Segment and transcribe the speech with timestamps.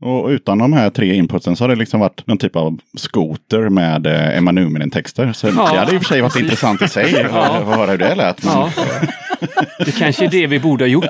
[0.00, 3.68] Och utan de här tre inputsen så har det liksom varit någon typ av skoter
[3.68, 5.32] med eh, Emma Numinen-texter.
[5.32, 7.62] Så Ja, det hade i och för sig varit intressant i sig att Ja.
[7.66, 8.44] höra hur det lät.
[8.44, 8.70] Men Ja.
[9.84, 11.04] Det kanske är det vi borde ha gjort.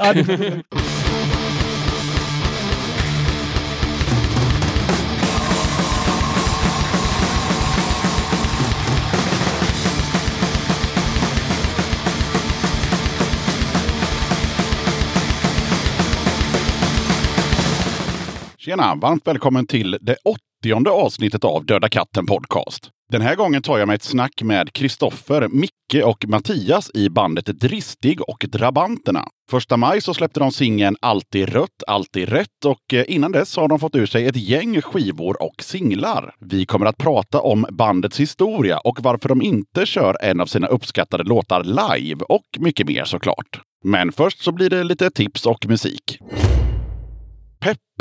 [18.71, 18.95] Tjena!
[18.95, 22.91] Varmt välkommen till det åttionde avsnittet av Döda katten Podcast.
[23.13, 27.47] Den här gången tar jag mig ett snack med Kristoffer, Micke och Mattias i bandet
[27.47, 29.25] Dristig och Drabanterna.
[29.51, 33.69] Första maj så släppte de singeln Alltid rött, alltid rätt och eh, innan dess har
[33.69, 36.35] de fått ur sig ett gäng skivor och singlar.
[36.41, 40.67] Vi kommer att prata om bandets historia och varför de inte kör en av sina
[40.67, 43.61] uppskattade låtar live och mycket mer såklart.
[43.85, 46.19] Men först så blir det lite tips och musik.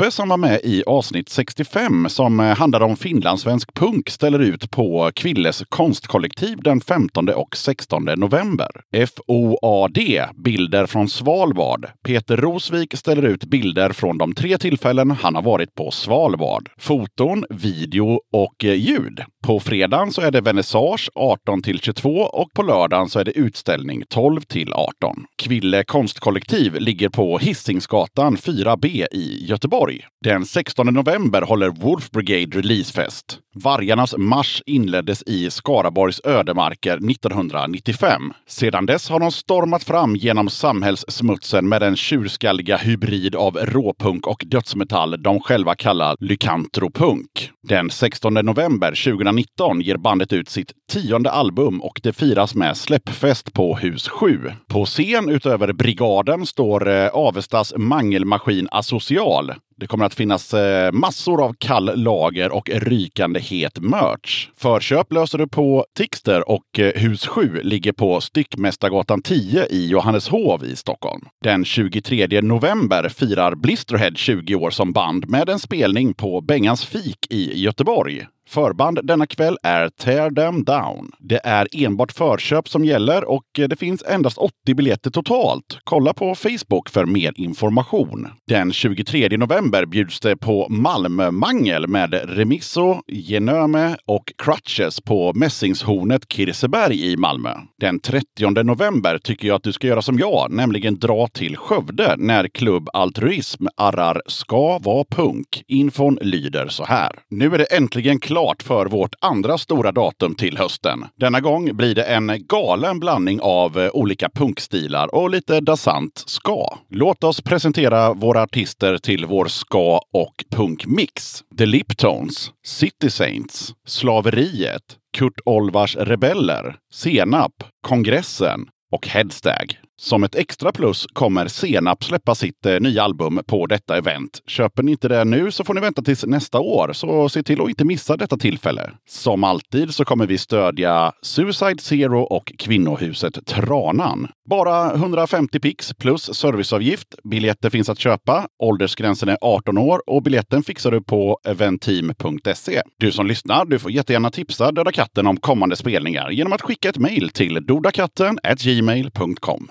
[0.00, 4.70] Poppe som var med i avsnitt 65 som eh, handlade om finlandssvensk punk ställer ut
[4.70, 8.68] på Kvilles konstkollektiv den 15 och 16 november.
[8.92, 9.98] FOAD,
[10.44, 11.86] bilder från Svalbard.
[12.04, 16.68] Peter Rosvik ställer ut bilder från de tre tillfällen han har varit på Svalbard.
[16.78, 19.20] Foton, video och eh, ljud.
[19.46, 23.38] På fredagen så är det vernissage 18 till 22 och på lördagen så är det
[23.38, 25.24] utställning 12 till 18.
[25.42, 29.89] Kville konstkollektiv ligger på Hisingsgatan 4B i Göteborg.
[30.24, 33.40] Den 16 november håller Wolf Brigade releasefest.
[33.54, 38.32] Vargarnas marsch inleddes i Skaraborgs ödemarker 1995.
[38.46, 44.42] Sedan dess har de stormat fram genom samhällssmutsen med den tjurskalliga hybrid av råpunk och
[44.46, 47.50] dödsmetall de själva kallar lykantropunk.
[47.62, 53.52] Den 16 november 2019 ger bandet ut sitt tionde album och det firas med släppfest
[53.52, 54.52] på Hus 7.
[54.68, 59.52] På scen utöver Brigaden står eh, Avestas mangelmaskin Asocial.
[59.80, 64.48] Det kommer att finnas eh, massor av kall lager och rykande het merch.
[64.56, 70.64] Förköp löser du på Tixter och eh, Hus 7 ligger på Styckmästargatan 10 i Johanneshov
[70.64, 71.22] i Stockholm.
[71.44, 77.26] Den 23 november firar Blisterhead 20 år som band med en spelning på Bengans fik
[77.30, 78.26] i Göteborg.
[78.50, 81.10] Förband denna kväll är Tear Them Down.
[81.18, 85.78] Det är enbart förköp som gäller och det finns endast 80 biljetter totalt.
[85.84, 88.28] Kolla på Facebook för mer information.
[88.46, 97.12] Den 23 november bjuds det på Malmö-mangel med Remisso, Genöme och Crutches på Mässingshornet Kirseberg
[97.12, 97.54] i Malmö.
[97.80, 102.14] Den 30 november tycker jag att du ska göra som jag, nämligen dra till Skövde
[102.18, 105.64] när Klubb Altruism arrar Ska vara punk.
[105.68, 107.12] Infon lyder så här.
[107.30, 111.04] Nu är det äntligen klart för vårt andra stora datum till hösten.
[111.16, 116.78] Denna gång blir det en galen blandning av eh, olika punkstilar och lite dansant ska.
[116.90, 121.44] Låt oss presentera våra artister till vår ska och punkmix.
[121.58, 124.82] The Liptones, City Saints, Slaveriet,
[125.16, 127.52] Kurt Olvars Rebeller, Senap,
[127.82, 128.60] Kongressen
[128.92, 129.78] och Headstag.
[130.02, 134.42] Som ett extra plus kommer Senap släppa sitt eh, nya album på detta event.
[134.46, 137.60] Köper ni inte det nu så får ni vänta tills nästa år, så se till
[137.60, 138.90] att inte missa detta tillfälle.
[139.08, 144.28] Som alltid så kommer vi stödja Suicide Zero och kvinnohuset Tranan.
[144.50, 147.14] Bara 150 pix plus serviceavgift.
[147.24, 148.48] Biljetter finns att köpa.
[148.62, 152.82] Åldersgränsen är 18 år och biljetten fixar du på eventteam.se.
[152.98, 156.88] Du som lyssnar, du får jättegärna tipsa Döda katten om kommande spelningar genom att skicka
[156.88, 159.68] ett mejl till dodakatten gmail.com.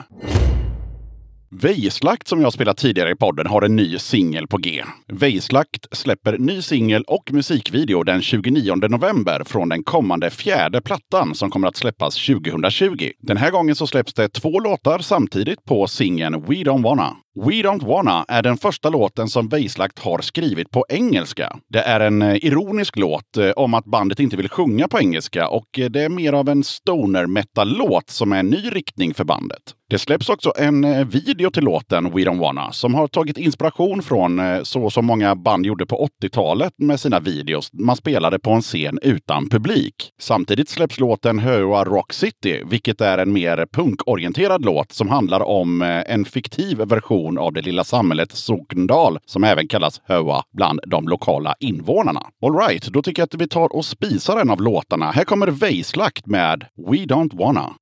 [1.51, 4.83] Vejslakt som jag spelat tidigare i podden har en ny singel på G.
[5.07, 11.49] Vejslakt släpper ny singel och musikvideo den 29 november från den kommande fjärde plattan som
[11.49, 13.11] kommer att släppas 2020.
[13.19, 17.15] Den här gången så släpps det två låtar samtidigt på singeln We Don't Wanna.
[17.45, 21.55] We Don't Wanna är den första låten som Vejslakt har skrivit på engelska.
[21.67, 25.47] Det är en eh, ironisk låt eh, om att bandet inte vill sjunga på engelska
[25.47, 29.23] och eh, det är mer av en stoner metal-låt som är en ny riktning för
[29.23, 29.61] bandet.
[29.89, 34.41] Det släpps också en video till låten We Don't Wanna som har tagit inspiration från
[34.65, 37.69] så som många band gjorde på 80-talet med sina videos.
[37.73, 39.95] Man spelade på en scen utan publik.
[40.19, 45.81] Samtidigt släpps låten Höa Rock City, vilket är en mer punkorienterad låt som handlar om
[46.07, 51.55] en fiktiv version av det lilla samhället Sokndal som även kallas Höa bland de lokala
[51.59, 52.21] invånarna.
[52.45, 55.11] Alright, då tycker jag att vi tar och spisar en av låtarna.
[55.11, 57.73] Här kommer Vejslakt med We Don't Wanna.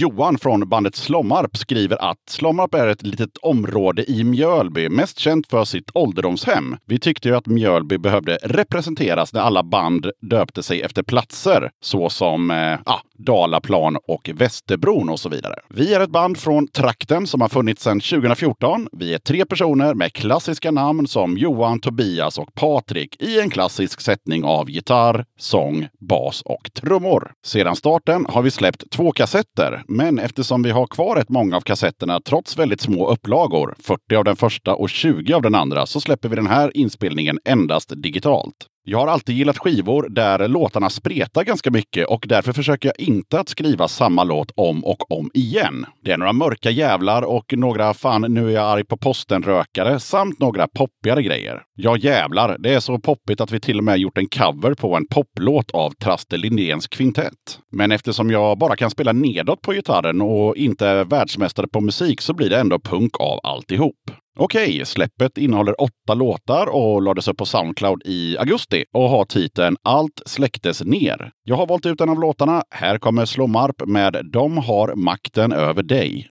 [0.00, 5.46] Johan från bandet Slommarp skriver att Slommarp är ett litet område i Mjölby, mest känt
[5.46, 6.76] för sitt ålderdomshem.
[6.84, 12.50] Vi tyckte ju att Mjölby behövde representeras när alla band döpte sig efter platser, såsom
[12.50, 15.54] eh, ah, Dalaplan och Västerbron och så vidare.
[15.68, 18.88] Vi är ett band från trakten som har funnits sedan 2014.
[18.92, 24.00] Vi är tre personer med klassiska namn som Johan, Tobias och Patrik i en klassisk
[24.00, 27.32] sättning av gitarr, sång, bas och trummor.
[27.46, 31.60] Sedan starten har vi släppt två kassetter, men eftersom vi har kvar rätt många av
[31.60, 36.00] kassetterna trots väldigt små upplagor, 40 av den första och 20 av den andra, så
[36.00, 38.66] släpper vi den här inspelningen endast digitalt.
[38.90, 43.40] Jag har alltid gillat skivor där låtarna spretar ganska mycket och därför försöker jag inte
[43.40, 45.86] att skriva samma låt om och om igen.
[46.04, 50.40] Det är några mörka jävlar och några fan nu är jag arg på posten-rökare samt
[50.40, 51.62] några poppigare grejer.
[51.74, 54.96] Ja jävlar, det är så poppigt att vi till och med gjort en cover på
[54.96, 57.58] en poplåt av Traste Lindéns kvintett.
[57.72, 62.20] Men eftersom jag bara kan spela nedåt på gitarren och inte är världsmästare på musik
[62.20, 64.10] så blir det ändå punk av alltihop.
[64.40, 69.76] Okej, släppet innehåller åtta låtar och lades upp på Soundcloud i augusti och har titeln
[69.82, 71.30] Allt släcktes ner.
[71.44, 72.62] Jag har valt ut en av låtarna.
[72.70, 76.28] Här kommer Slå Marp med De har makten över dig.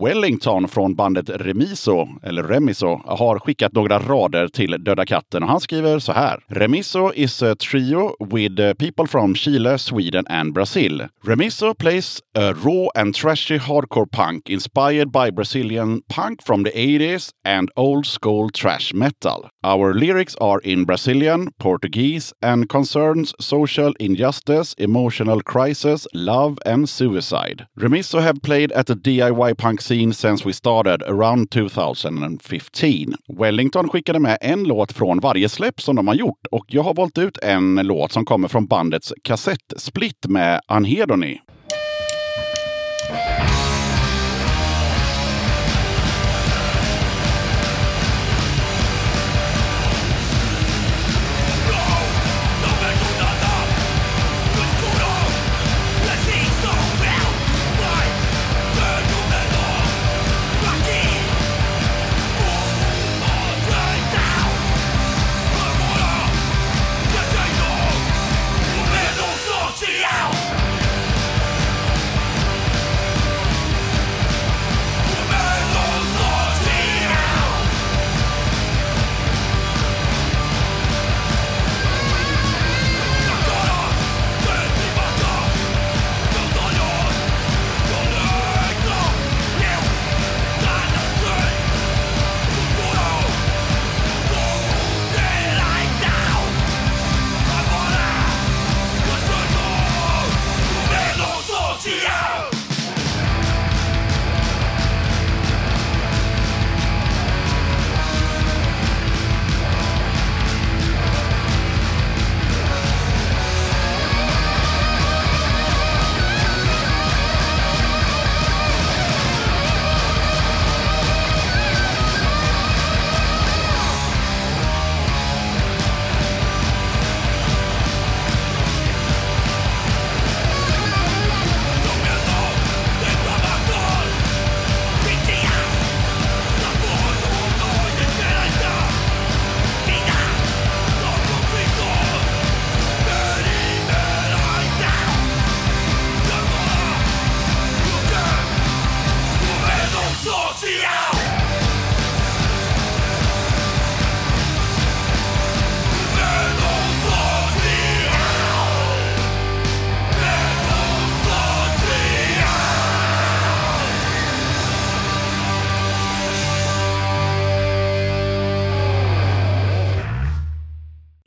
[0.00, 5.60] Wellington från bandet Remiso, eller Remiso, har skickat några rader till Döda katten och han
[5.60, 6.40] skriver så här.
[6.48, 11.02] Remiso is a trio with people from Chile, Sweden and Brazil.
[11.24, 17.30] Remiso plays a raw and trashy hardcore punk inspired by Brazilian punk from the 80s
[17.44, 19.48] and old school trash metal.
[19.64, 27.66] Our lyrics are in Brazilian, Portuguese and concerns social injustice, emotional crisis, love and suicide.
[27.78, 33.14] Remiso have played at the DIY punk scene since we started around 2015.
[33.38, 36.94] Wellington skickade med en låt från varje släpp som de har gjort och jag har
[36.94, 41.40] valt ut en låt som kommer från bandets kassettsplit med Anhedoni.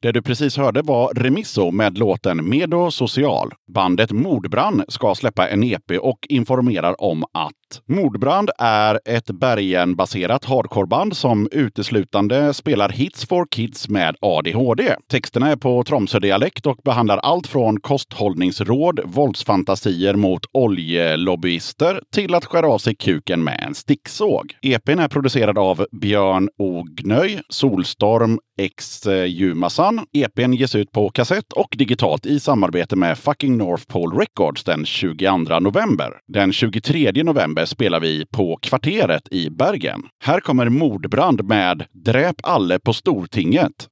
[0.09, 3.51] Det du precis hörde var Remisso med låten Medo Social.
[3.73, 11.17] Bandet Mordbrand ska släppa en EP och informerar om att Mordbrand är ett Bergen-baserat hardcoreband
[11.17, 14.95] som uteslutande spelar hits for kids med ADHD.
[15.11, 22.67] Texterna är på Tromsödialekt och behandlar allt från kosthållningsråd, våldsfantasier mot oljelobbyister till att skära
[22.67, 24.53] av sig kuken med en sticksåg.
[24.61, 29.99] EPn är producerad av Björn Ognöj, Solstorm X Jumasan.
[30.13, 34.85] EPn ges ut på kassett och digitalt i samarbete med Fucking North Pole Records den
[34.85, 36.13] 22 november.
[36.27, 40.03] Den 23 november spelar vi på Kvarteret i Bergen.
[40.23, 43.89] Här kommer Mordbrand med Dräp alle på Stortinget.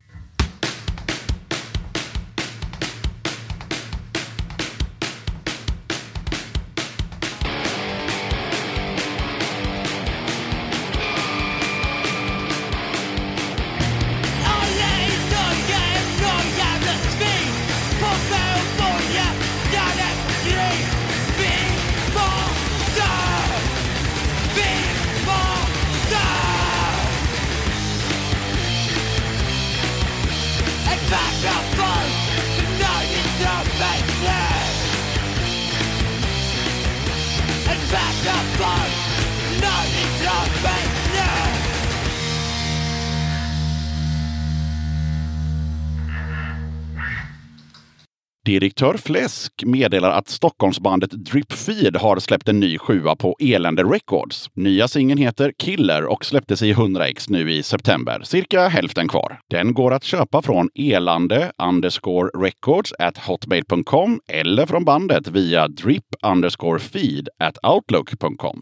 [48.47, 54.49] Direktör Fläsk meddelar att Stockholmsbandet Drip Feed har släppt en ny sjua på Elände Records.
[54.53, 58.21] Nya singeln heter Killer och släpptes i 100x nu i september.
[58.23, 59.39] Cirka hälften kvar.
[59.49, 66.05] Den går att köpa från elande underscore records at hotmail.com eller från bandet via drip
[66.25, 68.61] underscore feed at outlook.com.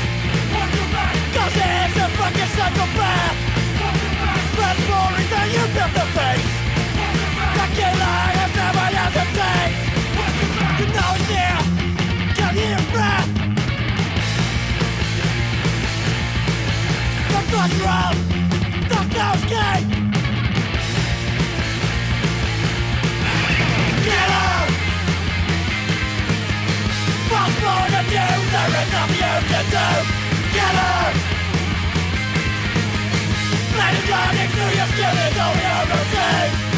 [33.93, 36.70] it running through your skin is all your routine.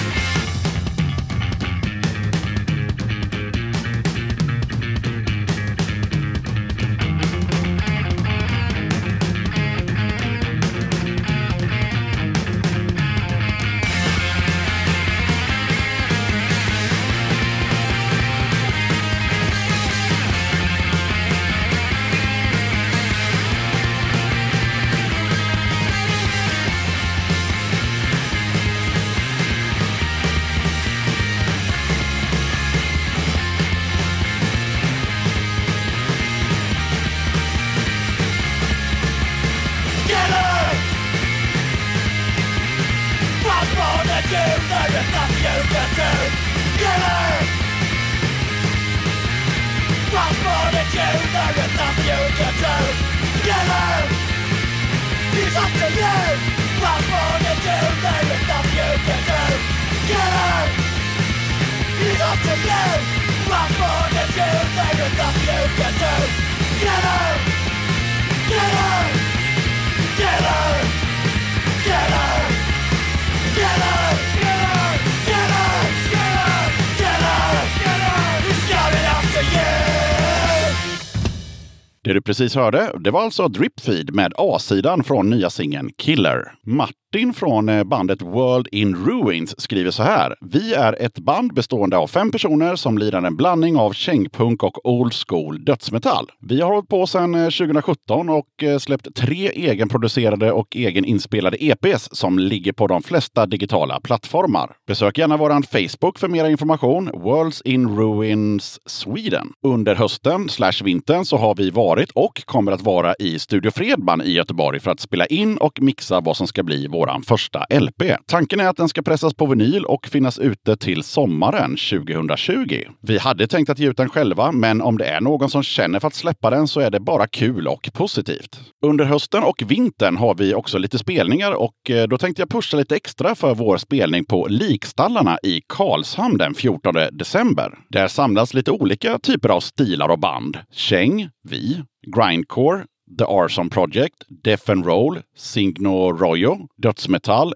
[82.34, 86.54] Precis hörde, det var alltså Dripfeed med A-sidan från nya singeln Killer.
[86.66, 87.03] Martin
[87.36, 90.36] från eh, bandet World in Ruins skriver så här.
[90.42, 94.86] Vi är ett band bestående av fem personer som lirar en blandning av kängpunk och
[94.90, 96.32] old school dödsmetall.
[96.40, 102.10] Vi har hållit på sedan eh, 2017 och eh, släppt tre egenproducerade och egeninspelade EPs
[102.12, 104.72] som ligger på de flesta digitala plattformar.
[104.88, 107.12] Besök gärna vår Facebook för mer information.
[107.14, 109.48] Worlds in Ruins Sweden.
[109.68, 114.22] Under hösten slash vintern så har vi varit och kommer att vara i Studio Fredman
[114.22, 117.66] i Göteborg för att spela in och mixa vad som ska bli vår vår första
[117.70, 118.04] LP.
[118.26, 122.82] Tanken är att den ska pressas på vinyl och finnas ute till sommaren 2020.
[123.02, 126.00] Vi hade tänkt att ge ut den själva, men om det är någon som känner
[126.00, 128.60] för att släppa den så är det bara kul och positivt.
[128.86, 132.78] Under hösten och vintern har vi också lite spelningar och eh, då tänkte jag pusha
[132.78, 137.78] lite extra för vår spelning på Likstallarna i Karlshamn den 14 december.
[137.90, 140.58] Där samlas lite olika typer av stilar och band.
[140.72, 141.82] Käng, vi,
[142.16, 142.84] grindcore,
[143.18, 147.54] The Arson Project, Death and Roll, Signo Royo, dödsmetall,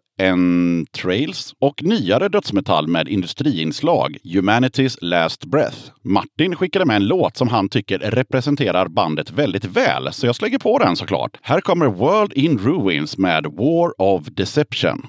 [1.01, 5.77] Trails och nyare dödsmetall med industriinslag, Humanities Last Breath.
[6.03, 10.59] Martin skickade med en låt som han tycker representerar bandet väldigt väl, så jag slänger
[10.59, 11.37] på den såklart.
[11.41, 15.07] Här kommer World in Ruins med War of Deception.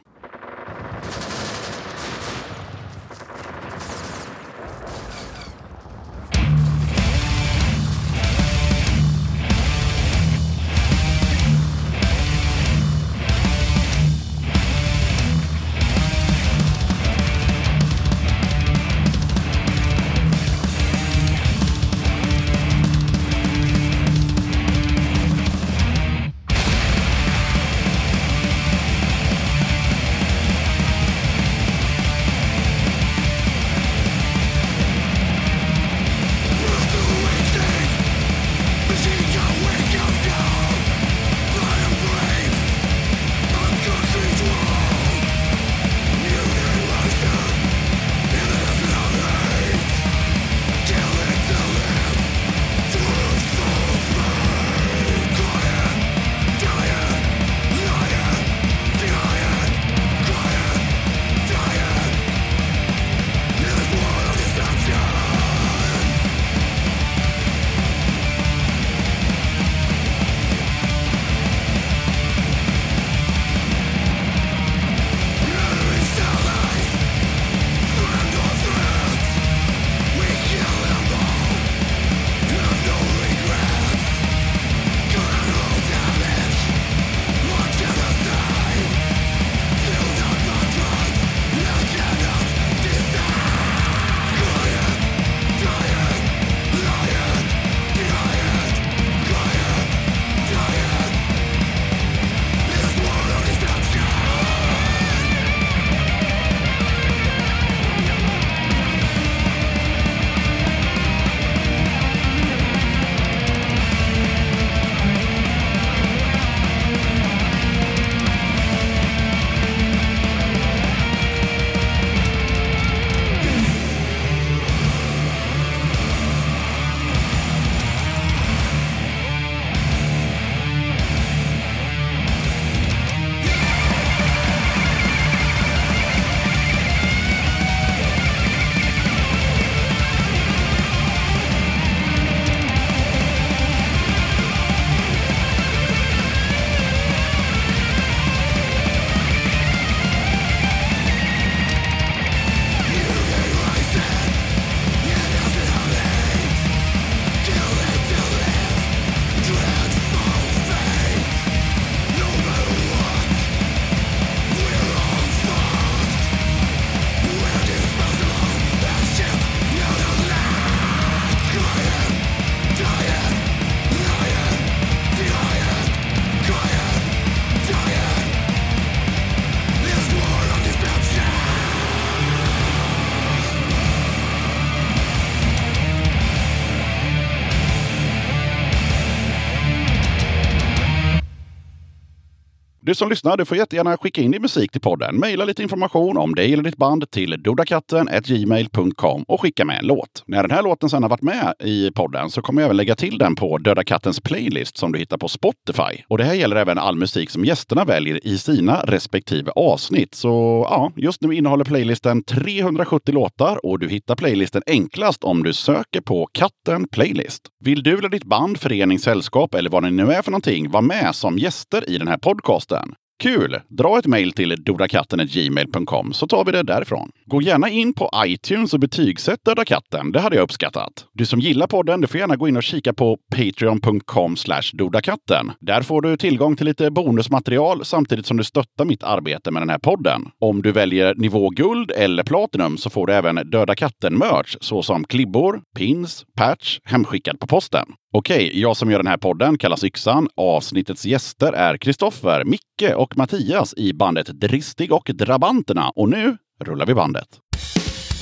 [192.89, 195.21] Du som lyssnar, du får jättegärna skicka in din musik till podden.
[195.21, 200.23] Maila lite information om dig eller ditt band till dodakatten.gmail.com och skicka med en låt.
[200.27, 202.95] När den här låten sedan har varit med i podden så kommer jag även lägga
[202.95, 206.03] till den på Döda Kattens playlist som du hittar på Spotify.
[206.09, 210.15] Och det här gäller även all musik som gästerna väljer i sina respektive avsnitt.
[210.15, 215.53] Så ja, just nu innehåller playlisten 370 låtar och du hittar playlisten enklast om du
[215.53, 217.43] söker på Katten Playlist.
[217.65, 220.83] Vill du eller ditt band, förening, sällskap eller vad det nu är för någonting vara
[220.83, 222.88] med som gäster i den här podcasten?
[223.23, 223.61] Kul!
[223.69, 227.11] Dra ett mejl till dodakatten.gmail.com så tar vi det därifrån.
[227.27, 230.13] Gå gärna in på iTunes och betygsätt Döda katten.
[230.13, 231.07] Det hade jag uppskattat.
[231.13, 234.37] Du som gillar podden, du får gärna gå in och kika på patreon.com
[234.73, 235.53] dodakatten.
[235.61, 239.71] Där får du tillgång till lite bonusmaterial samtidigt som du stöttar mitt arbete med den
[239.71, 240.23] här podden.
[240.41, 245.61] Om du väljer nivå guld eller platinum så får du även Döda katten-merch såsom klibbor,
[245.77, 247.87] pins, patch hemskickad på posten.
[248.13, 250.29] Okej, jag som gör den här podden kallas Yxan.
[250.37, 255.91] Avsnittets gäster är Kristoffer, Micke och Mattias i bandet Dristig och Drabanterna.
[255.95, 257.29] Och nu rullar vi bandet.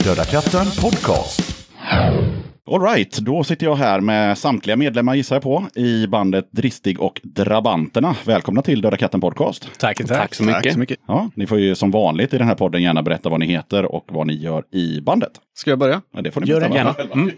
[0.05, 1.67] Döda katten podcast.
[2.71, 7.21] Alright, då sitter jag här med samtliga medlemmar gissar jag på i bandet Dristig och
[7.23, 8.17] Drabanterna.
[8.25, 9.71] Välkomna till Döda katten podcast.
[9.79, 10.09] Tack, tack.
[10.09, 10.63] Tack så mycket.
[10.63, 10.99] Tack så mycket.
[11.07, 13.85] Ja, ni får ju som vanligt i den här podden gärna berätta vad ni heter
[13.85, 15.31] och vad ni gör i bandet.
[15.55, 16.03] Ska jag börja?
[16.11, 16.95] Ja, det får ni Gör det Gärna.
[17.13, 17.31] Mm.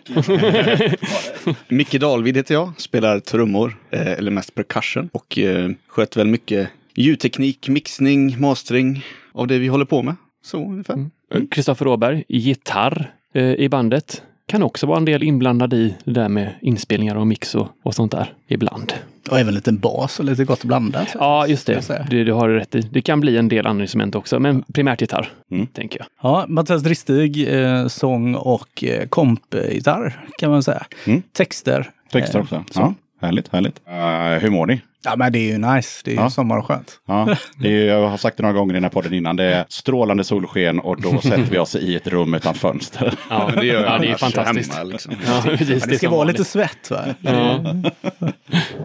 [1.68, 5.08] Micke Dahlvid heter jag, spelar trummor, eh, eller mest percussion.
[5.12, 10.16] Och eh, sköter väl mycket ljudteknik, mixning, mastering av det vi håller på med.
[10.44, 11.10] Så ungefär.
[11.50, 14.22] Kristoffer Åberg, gitarr eh, i bandet.
[14.48, 17.94] Kan också vara en del inblandad i det där med inspelningar och mix och, och
[17.94, 18.92] sånt där ibland.
[19.30, 21.08] Och även lite bas och lite gott blandat.
[21.14, 21.88] Ja, just det.
[22.10, 22.24] det.
[22.24, 22.80] Du har rätt i.
[22.80, 25.66] Det kan bli en del andra instrument också, men primärt gitarr, Mm.
[25.66, 26.06] tänker jag.
[26.22, 30.86] Ja, Mattias Dristig, eh, sång och eh, kompgitarr kan man säga.
[31.06, 31.22] Mm.
[31.32, 31.90] Texter.
[32.12, 32.64] Texter Eh, också.
[32.70, 32.80] så.
[32.80, 32.94] Ja,
[33.26, 33.80] härligt, härligt.
[33.86, 34.80] Eh, hur mår ni?
[35.04, 36.00] Ja, men det är ju nice.
[36.04, 36.30] Det är ju Ja.
[36.30, 37.00] sommar och skönt.
[37.06, 39.36] Ja, det är, jag har sagt det några gånger i den här podden innan.
[39.36, 43.14] Det är strålande solsken och då sätter vi oss i ett rum utan fönster.
[43.30, 44.74] Ja, Men det gör ja, det är fantastiskt.
[44.74, 45.14] hemma, liksom.
[45.26, 45.80] Ja, precis.
[45.80, 47.04] Men det ska vara lite svett va?
[47.20, 47.74] Ja.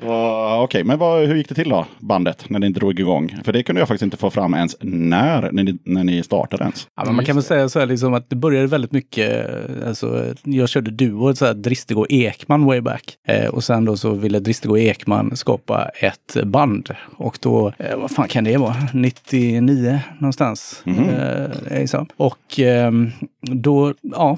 [0.02, 3.36] Ja, Okej, men vad, hur gick det till då, bandet, när ni drog igång?
[3.46, 6.64] För det kunde jag faktiskt inte få fram ens när, när ni, när ni startade
[6.64, 6.88] ens.
[6.96, 9.48] Ja, men man kan väl säga så här liksom att det började väldigt mycket,
[9.88, 13.04] alltså jag körde duo, så här Dristig och Ekman way back.
[13.28, 16.90] Eh, och sen då så ville Dristig och Ekman skapa ett band.
[17.18, 20.84] Och då, eh, vad fan kan det vara, 99 någonstans.
[20.86, 22.08] Eh, liksom.
[22.18, 23.12] Och ehm,
[23.42, 24.38] då, ja,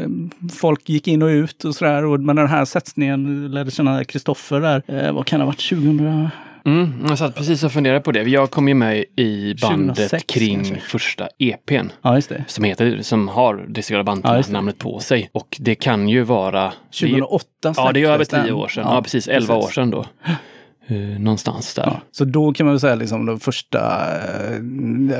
[0.00, 2.04] ehm, Folk gick in och ut och sådär.
[2.04, 4.82] Och med den här satsningen lärde känna Kristoffer där.
[4.86, 5.68] Eh, vad kan det ha varit?
[5.68, 6.28] 2000?
[6.66, 8.22] Mm, jag satt precis och funderade på det.
[8.22, 10.80] Jag kom ju med i bandet 2006 kring kanske.
[10.80, 11.86] första EPn.
[12.02, 12.20] Ja.
[12.46, 14.52] Som heter, som har Distrikta Ja, Banterna just det.
[14.52, 15.30] namnet på sig.
[15.32, 16.72] Och det kan ju vara...
[17.00, 18.84] 2008 Ja, det är över tio år sedan.
[18.86, 19.28] Ja, precis.
[19.28, 20.06] Elva år sedan då.
[20.86, 21.82] Eh, någonstans där.
[21.86, 23.78] Ja, så då kan man väl säga liksom de första,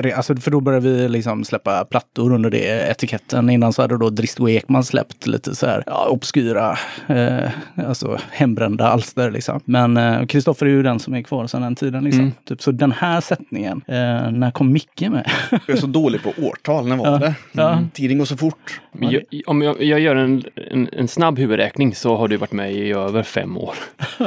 [0.05, 3.51] eh, alltså för då började vi liksom släppa plattor under det etiketten.
[3.51, 7.51] Innan så hade då Dristig och Ekman släppt lite så här ja, obskyra, eh,
[7.89, 9.61] alltså hembrända alster liksom.
[9.65, 12.21] Men eh, Kristoffer är ju den som är kvar sedan den tiden liksom.
[12.21, 12.33] Mm.
[12.45, 13.95] Typ, så den här sättningen, eh,
[14.31, 15.31] när kom Micke med?
[15.51, 16.87] Jag är så dålig på årtal.
[16.89, 17.19] När var Ja.
[17.19, 17.35] det?
[17.53, 17.79] Ja.
[17.93, 18.81] Tiden går så fort.
[18.93, 22.53] Men jag, om jag, jag gör en, en, en snabb huvudräkning så har du varit
[22.53, 23.75] med i över fem år.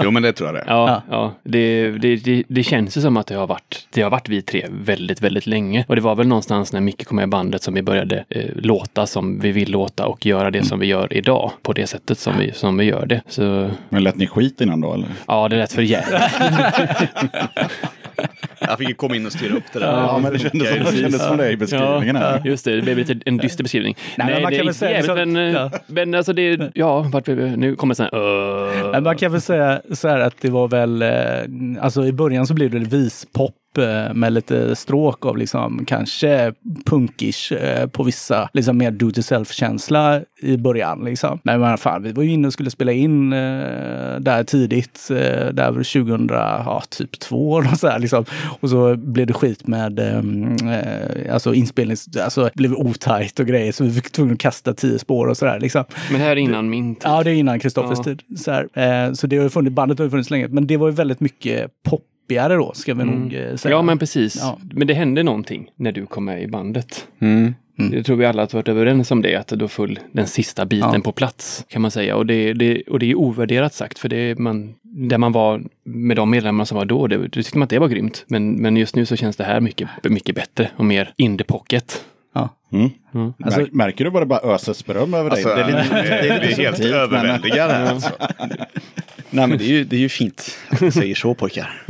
[0.04, 0.76] Jo, men det tror jag det är.
[1.10, 1.34] Ja, ja.
[1.44, 4.42] Det, det, det, det känns ju som att det har, varit, det har varit vi
[4.42, 5.86] tre väldigt, väldigt länge.
[5.88, 8.50] Och det var väl någonstans när Micke kom med i bandet som vi började eh,
[8.56, 11.52] låta som vi vill låta och göra det som vi gör idag.
[11.62, 13.22] På det sättet som vi, som vi gör det.
[13.28, 15.08] Så Men lät ni skit innan då eller?
[15.28, 16.22] ja, det lät för jävligt.
[18.60, 19.88] Jag fick ju komma in och styra upp det där.
[19.88, 22.16] Ja, men det kändes som det, kändes som det i beskrivningen.
[22.16, 22.42] här.
[22.46, 23.98] Just det, det blev lite en dyster beskrivning.
[24.18, 25.72] Nej, men man det kan är väl säga jävligt, men, ja.
[25.88, 30.08] men alltså det, ja, vart, nu kommer sen, uh, Men Man kan väl säga så
[30.08, 33.67] här att det var väl, eh, alltså i början så blev det vispop eh,
[34.14, 36.54] med lite stråk av liksom kanske
[36.86, 41.40] punkish eh, på vissa, liksom mer do to self-känsla i början liksom.
[41.44, 43.40] Men vad fan, vi var ju inne och skulle spela in eh,
[44.20, 48.26] där tidigt, eh, där 2000, ja typ två och så här liksom.
[48.60, 50.18] Och så blev det skit med eh,
[50.80, 54.74] eh, alltså inspelnings, alltså det blev otajt och grejer så vi fick tvungna att kasta
[54.74, 55.84] tio spår och så där liksom.
[56.12, 57.04] men här är innan min tid.
[57.06, 58.04] Ja, det är innan Kristoffers Ja.
[58.04, 58.22] tid.
[58.38, 58.68] Så, här.
[59.08, 60.48] Eh, så det har ju funnits, bandet har ju funnits länge.
[60.48, 61.72] Men det var ju väldigt mycket
[62.28, 63.76] poppigare då, ska vi nog eh, säga.
[63.76, 64.36] Ja, men precis.
[64.36, 64.58] Ja.
[64.74, 67.08] Men det hände någonting när du kom med i bandet.
[67.20, 67.54] Mm.
[67.92, 70.90] Jag tror vi alla har varit överens om det, att då föll den sista biten
[70.94, 71.00] Ja.
[71.00, 72.16] på plats, kan man säga.
[72.16, 76.18] Och det, det, och det är ovärderat sagt, för det man, där man var med
[76.18, 78.26] de medlemmar som var då, det, det tyckte man att det var grymt.
[78.28, 81.44] Men, men just nu så känns det här mycket, mycket bättre och mer in the
[81.44, 82.06] pocket.
[82.40, 82.50] Ja.
[83.44, 85.44] Alltså- Mär, märker du vad det bara öses beröm över dig?
[85.44, 87.74] Alltså, det är lite, det är, det är helt men- överväldigande.
[87.74, 88.12] här, Alltså.
[89.30, 91.82] Nej men det är ju, det är ju fint att ni säger så pojkar.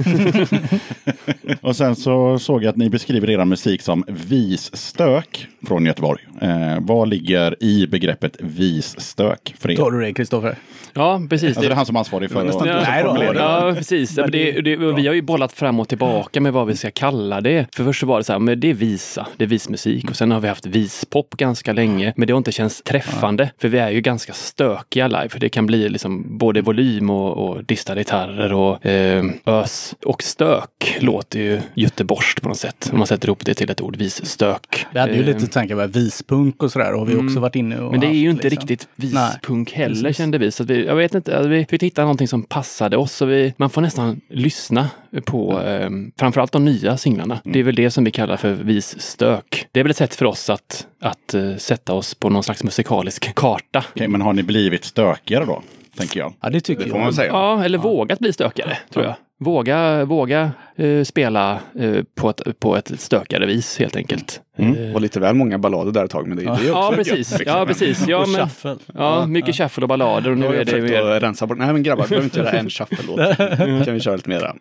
[1.61, 6.21] Och sen så såg jag att ni beskriver er musik som visstök från Göteborg.
[6.41, 9.75] Eh, vad ligger i begreppet visstök för er?
[9.75, 10.55] Tar du det Kristoffer?
[10.97, 11.47] Ja, precis.
[11.47, 12.87] Alltså det är han som är ansvarig för nästan- att...
[12.87, 13.33] Nej då.
[13.35, 14.17] Ja, precis.
[14.17, 16.91] Ja, det, det, och vi har ju bollat fram och tillbaka med vad vi ska
[16.91, 17.65] kalla det.
[17.75, 20.09] För först så var det så här, men det är visa, det är vismusik.
[20.09, 22.13] Och sen har vi haft vispop ganska länge.
[22.15, 23.51] Men det har inte känts träffande.
[23.61, 25.29] För vi är ju ganska stökiga live.
[25.29, 29.95] För det kan bli liksom både volym och, och distade gitarrer och eh, ös.
[30.05, 32.89] Och stök låter ju göteborgskt på något sätt.
[32.91, 34.85] Om man sätter ihop det till ett ord, visstök.
[34.93, 37.55] Vi hade ju Eh, lite tankar med vispunk och sådär och vi har också varit
[37.55, 38.67] inne och men det är ju inte liksom.
[38.67, 40.17] riktigt Nej, vispunk heller precis.
[40.17, 40.51] kände vi.
[40.51, 40.86] Så att vi.
[40.87, 43.21] Jag vet inte, alltså vi fick hitta någonting som passade oss.
[43.21, 44.89] Och vi, man får nästan lyssna
[45.25, 47.39] på eh, framförallt de nya singlarna.
[47.43, 49.67] Det är väl det som vi kallar för visstök.
[49.71, 52.63] Det är väl ett sätt för oss att, att eh, sätta oss på någon slags
[52.63, 53.83] musikalisk karta.
[53.95, 55.61] Okej, men har ni blivit stökigare då?
[55.97, 56.33] Tänker jag.
[56.41, 57.03] Ja, det tycker Det får jag.
[57.05, 57.27] man säga.
[57.31, 59.15] Ja, eller vågat bli stökigare, tror jag.
[59.39, 64.41] Våga, våga eh, spela eh, på, ett, på ett stökigare vis helt enkelt.
[64.57, 64.85] Mm.
[64.85, 66.89] Eh, var lite väl många ballader där ett tag men det, det är också ja,
[66.89, 67.39] gött, precis.
[67.39, 67.57] liksom.
[67.57, 68.07] Ja, precis.
[68.07, 68.75] Ja, och men, shuffle.
[68.93, 71.01] ja, mycket shuffle och ballader och Nu är det mer...
[71.01, 71.57] att rensa bort.
[71.57, 73.37] Nej men grabbar, vi behöver inte göra en shuffle-låt.
[73.85, 74.55] kan vi köra lite mera.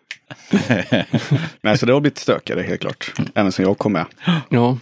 [1.61, 3.13] Nej, så det har blivit stökigare helt klart.
[3.35, 4.05] Även sen jag kom med.
[4.49, 4.77] Ja,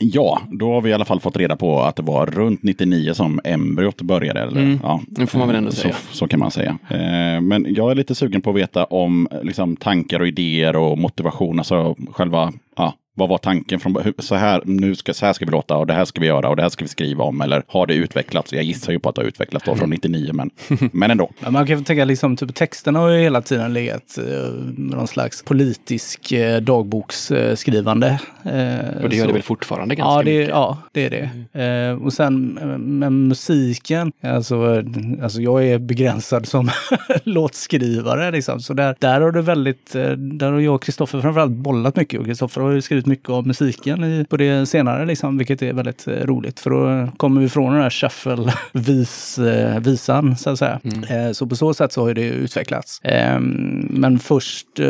[0.00, 3.14] Ja, då har vi i alla fall fått reda på att det var runt 99
[3.14, 4.40] som embryot började.
[4.40, 4.60] Eller?
[4.60, 5.94] Mm, Ja, det får man väl ändå så, säga.
[6.10, 6.78] Så kan man säga.
[6.90, 10.98] Eh, men jag är lite sugen på att veta om liksom, tankar och idéer och
[10.98, 11.58] motivation.
[11.58, 15.50] Alltså själva, ja, vad var tanken från så här, nu ska, så här ska vi
[15.50, 17.40] låta och det här ska vi göra och det här ska vi skriva om.
[17.40, 18.52] Eller har det utvecklats?
[18.52, 20.50] Jag gissar ju på att det har utvecklats då från 99, men,
[20.92, 21.30] men ändå.
[21.40, 24.24] Ja, man kan tänka liksom, typ texterna har ju hela tiden legat eh,
[24.76, 28.08] någon slags politisk eh, dagboksskrivande.
[28.44, 30.48] Eh, och det gör så- det väl fortfarande ganska Ja det, mycket.
[30.48, 31.10] ja, det är
[31.52, 31.62] det.
[31.90, 34.84] Eh, och sen eh, med musiken, alltså, eh,
[35.22, 36.70] alltså jag är begränsad som
[37.24, 38.30] låtskrivare.
[38.30, 38.60] Liksom.
[38.60, 42.20] Så där, där har det väldigt, eh, där har jag och Kristoffer framförallt bollat mycket.
[42.20, 45.72] Och Kristoffer har ju skrivit mycket av musiken i, på det senare, liksom, vilket är
[45.72, 46.60] väldigt eh, roligt.
[46.60, 50.80] För då kommer vi från den här shuffle-visan, så att säga.
[51.10, 53.00] Eh, så på så sätt så har det utvecklats.
[53.02, 53.40] Eh,
[53.90, 54.86] men först, eh,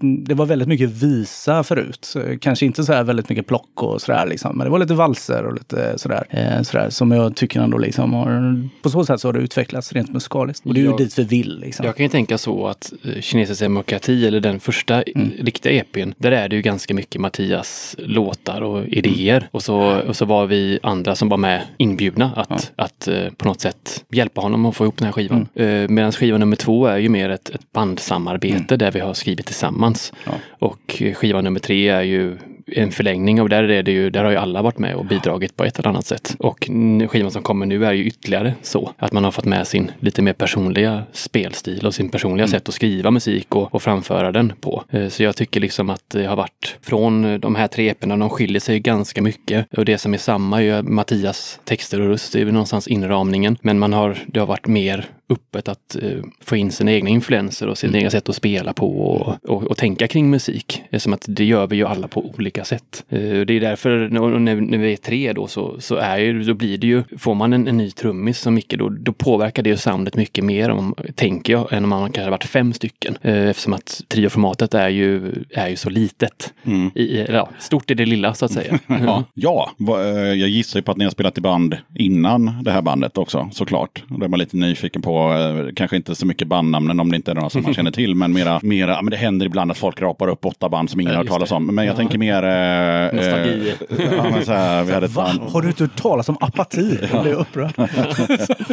[0.00, 2.14] det var väldigt mycket visa förut.
[2.40, 4.56] Kanske inte så här väldigt mycket plock och sådär liksom.
[4.58, 6.24] Men det var lite valser och lite sådär.
[6.30, 9.92] Eh, sådär som jag tycker ändå liksom har, på så sätt så har det utvecklats
[9.92, 10.66] rent musikaliskt.
[10.66, 11.86] Och det är ju Jag- dit vi vill liksom.
[11.86, 15.30] Jag kan ju tänka så att eh, Kinesisk demokrati, eller den första Mm.
[15.38, 17.51] eh, riktiga EPn, där är det ju ganska mycket Mattias
[17.98, 19.48] låtar och idéer.
[19.50, 23.48] Och, så, och så var vi andra som var med inbjudna att, att eh, på
[23.48, 25.48] något sätt hjälpa honom att få ihop den här skivan.
[25.54, 25.84] Mm.
[25.84, 29.46] Eh, Medan skiva nummer två är ju mer ett, ett bandsamarbete där vi har skrivit
[29.46, 30.12] tillsammans.
[30.24, 30.32] Ja.
[30.58, 34.30] Och skiva nummer tre är ju en förlängning av där är det ju, där har
[34.30, 36.36] ju alla varit med och bidragit på ett eller annat sätt.
[36.38, 36.68] Och
[37.08, 38.92] skivan som kommer nu är ju ytterligare så.
[38.98, 42.74] Att man har fått med sin lite mer personliga spelstil och sin personliga sätt att
[42.74, 44.84] skriva musik och, och framföra den på.
[44.90, 48.30] Eh, Så jag tycker liksom att det har varit från de här tre eporna, de
[48.30, 49.74] skiljer sig ganska mycket.
[49.78, 52.88] Och det som är samma är ju Mattias texter och röst, det är ju någonstans
[52.88, 53.56] inramningen.
[53.62, 57.66] Men man har, det har varit mer öppet att eh, få in sina egna influenser
[57.68, 60.82] och sitt egna sätt att spela på och, och, och tänka kring musik.
[60.90, 63.04] Det är som att det gör vi ju alla på olika sätt.
[63.08, 66.54] Eh, det är därför när, när, vi är tre då så, så är ju, då
[66.54, 69.70] blir det ju, får man en, en ny trummis som Micke då, då påverkar det
[69.70, 73.16] ju soundet mycket mer om, tänker jag, än om man kanske varit fem stycken.
[73.22, 76.52] Eh, eftersom att trioformatet är ju, är ju så litet.
[76.94, 78.78] I, i- ja, stort i det lilla så att säga.
[79.04, 82.62] Ja, ja va- eh, jag gissar ju på att ni har spelat i band innan
[82.64, 84.02] det här bandet också såklart.
[84.08, 87.30] Då är man lite nyfiken på, eh, kanske inte så mycket bandnamnen om det inte
[87.30, 89.78] är några som man känner till, men mera, mera ja, men det händer ibland att
[89.78, 91.54] folk rapar upp åtta band som ingen Ja, har hört talas det.
[91.54, 91.66] om.
[91.74, 92.42] Men jag tänker mer...
[92.42, 93.74] Eh, Nostalgi.
[93.90, 94.22] eh, ja,
[94.54, 95.40] här, vi hade ett band.
[95.40, 96.98] Har du inte hört talas om apati?
[97.12, 97.72] Jag blir upprörd.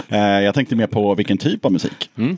[0.09, 2.37] Eh, jag tänkte mer på vilken typ av musik mm,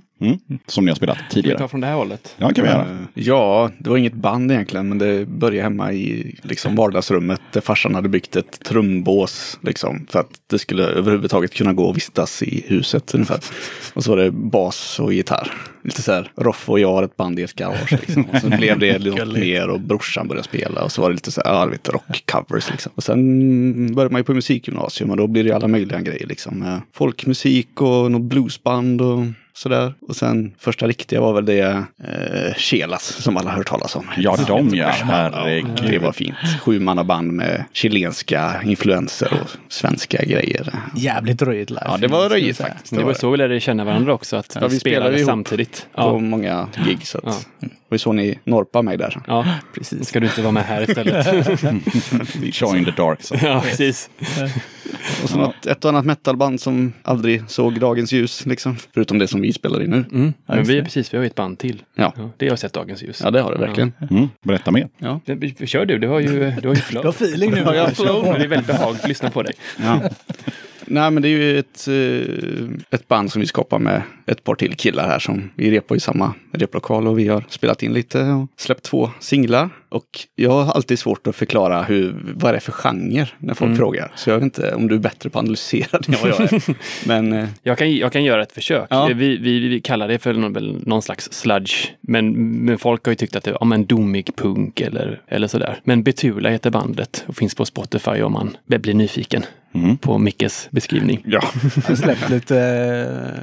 [0.67, 1.57] som ni har spelat Ska vi tidigare.
[1.57, 2.35] ta från det här hållet?
[2.37, 2.97] Ja, kan vi göra.
[3.13, 7.95] Ja, det var inget band egentligen, men det började hemma i liksom vardagsrummet där farsan
[7.95, 12.63] hade byggt ett trumbås liksom, för att det skulle överhuvudtaget kunna gå och vistas i
[12.67, 13.39] huset ungefär.
[13.93, 15.51] Och så var det bas och gitarr.
[15.83, 17.91] Lite så här, Roffe och jag har ett band i ett garage.
[17.91, 18.25] Liksom.
[18.25, 21.31] Och sen blev det något mer och brorsan började spela och så var det lite
[21.31, 22.91] så här, vet, rockcovers liksom.
[22.95, 26.27] Och sen började man ju på musikgymnasium och då blir det ju alla möjliga grejer
[26.27, 26.63] liksom.
[26.63, 29.93] Eh, Folkmusik och något bluesband och sådär.
[30.07, 31.59] Och sen första riktiga var väl det
[32.03, 34.05] eh, Chelas som alla har hört talas om.
[34.17, 34.85] Ja, de ja.
[34.85, 36.01] Det Herregud.
[36.01, 36.35] var fint.
[36.61, 40.73] Sju band med chilenska influenser och svenska grejer.
[40.95, 41.81] Jävligt röjigt live.
[41.85, 42.95] Ja, det var röjigt faktiskt.
[42.95, 45.87] Det var så vi lärde känna varandra också, att Ja, vi vi spelade ihop samtidigt.
[45.95, 47.07] På Ja, många gig.
[47.07, 47.23] Så att,
[47.59, 47.67] Ja.
[47.69, 49.21] Det var så ni norpade mig där.
[49.27, 50.07] ja, precis.
[50.07, 51.27] ska du inte vara med här istället?
[52.61, 53.39] Join the dark side.
[53.43, 54.09] ja, precis.
[55.23, 58.45] Och så något, ett och annat metalband som aldrig såg dagens ljus.
[58.45, 58.77] Liksom.
[58.93, 60.05] Förutom det som vi spelar i nu.
[60.11, 60.33] Mm.
[60.45, 61.83] Men just vi är precis, vi har ju ett band till.
[61.95, 62.13] Ja.
[62.17, 63.21] Ja, det har sett dagens ljus.
[63.23, 63.93] Ja, det har det verkligen.
[64.11, 64.27] Mm.
[64.41, 64.87] Berätta mer.
[64.97, 65.19] Ja.
[65.65, 67.01] Kör du, du har ju, du har ju flow.
[67.03, 67.57] Du har feeling nu.
[67.65, 68.23] Ja, jag har flow.
[68.23, 69.53] Det är väldigt behagligt att lyssna på dig.
[69.83, 70.01] Ja.
[70.85, 74.55] Nej, men det är ju ett, eh, ett band som vi skapar med ett par
[74.55, 78.23] till killar här som vi repar i samma replokal och vi har spelat in lite
[78.23, 79.69] och släppt två singlar.
[79.91, 83.77] Och jag har alltid svårt att förklara hur, vad det är för genre när folk
[83.77, 84.11] frågar.
[84.15, 86.41] Så jag vet inte om du är bättre på att analysera det än vad jag
[86.53, 86.61] är.
[87.07, 88.87] Men eh, Jag kan, jag kan göra ett försök.
[88.89, 89.05] Ja.
[89.15, 91.75] Vi, vi, vi kallar det för någon, någon slags sludge.
[92.01, 92.31] Men,
[92.65, 95.79] men folk har ju tyckt att det är ja, men domig punk eller, eller sådär.
[95.83, 99.97] Men Betula heter bandet och finns på Spotify om man blir nyfiken Mm.
[99.97, 101.23] på Mickes beskrivning.
[101.25, 101.41] Ja.
[101.75, 102.57] Jag har släppt lite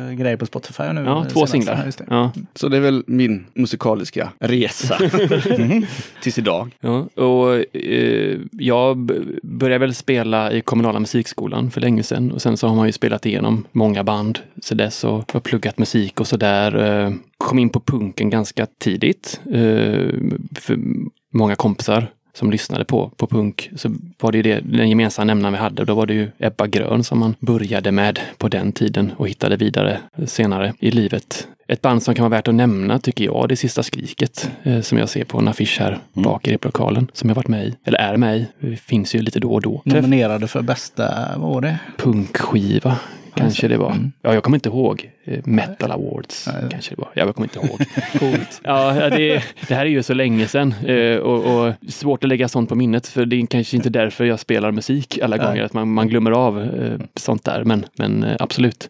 [0.09, 1.01] äh, grejer på Spotify nu.
[1.05, 1.83] Ja, två singlar.
[1.87, 2.05] Just det.
[2.11, 4.99] Ja, så det är väl min musikaliska resa
[6.39, 6.71] idag.
[6.81, 7.07] ja.
[7.15, 8.99] Och eh, jag
[9.43, 12.33] började väl spela i kommunala musikskolan för länge sedan.
[12.33, 15.79] Och sen så har man ju spelat igenom många band så dess och har pluggat
[15.79, 17.05] musik och sådär.
[17.05, 19.41] Eh, kom in på punken ganska tidigt.
[19.47, 20.09] Eh,
[20.55, 20.79] för
[21.33, 22.07] många kompisar
[22.39, 25.85] som lyssnade på, på punk så var det ju det, den gemensamma nämnaren vi hade.
[25.85, 29.57] Då var det ju Ebba Grön som man började med på den tiden och hittade
[29.57, 31.49] vidare senare i livet.
[31.71, 34.81] Ett band som kan vara värt att nämna tycker jag, det är Sista Skriket eh,
[34.81, 37.75] som jag ser på en affisch här bak i replokalen som jag varit med i,
[37.85, 38.47] eller är med i.
[38.61, 39.83] Det finns ju lite då och då.
[39.85, 41.79] Nominerade för bästa, vad var det?
[41.97, 42.97] punkskiva
[43.39, 43.91] kanske det var.
[43.91, 44.13] Mm.
[44.23, 45.11] Ja, jag kommer inte ihåg.
[45.25, 47.09] Eh, Metal Awards kanske det var.
[47.15, 47.81] Ja, jag kommer inte ihåg.
[48.19, 48.61] Coolt.
[48.65, 52.49] Ja, det, det här är ju så länge sedan eh, och, och svårt att lägga
[52.49, 55.47] sånt på minnet för det är kanske inte därför jag spelar musik alla Nej.
[55.47, 57.65] gånger, att man, man glömmer av eh, sånt där.
[57.65, 58.89] Men, men absolut.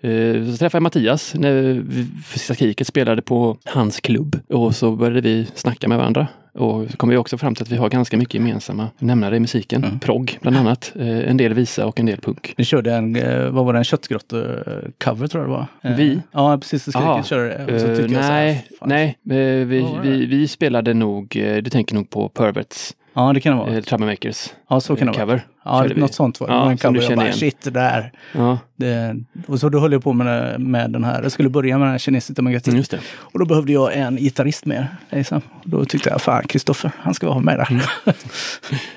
[0.51, 1.84] Så träffade jag Mattias när
[2.32, 6.26] Sista Kriget spelade på hans klubb och så började vi snacka med varandra.
[6.59, 9.41] Och så kom vi också fram till att vi har ganska mycket gemensamma nämnare i
[9.41, 9.85] musiken.
[9.85, 9.99] Mm.
[9.99, 12.55] Progg bland annat, eh, en del visa och en del punk.
[12.59, 15.67] Ni körde en, eh, vad var det, en köttgrottor-cover tror jag det var?
[15.83, 16.21] Eh, Vi?
[16.33, 16.85] Ja, precis.
[16.85, 17.55] Det skriket körde det.
[17.55, 21.95] Eh, jag så här, nej, nej eh, vi, vi, vi spelade nog, eh, du tänker
[21.95, 23.77] nog på Perverts, Ja, det kan det vara.
[23.77, 25.41] eh, Troublemakers Ja, så kan det eh, vara.
[25.69, 26.01] Ja, körde vi.
[26.01, 26.55] något sånt var det.
[26.55, 27.03] Ja, var en cover.
[27.03, 27.39] Jag bara, igen.
[27.39, 28.12] shit, det där.
[28.35, 29.16] Ja, Det,
[29.47, 31.93] och så då höll jag på med, med den här, jag skulle börja med den
[31.93, 32.77] här kinesiska demokratin.
[32.77, 32.99] just det.
[33.16, 34.87] Och då behövde jag en gitarrist med.
[35.11, 35.41] Liksom.
[35.64, 37.69] Då tyckte jag, fan Kristoffer, han ska vara med där.
[37.71, 37.83] Mm.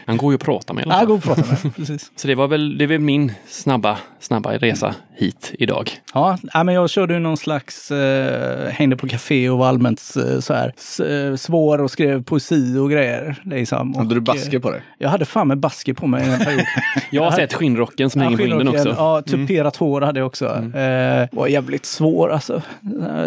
[0.05, 1.07] Han går ju att prata med i alla Ja, fall.
[1.07, 1.75] gå och prata med.
[1.75, 2.11] Precis.
[2.15, 5.91] Så det var väl, det väl min snabba, snabba resa hit idag.
[6.13, 10.39] Ja, men jag körde ju någon slags, eh, hängde på café och var allmänt eh,
[10.39, 13.41] så här s- eh, svår och skrev poesi och grejer.
[13.43, 13.93] Liksom.
[13.95, 14.81] Hade du Och, basker eh, på dig?
[14.97, 16.60] Jag hade fan med basker på mig en period.
[17.09, 18.81] Jag har sett skinnrocken som hänger på vinden också.
[18.89, 18.95] Mm.
[18.97, 20.45] Ja, tuperat hår hade jag också.
[20.75, 22.61] Eh, var jävligt svår alltså.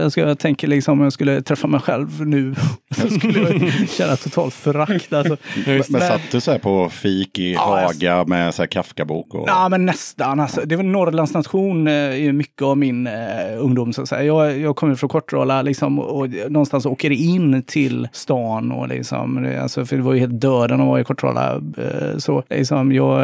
[0.01, 2.55] Jag, ska, jag tänker liksom om jag skulle träffa mig själv nu
[2.97, 5.13] så skulle jag känna totalt förakt.
[5.13, 5.37] Alltså.
[5.67, 8.67] Men Men- satt du så här på fik i Ja, jag- Haga med så här
[8.67, 9.35] Kafka-bok?
[9.35, 9.45] Och...
[9.49, 10.41] Ja, men nästan.
[10.41, 13.13] Alltså, det var Norrlands nation eh, är ju mycket av min eh,
[13.59, 13.93] ungdom.
[13.93, 14.23] Så att säga.
[14.23, 18.73] Jag, jag kommer från Kortrala liksom, och, och någonstans åker in till stan.
[18.73, 21.55] Och, liksom, det, alltså, för det var ju helt döden att vara i Kortrala.
[21.55, 23.24] Eh, så, liksom, jag,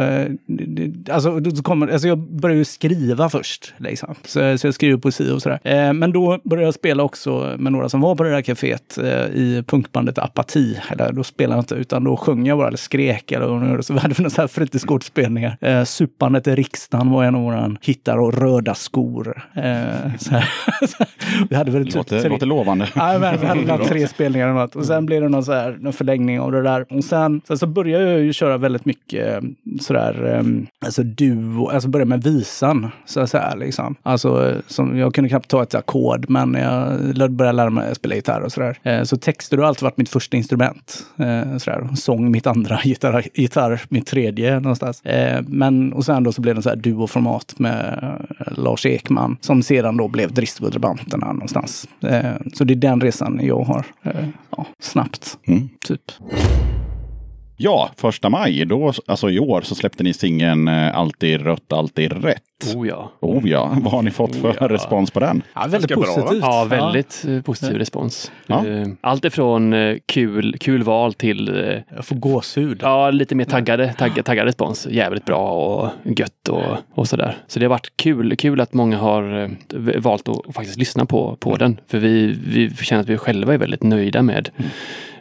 [1.11, 3.73] alltså, då kommer, alltså, jag började ju skriva först.
[3.77, 4.15] Liksom.
[4.25, 5.59] Så, så jag skrev poesi och sådär.
[5.63, 8.97] Eh, men då började jag spela också med några som var på det där kaféet
[8.97, 10.77] eh, i punkbandet Apati.
[10.89, 13.31] Eller då spelade jag inte, utan då sjöng jag bara eller skrek.
[13.31, 13.83] Eller, gjorde.
[13.83, 15.57] så hade vi några fritidsgårdsspelningar.
[15.61, 19.43] Eh, Supandet i riksdagen var en av våra hittar och röda skor.
[19.53, 20.49] Eh, så här.
[21.49, 22.87] vi hade väl typ låter, tre- låter lovande.
[22.95, 24.75] Ja, men vi hade tre spelningar eller något.
[24.75, 26.85] Och sen blev det någon, så här, någon förlängning av det där.
[26.89, 29.41] Och sen, sen så började jag ju köra väldigt mycket eh,
[29.91, 32.91] sådär, um, alltså duo, alltså börja med visan.
[33.05, 33.95] Så att säga, liksom.
[34.03, 38.15] Alltså, som, jag kunde knappt ta ett ackord, men jag började lära mig att spela
[38.15, 38.77] gitarr och sådär.
[38.83, 41.05] Eh, så texter har alltid varit mitt första instrument.
[41.17, 41.89] Eh, sådär.
[41.95, 45.01] Sång mitt andra, gitarr, gitarr mitt tredje någonstans.
[45.01, 47.99] Eh, men, och sen då så blev det så här duoformat med
[48.39, 51.87] eh, Lars Ekman, som sedan då blev Drabanterna någonstans.
[52.03, 53.85] Eh, så det är den resan jag har.
[54.57, 55.69] Ja, snabbt, Mm.
[55.87, 56.01] typ.
[57.63, 62.23] Ja, första maj, då, alltså i år, så släppte ni singeln eh, Alltid rött, alltid
[62.23, 62.75] rätt.
[62.75, 63.11] Oh ja.
[63.19, 64.67] Oh ja, vad har ni fått för Oh ja.
[64.67, 65.41] respons på den?
[65.53, 66.39] Ja, väldigt positivt.
[66.41, 68.31] Ja, väldigt eh, positiv respons.
[68.47, 68.67] Ja.
[68.67, 71.47] Eh, Allt ifrån kul, kul val till
[71.95, 72.79] Jag får gåshud.
[72.81, 74.87] ja, lite mer taggade, tagg, taggad respons.
[74.91, 77.37] Jävligt bra och gött och, och sådär.
[77.47, 79.51] Så det har varit kul, kul att många har
[79.99, 81.79] valt att faktiskt lyssna på, på den.
[81.87, 84.49] För vi, vi känner att vi själva är väldigt nöjda med,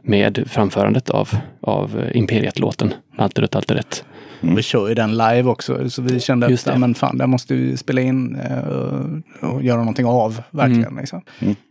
[0.03, 1.29] med framförandet av,
[1.61, 2.95] av eh, Imperiet-låten.
[3.17, 4.05] Allt är rätt, allt är rätt.
[4.41, 5.91] Vi kör ju den live också.
[5.91, 6.81] Så vi kände Just att det.
[6.81, 10.43] men fan, det måste vi spela in eh, och, göra någonting av.
[10.51, 10.97] Verkligen.
[10.97, 11.23] Liksom.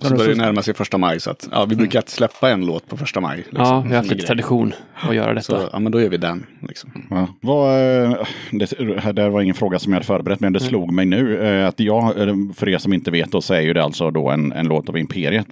[0.01, 2.65] Så börjar det närma sig första maj så att ja, vi brukar alltid släppa en
[2.65, 3.37] låt på första maj.
[3.37, 5.59] Liksom, Ja, vi har haft lite tradition att göra detta.
[5.59, 6.45] Så ja, men då gör vi den.
[6.67, 7.07] Liksom.
[7.09, 7.27] Ja.
[7.41, 7.69] Vad,
[8.03, 8.17] eh,
[8.51, 11.49] det, där var ingen fråga som jag hade förberett, men det slog mig nu.
[11.65, 12.13] Att jag,
[12.55, 14.89] för er som inte vet, då, så är ju det alltså då en, en låt
[14.89, 15.47] av Imperiet.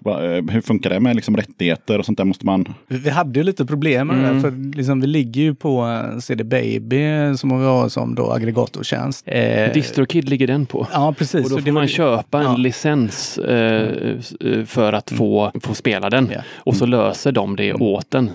[0.49, 2.25] Hur funkar det med liksom rättigheter och sånt där?
[2.25, 2.73] Måste man...
[2.88, 6.19] Vi vi hade ju lite problem med där, för liksom, vi ligger ju på eh,
[6.19, 9.23] CD Baby som vi har som då aggregatortjänst.
[9.28, 10.88] Eh, Distrokid ligger den på.
[10.93, 11.43] Ja, precis.
[11.43, 12.57] Och då får det var- man köpa en ja.
[12.57, 13.91] licens eh,
[14.39, 16.30] eh, för att få, få spela den.
[16.34, 16.41] Ja.
[16.55, 18.30] Och så löser de det åt den.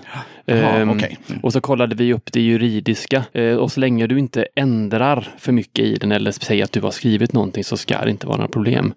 [0.45, 1.17] Jaha, Ehm, okej.
[1.43, 3.23] Och så kollade vi upp det juridiska.
[3.33, 6.81] Eh, och så länge du inte ändrar för mycket i den eller säger att du
[6.81, 8.93] har skrivit någonting så ska det inte vara några problem.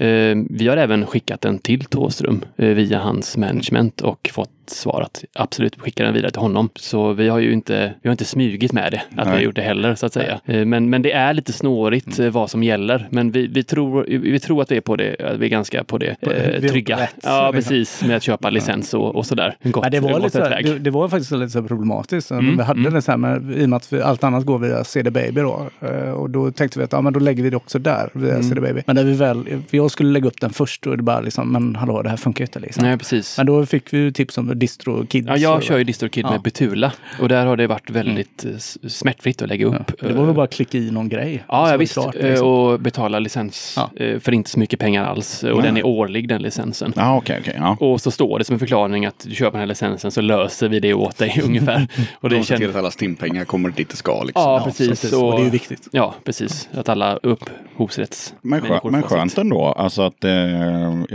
[0.00, 5.00] Ehm, vi har även skickat den till Tåström eh, via hans management och fått svar
[5.02, 6.68] att absolut skicka den vidare till honom.
[6.74, 9.44] Så vi har ju inte, vi har inte smugit med det, att vi har Nej.
[9.44, 10.40] gjort det heller så att säga.
[10.44, 13.06] Eh, Men, men det är lite snårigt eh, vad som gäller.
[13.10, 15.98] Men vi, vi, tror, vi tror att vi är på det, vi är ganska på
[15.98, 17.08] det På- eh, trygga.
[17.22, 18.02] ja, precis.
[18.04, 19.56] Med att köpa licens och, och sådär.
[19.62, 20.82] Gott, Ja, det, var lite väg.
[20.86, 22.30] Det, var faktiskt lite så problematiskt.
[22.30, 22.92] Mm, Vi hade mm.
[22.94, 25.40] det så här med, i och med att vi, allt annat går via CD Baby
[25.40, 25.66] då.
[25.80, 28.30] Eh, Och då tänkte vi att ja, men då lägger vi det också där, via
[28.34, 28.42] Mm.
[28.42, 28.82] CD Baby.
[28.86, 31.52] Men när vi väl, för jag skulle lägga upp den först och det bara liksom,
[31.52, 32.84] men hallå, det här funkar ju inte liksom.
[32.84, 33.36] Nej, precis.
[33.36, 35.28] Men då fick vi ju tips om Distro Kids.
[35.28, 36.30] Ja, jag kör ju DistroKid Ja.
[36.30, 39.76] med Betula och där har det varit väldigt eh, s- smärtfritt att lägga Ja.
[39.78, 39.92] upp.
[40.00, 41.44] Det var väl bara att klicka i någon grej.
[41.48, 41.92] Ja, ja visst.
[41.92, 42.48] klart, Eh, liksom.
[42.48, 43.90] Och betala licens Ja.
[44.04, 45.42] eh, för inte så mycket pengar alls.
[45.44, 46.92] Och den är årlig den licensen.
[46.96, 47.54] Ja, okej, okej.
[47.58, 47.76] ja.
[47.80, 50.68] Och så står det som en förklaring att du köper den här licensen så löser
[50.68, 51.88] vi det åt dig ungefär.
[52.20, 52.70] Och det De ser till känner...
[52.70, 54.22] att alla stimpengar kommer dit det ska.
[54.22, 54.42] Liksom.
[54.42, 54.88] Ja, Ja, precis.
[54.88, 55.12] precis.
[55.12, 55.88] Och det är ju viktigt.
[55.92, 56.68] Ja, precis.
[56.74, 58.34] Att alla upphovsrätts...
[58.42, 59.64] Men, skö, men skönt ändå.
[59.64, 60.30] Alltså att, eh,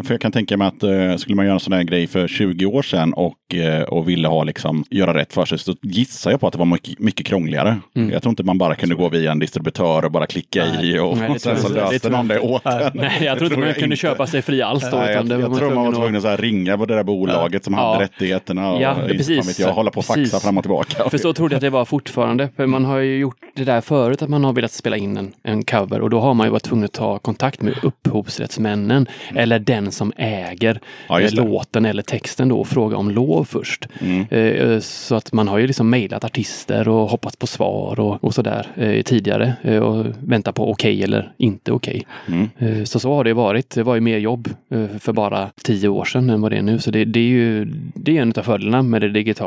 [0.03, 2.27] för jag kan tänka mig att eh, skulle man göra en sån här grej för
[2.27, 6.31] 20 år sedan och, eh, och ville ha liksom, göra rätt för sig så gissar
[6.31, 7.77] jag på att det var mycket, mycket krångligare.
[7.93, 11.17] Jag tror inte man bara kunde gå via en distributör och bara klicka i och,
[11.17, 12.91] Nej, och sen så jag löste någon det jag åt en.
[12.93, 14.97] Nej, jag tror inte man kunde köpa sig fri alls då.
[14.97, 17.63] Nej, utan jag, jag var tror man var tvungen att- ringa på det där bolaget
[17.63, 17.91] som Ja.
[17.93, 18.71] hade rättigheterna.
[18.71, 19.50] Och, Ja, precis.
[19.59, 21.09] Vet jag hålla på och faxa fram och tillbaka.
[21.09, 22.49] För så trodde jag att det var fortfarande.
[22.55, 25.31] För man har ju gjort det där förut att man har velat spela in en,
[25.43, 29.59] en cover och då har man ju varit tvungen att ta kontakt med upphovsrättsmännen eller
[29.59, 30.79] den som äger
[31.09, 33.87] Ja, eh, låten eller texten då och fråga om lov först.
[34.29, 38.33] Eh, Så att man har ju liksom mejlat artister och hoppats på svar och, och
[38.33, 42.05] sådär eh, tidigare eh, och väntat på okej eller inte okej.
[42.59, 43.69] Eh, Så så har det varit.
[43.69, 46.61] Det var ju mer jobb eh, för bara tio år sedan än vad det är
[46.61, 46.79] nu.
[46.79, 49.40] Så det, det är ju det är en av fördelarna med det digitala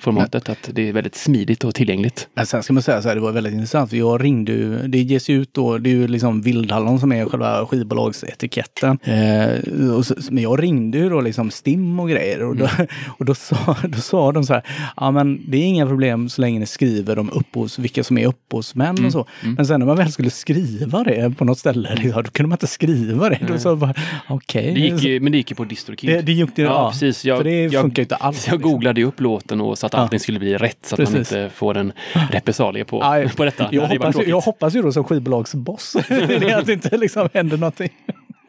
[0.00, 0.48] formatet.
[0.48, 2.28] Att det är väldigt smidigt och tillgängligt.
[2.34, 3.90] Men sen ska man säga så här, det var väldigt intressant.
[3.90, 7.12] För jag ringde ju, det ges ju ut då, det är ju liksom Vildhallon som
[7.12, 8.98] är själva skivbolagsetiketten.
[9.02, 12.68] Eh, och så, men jag ringde ju då liksom STIM och grejer och då,
[13.18, 14.62] och då, sa, då sa de så här,
[14.96, 18.26] ja men det är inga problem så länge ni skriver om upphovs, vilka som är
[18.26, 19.26] upphovsmän och så.
[19.56, 22.56] Men sen när man väl skulle skriva det på något ställe, liksom, då kunde man
[22.56, 23.38] inte skriva det.
[23.48, 23.94] Då sa bara,
[24.28, 24.96] okej.
[25.06, 26.10] Ju- men det gick ju på DistroKid.
[26.10, 27.24] Det, det gick det, Ja, ja, precis.
[27.24, 28.46] Jag- för det funkar ju inte alls.
[28.46, 28.70] jag liksom.
[28.72, 31.32] googlade ju upp låten och så att allting skulle bli rätt så att man Precis.
[31.32, 31.92] inte får en
[32.30, 33.68] repressalie på, Aj, på detta.
[33.72, 36.14] Jag Det hoppas, ju- jag hoppas ju då som skivbolagsboss det
[36.50, 37.88] är att det inte liksom händer någonting.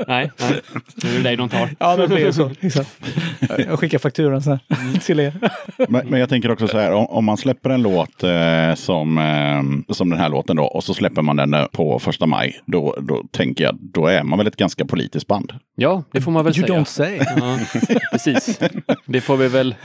[0.07, 0.51] Nej, nej.
[1.03, 1.69] Nu är det dig de tar.
[1.79, 2.51] Ja, det blir så.
[2.59, 2.85] Liksom.
[3.67, 4.59] Jag skickar fakturan sen
[5.01, 5.33] till er.
[5.89, 9.17] Men, men jag tänker också så här, om, om man släpper en låt eh, som,
[9.87, 12.59] eh, som den här låten då och så släpper man den eh, på första maj,
[12.65, 15.53] då, då tänker jag, då är man väl ett ganska politiskt band.
[15.75, 16.79] Ja, det får man väl You säga.
[16.79, 17.19] don't say.
[17.37, 17.59] Ja,
[18.11, 18.59] precis.
[19.05, 19.75] Det får vi väl,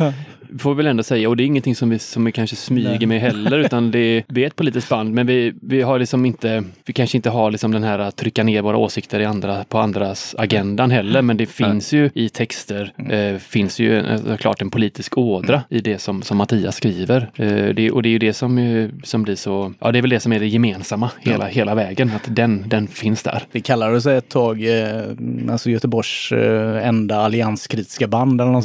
[0.58, 1.28] får vi väl ändå säga.
[1.28, 4.42] Och det är ingenting som vi, som vi kanske smyger med heller, utan det, vi
[4.42, 7.72] är ett politiskt band, men vi, vi har liksom inte, vi kanske inte har liksom
[7.72, 11.46] den här att trycka ner våra åsikter i andra, på andras agendan heller, men det
[11.46, 16.22] finns ju i texter, eh, finns ju en, såklart en politisk ådra i det som,
[16.22, 17.30] som Mattias skriver.
[17.34, 20.02] Eh, det, och det är ju det som, eh, som blir så, ja det är
[20.02, 23.42] väl det som är det gemensamma hela, hela vägen, att den, den finns där.
[23.52, 25.02] Vi kallade sig ett tag eh,
[25.50, 28.52] alltså Göteborgs eh, enda allianskritiska band eller.
[28.52, 28.62] Någon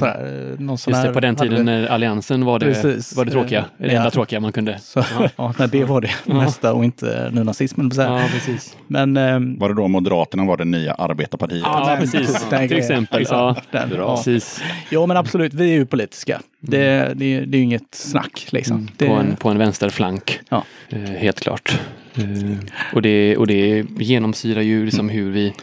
[0.77, 3.15] sån Just det, på den tiden när Alliansen var det, Precis.
[3.15, 3.65] var det tråkiga.
[3.77, 3.93] Det Ja.
[3.97, 4.79] enda tråkiga man kunde.
[4.79, 5.03] Så,
[5.37, 7.91] ja, nej, det var det mesta och inte nynazismen.
[7.91, 8.19] så här.
[8.21, 8.77] Ja, precis.
[8.87, 11.61] Men ehm, Var det då Moderaterna var det nya arbetarpartiet?
[11.65, 12.45] Ja, precis.
[12.49, 13.25] den Till exempel.
[13.29, 13.97] Ja, Den, Bra.
[13.97, 14.15] ja.
[14.15, 14.61] precis.
[14.89, 16.41] ja, men absolut, vi är ju politiska.
[16.59, 16.77] Det,
[17.15, 18.87] det, det är ju inget snack liksom.
[18.97, 20.39] Det, På en, på en vänsterflank.
[20.49, 20.63] Ja.
[20.89, 21.79] Eh, helt klart.
[22.15, 22.23] Eh,
[22.93, 25.53] och, det, och det genomsyrar ju liksom hur vi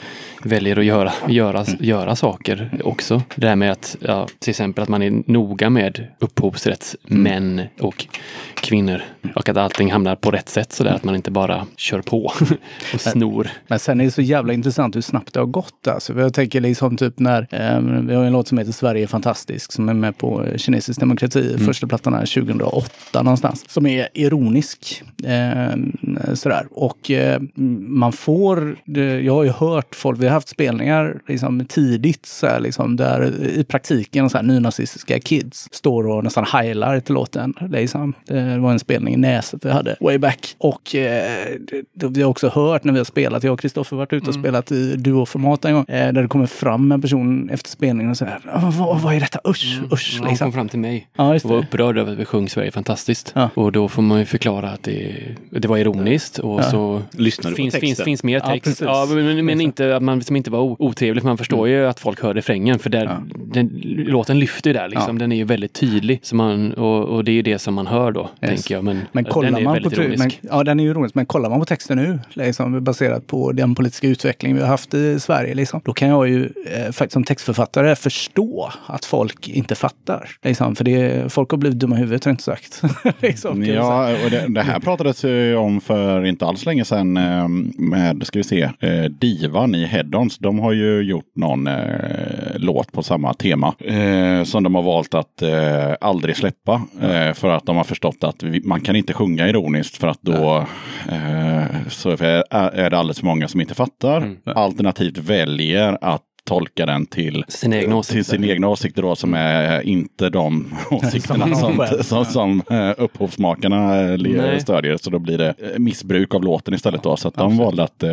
[0.46, 3.22] väljer att göra, göra, göra saker också.
[3.34, 8.06] Det här med att ja, till exempel att man är noga med upphovsrättsmän och
[8.54, 9.02] kvinnor
[9.34, 12.24] och att allting hamnar på rätt sätt sådär att man inte bara kör på
[12.94, 13.48] och snor.
[13.66, 15.88] Men sen är det så jävla intressant hur snabbt det har gått.
[15.88, 16.20] Alltså.
[16.20, 19.72] Jag tänker liksom typ när, ehm, vi har en låt som heter Sverige är fantastisk
[19.72, 23.64] som är med på eh, Kinesisk demokrati, första plattan är 2008 någonstans.
[23.68, 25.02] Som är ironisk.
[25.24, 25.92] ehm,
[26.34, 26.66] sådär.
[26.70, 27.40] Och eh,
[27.88, 28.76] man får,
[29.24, 33.64] jag har ju hört folk, vi haft spelningar liksom, tidigt så här, liksom, där i
[33.64, 37.54] praktiken så här, nynazistiska kids står och nästan heilar till låten.
[37.70, 38.12] Liksom.
[38.26, 40.54] Det var en spelning i Näset vi hade way back.
[40.58, 41.46] Och eh,
[41.94, 44.34] det, vi har också hört när vi har spelat, jag och Kristoffer varit ute och
[44.34, 48.16] spelat i duoformat en gång, eh, där det kommer fram en person efter spelningen och
[48.16, 48.40] säger
[48.78, 49.40] vad, vad är detta?
[49.48, 50.16] Usch, usch.
[50.20, 50.46] Han Liksom.
[50.46, 51.62] kom fram till mig Ja, och var det.
[51.62, 53.32] upprörd över att vi sjöng Sverige fantastiskt.
[53.34, 53.50] Ja.
[53.54, 55.14] Och då får man ju förklara att det,
[55.50, 57.86] det var ironiskt och så Lyssnar du finns, texten?
[57.88, 58.80] finns, finns mer Ja, text.
[58.80, 61.86] Ja, men, men inte att man liksom inte var o- otrevlig, för man förstår ju
[61.86, 62.78] att folk hör refrängen.
[62.78, 63.18] För där,
[63.52, 65.16] den, låten lyfter ju där liksom.
[65.16, 65.18] Ja.
[65.18, 66.20] Den är ju väldigt tydlig.
[66.22, 68.50] Så man, och, och det är ju det som man hör då, Yes.
[68.50, 68.84] tänker jag.
[68.84, 70.38] Men, Men kollar den är man på väldigt tru- ironisk.
[70.42, 71.14] men, Ja, den är ju ironisk.
[71.14, 74.94] Men kollar man på texten nu, liksom, baserat på den politiska utveckling vi har haft
[74.94, 79.74] i Sverige, liksom, då kan jag ju eh, faktiskt som textförfattare förstå att folk inte
[79.74, 80.30] fattar.
[80.42, 82.82] Liksom, för det, folk har blivit dumma i huvudet, inte sagt.
[83.20, 83.64] liksom.
[83.64, 87.48] Ja, och det, det här pratades ju om för inte alls länge sedan eh,
[87.78, 90.38] med, ska vi se, eh, Divan i Headons.
[90.38, 95.14] De har ju gjort någon eh, låt på samma tema eh, som de har valt
[95.14, 96.82] att eh, aldrig släppa.
[97.02, 100.22] Eh, för att de har förstått att vi, man kan inte sjunga ironiskt för att
[100.22, 100.66] då
[101.08, 104.36] eh, så är, är det alldeles för många som inte fattar.
[104.44, 108.22] Alternativt väljer att tolka den till Sina egna till åsikter.
[108.36, 114.00] sina egna åsikter då som är inte de åsikterna Som som, som, som eh, upphovsmakarna
[114.00, 114.60] eh, Nej.
[114.60, 114.96] stödjer.
[114.96, 117.16] Så då blir det eh, missbruk av låten istället då.
[117.16, 118.10] Så att de valde att eh,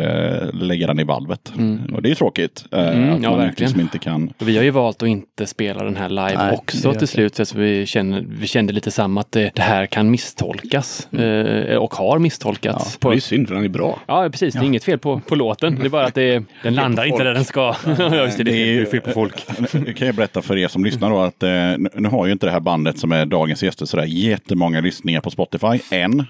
[0.52, 1.52] lägga den i valvet.
[1.94, 2.64] Och det är tråkigt.
[2.72, 3.68] Eh, Mm, att ja, man verkligen.
[3.68, 4.32] liksom inte kan.
[4.40, 7.34] Och Vi har ju valt att inte spela den här live Nej, också till slut.
[7.34, 11.12] Så att vi, känner, vi kände lite samma att det, det här kan misstolkas.
[11.12, 12.98] Eh, och har misstolkats.
[13.00, 13.98] Det är synd för den är bra.
[14.06, 14.54] Ja, precis.
[14.54, 15.78] Det är inget fel på, på låten.
[15.80, 17.74] Det är bara att det, den landar inte där den ska.
[18.22, 18.44] Ja, just det.
[18.44, 19.44] Det är fel- fel på folk.
[19.86, 21.50] Nu kan jag berätta för er som lyssnar då att eh,
[22.00, 25.30] nu- har ju inte det här bandet som är dagens gäster sådär jättemånga lyssningar på
[25.30, 26.20] Spotify än.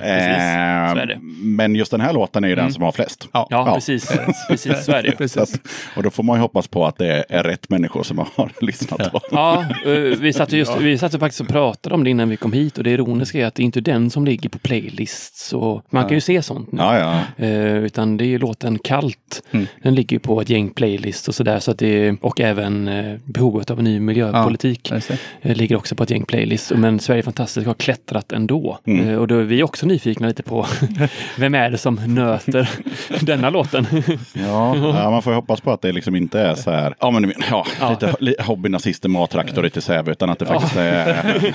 [0.00, 3.28] eh, men just den här låten är ju den som har flest.
[3.32, 3.46] Ja.
[3.50, 4.12] Ja, precis.
[4.48, 5.14] Precis, så är det ju.
[5.16, 5.60] Precis.
[5.96, 9.12] Och då får man ju hoppas på att det är rätt människor som har lyssnat
[9.12, 9.20] på.
[9.30, 12.28] Ja, eh, vi satt, ju just, vi satt ju faktiskt och pratade om det innan
[12.28, 14.58] vi kom hit och det ironiska är att det är inte den som ligger på
[14.58, 15.52] playlists.
[15.52, 16.78] Och man kan ju se sånt nu.
[16.82, 16.98] Ja,
[17.38, 17.44] ja.
[17.46, 19.42] Eh, utan det är ju låten Kallt.
[19.82, 21.58] Den ligger ju på ett gäng playlists och sådär.
[21.60, 25.00] Så att det, och även eh, behovet av en ny miljöpolitik Ja,
[25.42, 26.72] eh, ligger också på ett gäng playlists.
[26.76, 28.78] Men Sverige är fantastiskt har klättrat ändå.
[28.84, 30.66] Eh, och då är vi också nyfikna lite på
[31.38, 32.70] vem är det som nöter
[33.20, 33.86] denna låten?
[34.32, 37.10] Ja, ja, man får ju hoppas på att det liksom inte är så här, ja
[37.10, 41.54] men ja, lite li- hobbynazister, mattraktor i Säve, utan att det faktiskt är...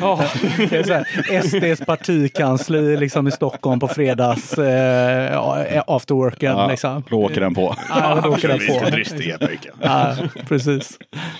[0.00, 0.20] Ja,
[0.70, 6.50] Det är så här, SDs partikansli liksom, i Stockholm på fredags eh, ja, afterworken.
[6.52, 7.02] Ja, Liksom.
[7.10, 7.76] Då åker den på.
[7.88, 8.83] Ja, då åker den på.
[8.90, 9.72] Dristiga pojkar.
[9.82, 10.16] Ja,
[10.48, 10.98] precis.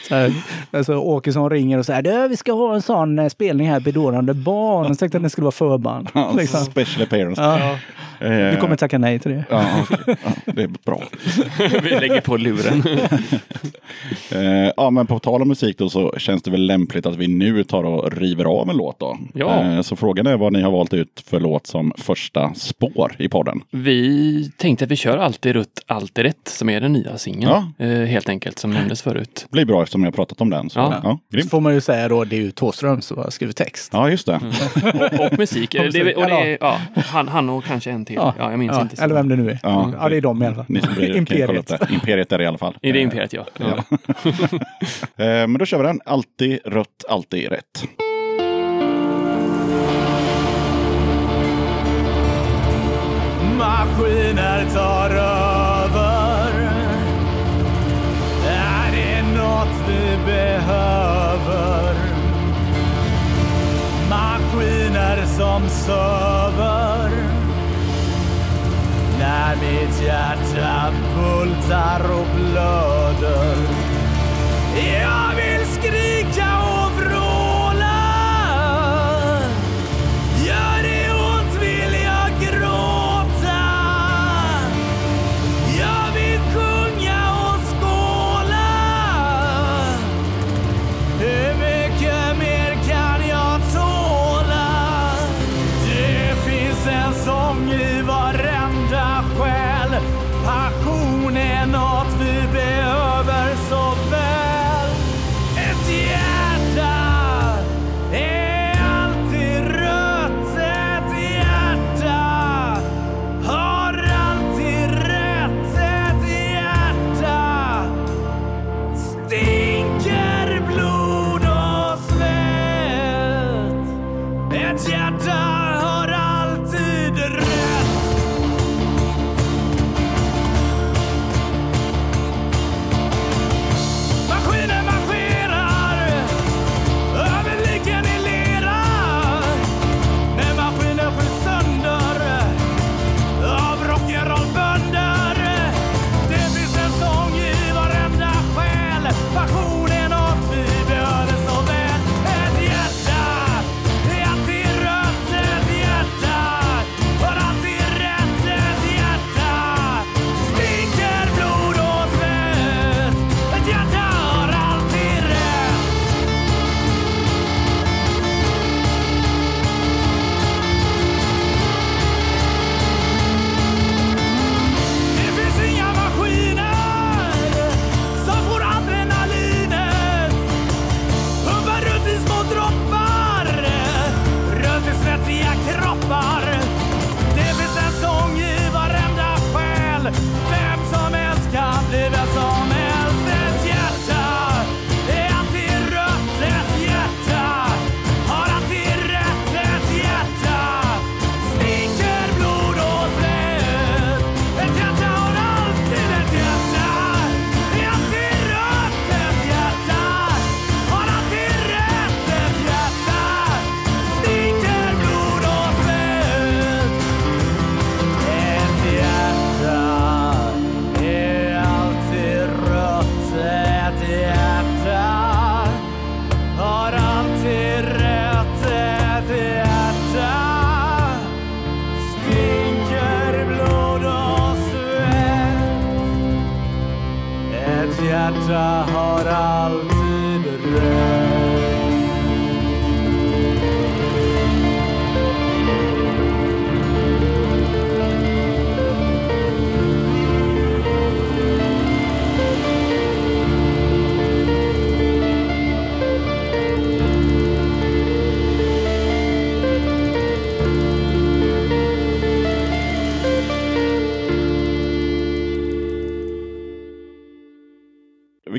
[0.08, 0.32] Så här,
[0.70, 4.34] alltså, Åkesson ringer och säger du, vi ska ha en sån eh, spelning här, Bedårande
[4.34, 4.86] barn.
[4.88, 6.08] Jag tänkte att det skulle vara förband.
[6.36, 6.60] Liksom.
[6.60, 7.42] Special appearance.
[7.42, 7.78] Ja,
[8.20, 9.44] Eh, vi kommer tacka nej till det.
[9.50, 11.02] ja, ja, det är bra.
[11.82, 12.82] vi lägger på luren.
[14.30, 17.28] Eh, ja, men på tal om musik då så känns det väl lämpligt att vi
[17.28, 19.18] nu tar och river av en låt då.
[19.34, 19.62] Ja.
[19.64, 23.28] Eh, så frågan är vad ni har valt ut för låt som första spår i
[23.28, 23.60] podden.
[23.70, 27.33] Vi tänkte att vi kör Alltid rutt, alltid rätt som är den nya singeln.
[27.42, 27.72] Ja.
[27.78, 29.46] Eh, helt enkelt, som nämndes förut.
[29.48, 30.70] Det blir bra eftersom jag har pratat om den.
[30.70, 30.94] Så, Ja.
[31.02, 31.18] ja.
[31.30, 31.50] Så grymt.
[31.50, 33.90] får man ju säga då, det är ju Thåström som har skrivit text.
[33.92, 34.40] ja, just det.
[34.94, 35.74] Och, och musik.
[35.74, 38.14] Eh, det, och det, är- ja, han, han och kanske en till.
[38.16, 38.96] Ja, jag minns ja, inte.
[38.96, 39.02] så.
[39.04, 39.58] Eller vem det nu är.
[39.62, 39.92] Ja.
[40.00, 40.64] Ja, det är de i alla fall.
[40.68, 41.90] Ni som upp Imperiet.
[41.90, 42.76] Imperiet är det i alla fall.
[42.82, 43.46] I det imperiet, ja.
[43.58, 43.84] ja.
[45.24, 46.00] Eh, Men då kör vi den.
[46.04, 47.84] Alltid rött, alltid rätt.
[53.58, 55.53] Maskiner tar över.
[60.66, 61.94] Behöver?
[64.10, 67.10] Maskiner som söver.
[69.18, 73.56] När mitt hjärta bultar och blöder.
[74.76, 76.63] Jag vill skrika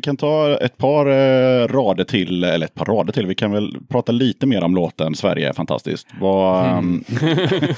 [0.05, 3.27] kan ta ett par eh, rader till, eller ett par rader till.
[3.27, 6.07] Vi kan väl prata lite mer om låten Sverige är fantastiskt.
[6.19, 7.03] Vad, Mm.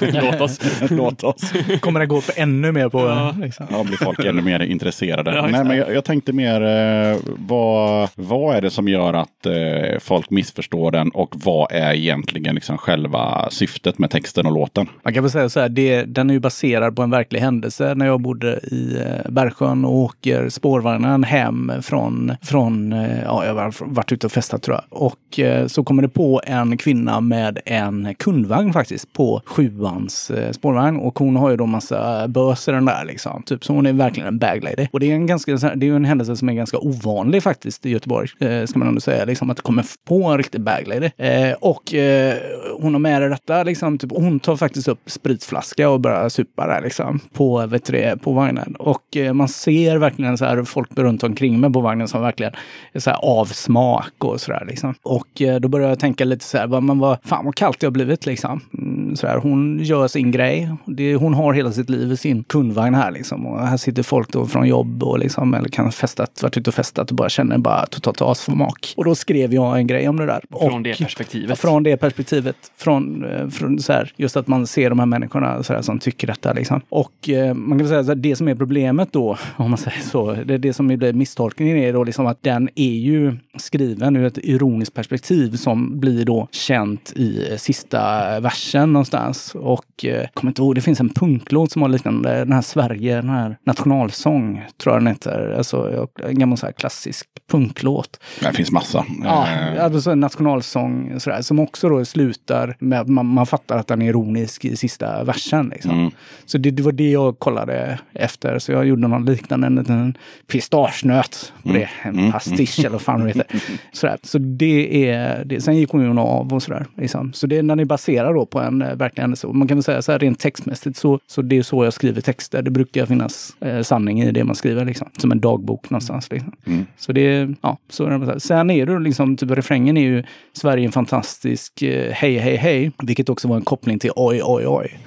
[0.00, 0.60] Låt oss.
[0.90, 1.52] låt oss.
[1.80, 3.32] Kommer det gå på ännu mer på...
[3.40, 3.66] Liksom.
[3.70, 5.30] Ja, blir folk ännu mer intresserade.
[5.38, 9.46] Ja, Nej, men jag, jag tänkte mer, eh, vad, vad är det som gör att
[9.46, 14.86] eh, folk missförstår den och vad är egentligen liksom själva syftet med texten och låten?
[15.02, 17.94] Man kan väl säga så här, det, den är ju baserad på en verklig händelse
[17.94, 22.92] när jag bodde i eh, Bergsjön och åker spårvagnen hem från, från från
[23.24, 25.02] ja, jag har varit ute och festat tror jag.
[25.02, 30.52] Och eh, så kommer det på en kvinna med en kundvagn faktiskt på sjuans eh,
[30.52, 30.96] spårvagn.
[30.96, 33.42] Och hon har ju då massa bös i den där liksom.
[33.42, 34.88] Typ, så hon är verkligen en bag lady.
[34.92, 37.86] Och det är en ganska, det är ju en händelse som är ganska ovanlig faktiskt
[37.86, 39.24] i Göteborg, eh, ska man ändå säga.
[39.24, 41.10] Liksom att det kommer på en riktig bag lady.
[41.16, 42.36] Eh, och eh,
[42.80, 43.98] hon har med det detta liksom.
[43.98, 47.20] Typ, hon tar faktiskt upp spritflaska och börjar supa där liksom.
[47.32, 48.76] På, vet du det, på vagnen.
[48.78, 52.52] Och eh, man ser verkligen så här folk runt omkring mig på vagnen som verkligen
[52.92, 54.94] är så här avsmak och sådär liksom.
[55.02, 57.80] Och eh, då började jag tänka lite så här, vad, men vad, fan vad kallt
[57.80, 58.60] det har blivit liksom.
[58.78, 60.70] Mm, så här, hon gör sin grej.
[60.86, 63.46] Det, hon har hela sitt liv i sin kundvagn här liksom.
[63.46, 66.74] Och här sitter folk då från jobb och liksom, eller kan festat, varit ute och
[66.74, 68.94] festat och bara känner bara totalt avsmak.
[68.96, 70.40] Och då skrev jag en grej om det där.
[70.50, 71.48] Från och, det perspektivet.
[71.48, 72.56] Ja, från det perspektivet.
[72.76, 75.98] Från, eh, från så här, just att man ser de här människorna så här, som
[75.98, 76.52] tycker detta.
[76.52, 76.80] Liksom.
[76.88, 80.32] Och eh, man kan säga att det som är problemet då, om man säger så,
[80.32, 84.38] det, det som blir misstolkningen är då liksom att den är ju skriven ur ett
[84.38, 88.00] ironiskt perspektiv som blir då känt i sista
[88.40, 89.54] versen någonstans.
[89.54, 93.14] Och eh, kommer inte ihåg, det finns en punklåt som har liknande, den här Sverige,
[93.14, 95.54] den här nationalsång, tror jag den heter.
[95.58, 98.20] Alltså en gammal så här klassisk punklåt.
[98.40, 99.04] Det finns massa.
[99.24, 103.78] Ja, Eh, alltså en nationalsång sådär, som också då slutar med att man, man fattar
[103.78, 105.68] att den är ironisk i sista versen.
[105.68, 105.90] Liksom.
[105.90, 106.10] Mm.
[106.44, 108.58] Så det, det var det jag kollade efter.
[108.58, 111.88] Så jag gjorde någon liknande, en liten pistagenöt på det.
[112.02, 113.46] En pastisch eller vad fan det heter.
[113.92, 114.18] Sådär.
[114.22, 115.60] Så det är det.
[115.60, 116.86] Sen gick hon ju av och sådär.
[116.96, 117.32] Liksom.
[117.32, 119.46] Så det, den är baserad då på en eh, verklig händelse.
[119.46, 121.92] Och Man kan väl säga så här rent textmässigt så, så det är så jag
[121.92, 122.62] skriver texter.
[122.62, 124.84] Det brukar finnas eh, sanning i det man skriver.
[124.84, 125.08] Liksom.
[125.18, 126.30] Som en dagbok någonstans.
[126.30, 126.52] Liksom.
[126.96, 128.40] Så det ja, så är det.
[128.40, 132.56] Sen är det liksom, typ refrängen är ju Sverige är en fantastisk eh, hej, hej,
[132.56, 132.92] hej.
[133.02, 134.98] Vilket också var en koppling till oj, oj, oj.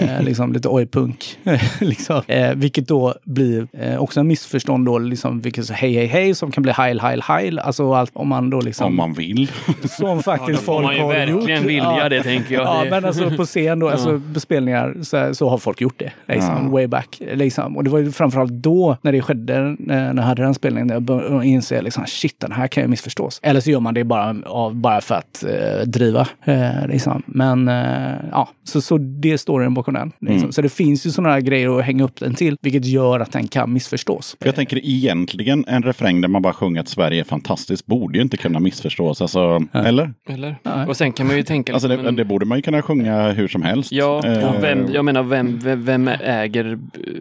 [0.00, 1.38] Eh, liksom lite oj-punk.
[1.80, 2.22] liksom.
[2.26, 6.34] eh, vilket då blir eh, också en missförstånd då, liksom, vilket så hej, hej, hej,
[6.34, 7.58] som kan bli heil, heil, heil.
[7.58, 8.86] Alltså allt, om man då liksom...
[8.86, 9.50] Om man vill.
[9.84, 11.70] Som faktiskt får folk man ju har verkligen gjort.
[11.70, 12.62] vilja det, tänker jag.
[12.62, 16.12] Ja, men alltså på scen då, alltså på spelningar så, så har folk gjort det.
[16.34, 17.22] Liksom, Way back.
[17.34, 17.76] Liksom.
[17.76, 20.94] Och det var ju framförallt då när det skedde, när jag hade den spelningen, när
[20.94, 23.40] jag började inse liksom, shit, den här kan ju missförstås.
[23.42, 26.28] Eller så gör man det bara, av, bara för att eh, driva.
[26.44, 27.22] Eh, liksom.
[27.26, 30.12] Men eh, ja, så, så det är storyn bakom den.
[30.20, 30.52] Liksom.
[30.52, 33.32] Så det finns ju sådana här grejer att hänga upp den till, vilket gör att
[33.32, 34.36] den kan missförstås.
[34.40, 38.18] För jag tänker egentligen en refräng där man bara sjunger att Sverige är fantastiskt borde
[38.18, 39.22] ju inte kunna missförstås.
[39.22, 40.12] Alltså, eller?
[40.28, 40.56] Eller?
[40.62, 40.86] Nej.
[40.86, 41.72] Och sen kan man ju tänka...
[41.72, 43.92] Alltså det, men- det borde man ju kunna sjunga hur som helst.
[43.92, 46.78] Ja, Eh, och vem, jag menar vem, vem, vem äger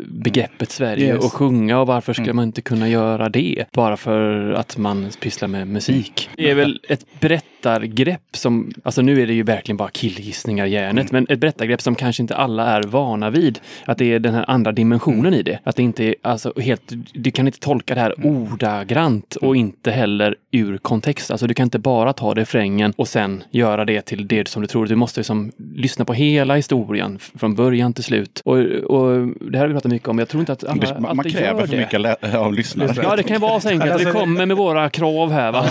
[0.08, 1.26] begreppet Sverige Yes.
[1.26, 3.66] och sjunga och varför ska man inte kunna göra det?
[3.74, 6.30] Bara för att man pysslar med musik.
[6.36, 10.70] Det är väl ett berättargrepp som, alltså nu är det ju verkligen bara killgissningar i
[10.70, 13.60] hjärnet, men ett berättargrepp som kanske inte alla är vana vid.
[13.86, 15.60] Att det är den här andra dimensionen i det.
[15.64, 19.92] Att det inte är, alltså helt, du kan inte tolka det här ordagrant och inte
[19.92, 21.32] heller ur kontext.
[21.32, 24.68] Alltså du kan inte bara ta refrängen och sen göra det till det som du
[24.68, 24.86] tror.
[24.88, 28.42] Du måste liksom lyssna på hela historien från början till slut.
[28.46, 30.20] Och, och det här har vi pratat mycket om.
[30.20, 31.78] Jag tror inte att alla det, man, kräver gör för det.
[31.78, 32.94] mycket av lyssnare.
[33.04, 33.92] Ja, det kan vara så enkelt.
[33.92, 35.66] Alltså, Vi kommer med våra krav här va?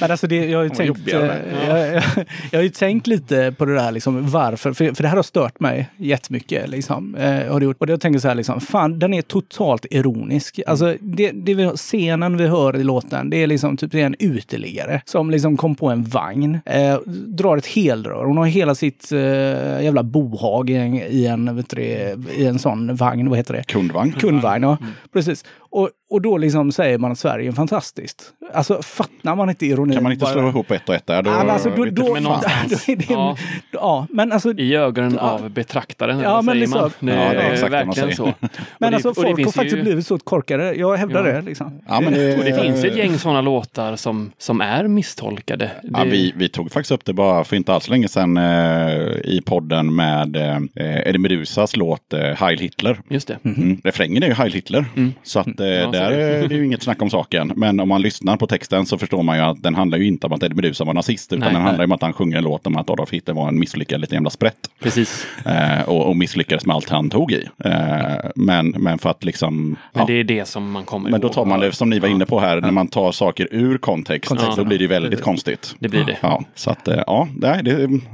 [0.00, 1.24] Men alltså det, jag, har ju tänkt, eh, jag,
[1.68, 2.02] jag,
[2.50, 4.72] jag har ju tänkt lite på det där, liksom, varför.
[4.72, 6.68] För, för det här har stört mig jättemycket.
[6.68, 7.76] Liksom, eh, har det gjort.
[7.80, 10.60] Och jag tänker så här, liksom, fan, den är totalt ironisk.
[10.66, 14.06] Alltså, det, det vi, scenen vi hör i låten, det är liksom typ det är
[14.06, 18.24] en uteliggare som liksom kom på en vagn, eh, drar ett helrör.
[18.24, 22.16] Hon har hela sitt ett eh, jävla bohag i en, i en, vet du, det,
[22.36, 23.62] i en sån vagn, vad heter det?
[23.66, 24.12] Kundvagn.
[24.12, 24.76] Kundvagn, ja.
[25.12, 25.44] Precis.
[25.70, 28.22] Och, och då liksom säger man att Sverige är fantastiskt.
[28.54, 29.94] Alltså fattar man inte ironin?
[29.94, 31.22] Kan man inte bara- slå ihop ett och ett där?
[31.22, 32.84] Då, Ja, men alltså, då, vet då, du- Men någonstans.
[32.86, 33.36] då är det, Ja.
[33.72, 34.06] ja.
[34.10, 35.30] men alltså, I ögonen Ja.
[35.30, 36.90] av betraktaren, Ja, men säger liksom- man.
[37.00, 38.24] Det Ja, det är exakt verkligen så.
[38.78, 40.74] men det- alltså folk har finns faktiskt ju- blivit så korkade.
[40.74, 41.32] Jag hävdar Ja.
[41.32, 41.40] det.
[41.42, 41.80] Liksom.
[41.88, 45.70] Ja, men det, Och det finns ett gäng sådana låtar som, som är misstolkade.
[45.82, 48.42] Ja, vi, vi tog faktiskt upp det bara för inte alls länge sedan eh,
[49.24, 53.00] i podden med eh, Eddie Medusas låt eh, Heil Hitler.
[53.08, 53.38] Just det.
[53.44, 53.80] Mm.
[53.84, 54.84] Refrängen är ju Heil Hitler.
[55.22, 56.54] Så att, eh, så där är det.
[56.54, 57.52] ju inget snack om saken.
[57.56, 60.26] Men om man lyssnar på texten så förstår man ju att den handlar ju inte
[60.26, 61.32] om att Eddie Meduza var nazist.
[61.32, 63.34] Utan Nej, den handlar ju om att han sjunger en låt om att Adolf Hitler
[63.34, 64.58] var en misslyckad liten jävla sprätt.
[64.82, 65.26] Precis.
[65.46, 67.48] Eh, och, och misslyckades med allt han tog i.
[67.64, 67.72] Eh,
[68.36, 69.76] men, men för att liksom...
[69.92, 70.04] Men ja.
[70.06, 72.26] det är det som man kommer Men då tar man det som ni var inne
[72.26, 74.90] på här, när man tar saker ur kontext, Kontext, då blir det ja.
[74.90, 75.74] väldigt konstigt.
[75.78, 76.18] Det blir det.
[76.20, 77.62] Ja, så att eh, ja, det,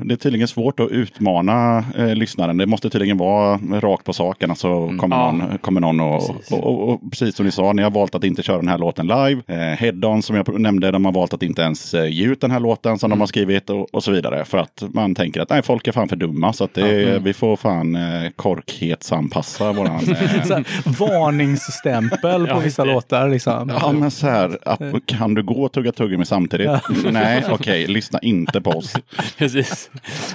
[0.05, 2.57] det är tydligen svårt att utmana eh, lyssnaren.
[2.57, 4.51] Det måste tydligen vara rakt på saken.
[4.51, 5.33] Alltså kommer, Ja.
[5.33, 6.53] någon, kommer någon och, Precis.
[6.53, 8.79] och, och, och precis som ni sa, ni har valt att inte köra den här
[8.79, 9.43] låten live.
[9.47, 12.51] Eh, Head-On som jag nämnde, de har valt att inte ens eh, ge ut den
[12.51, 14.45] här låten som de har skrivit och, och så vidare.
[14.45, 16.53] För att man tänker att nej, folk är fan för dumma.
[16.53, 20.01] Så att det, vi får fan eh, korkhetsanpassa våran...
[20.51, 20.61] Eh,
[20.99, 23.29] varningsstämpel på vissa låtar.
[23.29, 23.73] Liksom.
[23.81, 26.71] Ja, men så här, att, kan du gå och tugga tuggummi samtidigt?
[27.11, 28.95] Nej, okej, lyssna inte på oss.
[29.39, 29.91] Precis.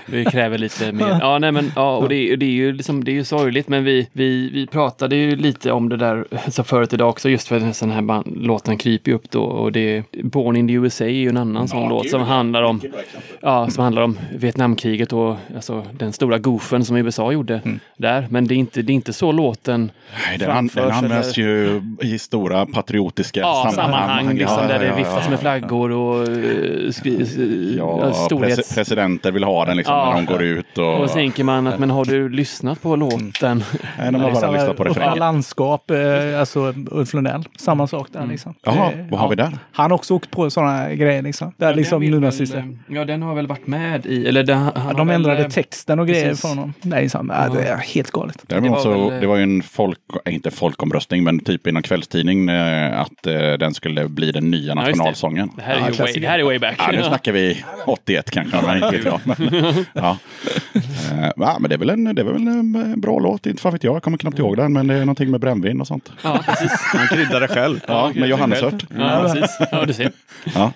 [0.06, 1.18] Vi kräver lite mer.
[1.22, 3.68] Ja, nej, men, ja, och det, är- det är ju liksom, det är ju sorgligt,
[3.68, 7.48] men vi, vi, vi pratade ju lite om det där så förut idag också, just
[7.48, 9.42] för att den här band, låten kryper upp då.
[9.44, 12.82] Och det, Born in the USA är ju en annan sån låt som handlar om,
[13.42, 17.62] ja, som handlar om Vietnamkriget och alltså, den stora goofen som USA gjorde
[17.98, 18.28] där.
[18.30, 19.92] Men det är, inte, det är inte så låten
[20.28, 24.80] Nej, den, an, den används eller- ju i stora patriotiska Ja, sammanhang liksom, Ja, där
[24.80, 25.42] det ja, viftas ja, med ja.
[25.42, 27.28] flaggor och uh, skri,
[27.78, 28.72] Ja, ja, storhets...
[28.72, 30.14] presi- presidenter vill ha den liksom Ja.
[30.26, 30.78] De går ut.
[30.78, 33.63] Och, Och tänker man att, men har du lyssnat på låten?
[33.97, 35.17] Nej, de har bara lyssnat på Uppa refrängen.
[35.19, 38.53] landskap, eh, alltså Ulf Lundell, samma sak där liksom.
[38.63, 39.30] Jaha, Eh, vad har ja.
[39.30, 39.57] vi där?
[39.71, 41.51] Han har också åkt på sådana grejer liksom.
[41.57, 42.78] Där liksom nynazister.
[42.88, 46.07] Ja, den har väl varit med i, eller den, han de ändrade eh, texten och
[46.07, 46.74] grejer från honom.
[46.82, 48.43] Nej, liksom, ja, det är helt galet.
[48.47, 49.99] Däremot Det var så, eh, det var ju en folk,
[50.30, 54.74] inte folkomröstning, men typ i någon kvällstidning eh, att eh, den skulle bli den nya
[54.76, 55.49] nationalsången.
[55.55, 56.21] Det här är, Ja, ju way, klassiker.
[56.21, 56.76] det här är way back.
[56.78, 59.05] Ja, nu snackar vi 81 kanske, men inte vet
[59.93, 60.12] jag.
[60.74, 60.82] Ja.
[61.11, 63.72] Eh, ja, men det är väl en, det är väl en bra låt, inte fan
[63.72, 66.11] vet jag, jag kommer knappt ihåg den, men det är någonting med brännvin och sånt.
[66.24, 66.72] Ja, precis.
[66.72, 67.80] Han kryddar det själv.
[67.88, 68.86] Ja, med johannesört.
[68.97, 69.57] Ja, precis.
[69.72, 70.11] Ja, du ser.
[70.55, 70.72] Ja.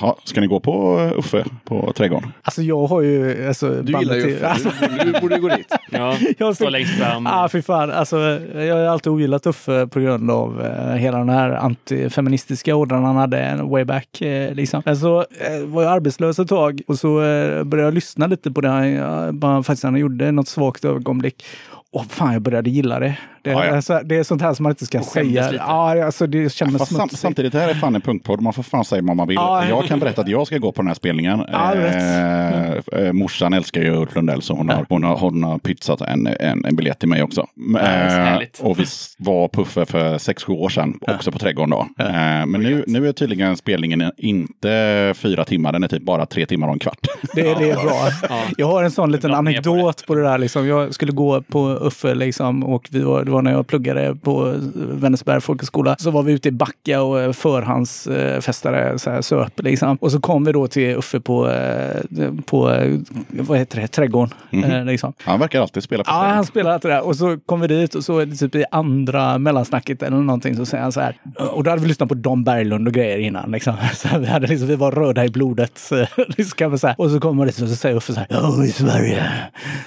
[0.00, 2.32] Ja, ska ni gå på eh, Uffe på Trädgården?
[2.42, 3.48] Alltså jag har ju...
[3.48, 4.48] Alltså, Du gillar ju Uffe.
[4.48, 4.70] Alltså,
[5.04, 5.66] Du, du borde gå dit.
[5.90, 7.26] Ja, Jag stå längst fram.
[7.26, 7.90] Ah, fy fan.
[7.90, 8.18] Alltså,
[8.54, 13.16] jag har alltid ogillat Uffe på grund av eh, hela den här antifeministiska ådran han
[13.16, 14.20] hade en way back.
[14.22, 14.82] Eh, liksom.
[14.84, 18.50] Men så eh, var jag arbetslös ett tag och så eh, började jag lyssna lite
[18.50, 21.44] på det han, ja, bara, faktiskt han gjorde något svagt ögonblick.
[21.92, 23.18] Och fan, jag började gilla det.
[23.44, 23.76] Det, Ja, ja.
[23.76, 25.50] Alltså, det är sånt här som man inte ska säga.
[25.50, 25.64] lite.
[25.66, 27.20] Ja, alltså, det Fast sam, smutsigt.
[27.20, 28.40] samtidigt, det här är fan en punktpodd.
[28.40, 29.34] Man får fan säga vad man vill.
[29.34, 29.68] Ja.
[29.68, 31.44] Jag kan berätta att jag ska gå på den här spelningen.
[31.52, 35.58] Ja, eh, eh, morsan älskar ju Ulf Lundell så hon har, hon har, hon har
[35.58, 37.46] pytsat en, en, en biljett till mig också.
[37.72, 38.60] så härligt.
[38.62, 38.84] och vi
[39.18, 42.04] var Puffe för sex sju år sedan, också på Trädgården då.
[42.04, 46.46] Eh, men nu, nu är tydligen spelningen inte fyra timmar, den är typ bara tre
[46.46, 47.06] timmar och en kvart.
[47.34, 48.08] Det, det är bra.
[48.56, 50.38] Jag har en sån liten anekdot på det där.
[50.38, 50.66] Liksom.
[50.68, 55.40] Jag skulle gå på Uffe liksom, och vi var, var när jag pluggade på Vänersberg
[55.40, 55.96] folkhögskola.
[55.98, 59.52] Så var vi ute i Backa och eh, förhandsfestade så här, söp.
[59.62, 59.96] Liksom.
[60.00, 62.00] Och så kom vi då till Uffe på, eh,
[62.46, 64.34] på eh, vad heter det, Trädgården.
[64.52, 65.12] eh, Liksom.
[65.24, 66.34] Han verkar alltid spela på Ja, scen.
[66.34, 67.06] han spelar alltid där.
[67.06, 70.56] Och så kom vi dit och så är det typ i andra mellansnacket eller någonting
[70.56, 71.16] så säger han så här.
[71.52, 73.50] Och då hade vi lyssnat på Don Berglund och grejer innan.
[73.50, 73.74] Liksom.
[73.94, 75.72] Så vi, hade liksom, vi var röda i blodet.
[75.78, 76.06] Så,
[76.36, 76.94] liksom, man säga.
[76.98, 78.26] Och så kommer det och så säger Uffe så här.
[78.30, 79.22] Ja, i Sverige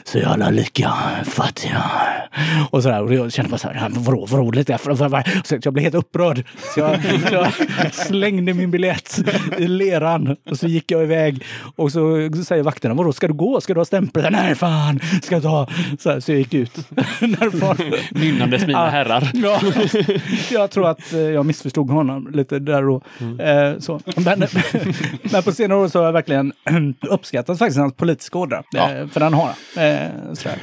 [0.04, 0.94] så är alla lika
[1.26, 1.84] fattiga.
[2.70, 3.04] Och så där.
[3.04, 3.76] Och jag kände bara så här.
[3.76, 4.78] "Ja, men Vadå, vadå, lite.
[5.44, 6.44] Så jag blev helt upprörd.
[6.74, 7.00] Så jag,
[7.32, 7.54] jag
[7.94, 9.20] slängde min biljett
[9.58, 11.44] i leran och så gick jag iväg.
[11.76, 13.62] Och så säger vakterna, vadå, ska du gå?
[13.62, 14.32] Ska du ha stämpel?
[14.32, 15.68] Nej, fan, ska jag ta?
[16.00, 16.78] Så, här, så jag gick ut.
[18.12, 19.32] Nynnandes mina herrar.
[19.34, 19.62] Ja,
[20.52, 23.04] jag tror att eh, jag missförstod honom lite där och
[23.42, 24.00] eh, så.
[24.16, 24.40] Men,
[25.32, 26.54] men på senare år så har jag verkligen
[27.10, 28.64] uppskattat faktiskt hans politiska ådra.
[28.72, 28.92] Ja.
[28.92, 29.84] Eh, för den har han.
[29.84, 30.10] Eh.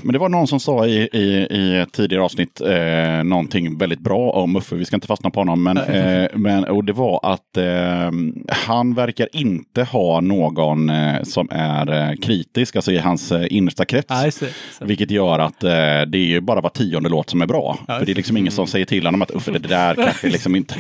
[0.02, 4.30] Men det var någon som sa i, i, i tidigare avsnitt eh, någonting väldigt bra
[4.30, 4.76] om Muffe.
[4.76, 5.62] Vi ska inte fastna på honom.
[5.62, 8.10] Men, eh, men, och det var att eh,
[8.48, 13.84] han verkar inte ha någon eh, som är eh, kritisk, alltså i hans eh, innersta
[13.84, 14.08] krets.
[14.08, 14.30] Det.
[14.30, 14.46] Så.
[14.80, 15.70] Vilket gör att eh,
[16.06, 17.78] det är ju bara var tionde låt som är bra.
[17.88, 20.28] Ja, För det är liksom ingen som säger till honom att Uffe, det där kanske
[20.28, 20.74] liksom inte...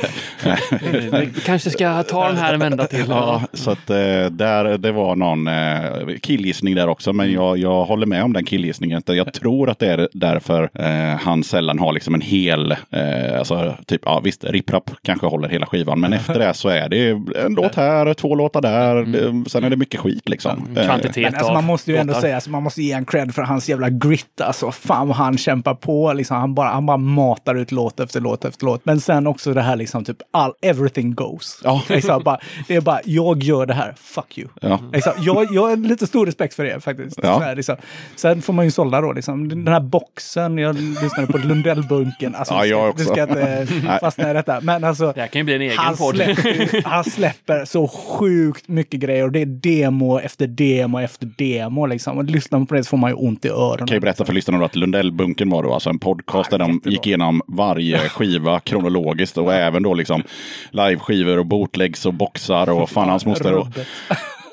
[1.44, 3.04] Kanske ska ta den här en vända till.
[3.08, 7.12] Ja, så att där, det var någon eh, killgissning där också.
[7.12, 9.02] Men jag, jag håller med om den killgissningen.
[9.06, 10.70] Jag tror att det är därför
[11.16, 15.66] han sällan har liksom en hel, eh, alltså typ, ja visst, Rip-Rap kanske håller hela
[15.66, 16.00] skivan.
[16.00, 17.08] Men efter det så är det
[17.44, 19.04] en låt här, två låtar där.
[19.04, 20.68] Det, sen är det mycket skit liksom.
[20.76, 22.20] Eh, Kvantitet Men alltså, man måste ju ändå låtar.
[22.20, 24.40] säga, alltså, man måste ge en cred för hans jävla grit.
[24.40, 26.12] Alltså, fan vad han kämpar på.
[26.12, 28.84] Liksom, han, bara, han bara matar ut låt efter låt efter låt.
[28.84, 31.60] Men sen också det här liksom typ all, everything goes.
[31.64, 31.82] Ja.
[31.88, 34.48] Liksom, bara, det är bara, jag gör det här, fuck you.
[34.60, 34.80] Ja.
[34.92, 37.18] Liksom, jag, jag har lite stor respekt för det faktiskt.
[37.22, 37.34] Ja.
[37.34, 37.76] Så här, liksom.
[38.16, 39.12] Sen får man ju sålla då.
[39.12, 39.48] Liksom.
[39.48, 42.34] Den här boxen, jag lyssnade på Lundellbunken.
[42.34, 43.04] Alltså, Ja, du ska- jag Du också.
[43.04, 44.60] ska inte fastna i detta.
[44.60, 46.14] Men alltså, Det här kan ju bli en egen han podd.
[46.14, 51.86] släpper, han släpper så sjukt mycket grejer och det är demo efter demo efter demo.
[51.86, 52.18] Liksom.
[52.18, 53.76] Och lyssnar man på det så får man ju ont i öronen.
[53.78, 56.80] Jag kan ju berätta för lyssnarna att Lundellbunken var då alltså en podcast där de
[56.84, 60.22] gick igenom varje skiva kronologiskt och även då liksom
[60.70, 63.54] liveskivor och bootlegs och boxar och fan hans moster.
[63.54, 63.66] Och.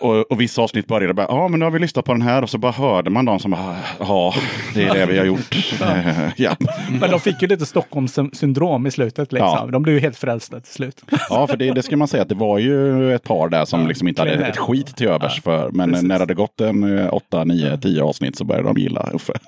[0.02, 2.42] Och, och vissa avsnitt började bara, ja men nu har vi lyssnat på den här
[2.42, 3.56] och så bara hörde man dem som
[4.00, 4.34] ja
[4.74, 5.56] det är det vi har gjort.
[6.38, 6.56] Ja.
[7.02, 9.32] Men de fick ju lite Stockholmssyndrom i slutet.
[9.32, 9.48] Liksom.
[9.48, 9.70] Ja.
[9.72, 11.02] De blev ju helt frälsta till slut.
[11.30, 13.88] ja, för det, det ska man säga att det var ju ett par där som
[13.88, 15.70] liksom inte hade ett skit till övers för.
[15.72, 16.08] Men precis.
[16.08, 19.34] när det hade gått en eh, åtta, nio, tio avsnitt så började de gilla Uffe.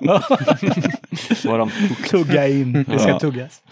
[1.44, 1.70] Var de
[2.10, 3.18] Tugga in, det ska Ja.
[3.18, 3.62] tuggas.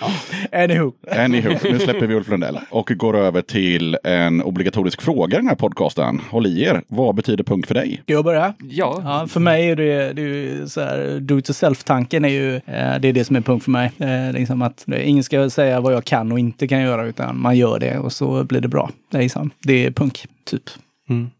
[0.52, 0.92] Anywho.
[1.18, 5.48] Anywho, nu släpper vi Ulf Lundell och går över till en obligatorisk fråga i den
[5.48, 6.20] här podcasten.
[6.30, 6.71] Håll i er.
[6.88, 8.00] Vad betyder punk för dig?
[8.02, 8.54] Ska jag börja?
[8.58, 12.28] Ja, Ja, för mig är det, det är ju så här, do it yourself-tanken är
[12.28, 13.92] ju, eh, det är det som är punkt för mig.
[13.98, 17.40] Eh, liksom att det, ingen ska säga vad jag kan och inte kan göra, utan
[17.40, 18.90] man gör det och så blir det bra.
[19.10, 20.62] Det är, liksom, det är punk, typ.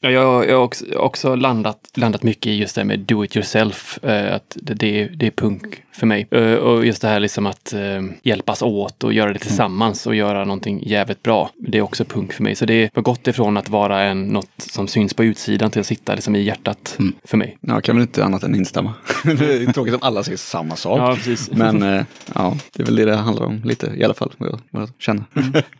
[0.00, 3.24] Ja, jag, jag har också, också landat, landat mycket i just det här med do
[3.24, 3.98] it yourself.
[4.04, 6.26] Eh, att det, det, är- det är punk för mig.
[6.30, 7.80] Eh, och just det här liksom att eh,
[8.22, 11.50] hjälpas åt och göra det tillsammans och göra någonting jävligt bra.
[11.58, 12.54] Det är också punk för mig.
[12.54, 15.86] Så det har gått ifrån att vara en, något som syns på utsidan till att
[15.86, 17.56] sitta liksom i hjärtat för mig.
[17.60, 18.94] Ja, jag kan väl inte annat än instämma.
[19.24, 20.98] det är tråkigt om alla säger samma sak.
[21.00, 21.50] Ja, precis.
[21.50, 22.02] Men eh,
[22.34, 24.32] ja, det är väl det det handlar om lite i alla fall.
[24.38, 25.24] Vad jag, vad jag känner.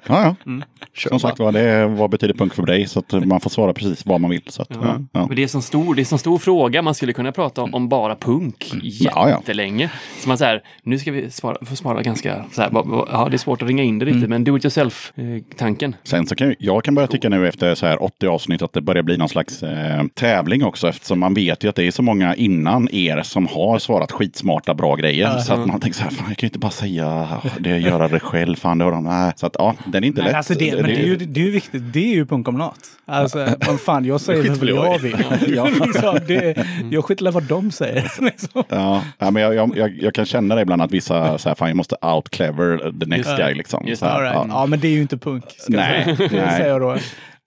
[0.07, 0.61] Ja, ja.
[0.95, 2.87] Kör Som sagt var, det är vad betyder punk för dig?
[2.87, 4.43] Så att man får svara precis vad man vill.
[4.47, 4.99] Så att, ja.
[5.13, 5.27] Ja.
[5.27, 6.83] Men det är en stor, det är en sån stor fråga.
[6.83, 9.29] Man skulle kunna prata om, om bara punk Ja, ja.
[9.31, 9.91] jättelänge.
[10.21, 12.71] Så man säger, nu ska vi svara, få svara ganska så här,
[13.13, 15.97] ja det är svårt att ringa in det lite, men do it yourself-tanken.
[16.05, 18.73] Sen så kan jag, jag kan börja tycka nu efter så här 80 avsnitt att
[18.73, 21.91] det börjar bli någon slags eh, tävling också eftersom man vet ju att det är
[21.91, 25.39] så många innan er som har svarat skitsmarta bra grejer.
[25.39, 28.09] Så att man tänker så här, fan jag kan ju inte bara säga det, göra
[28.09, 29.33] det själv, fan det har de, nej.
[29.37, 30.37] Så att ja, den är inte Men, lätt.
[30.37, 32.55] alltså det, men det, är ju, det är ju viktigt, det är ju punk om
[32.59, 32.79] något.
[33.05, 35.17] Alltså, vad fan, jag säger Skit vad väl jag vill.
[35.57, 35.69] Ja.
[35.87, 38.13] liksom, det, jag skiter vad de säger.
[38.25, 38.65] Liksom.
[38.69, 41.69] Ja, ja, men jag, jag, jag, kan känna det ibland att vissa så här, fan
[41.69, 43.87] jag måste out clever the next guy liksom.
[43.89, 44.35] Just Så här, right.
[44.35, 44.47] ja.
[44.49, 45.45] Ja, men det är ju inte punk.
[45.59, 46.29] Ska Nej, jag säga.
[46.29, 46.57] Det nej.
[46.57, 46.97] säger jag då.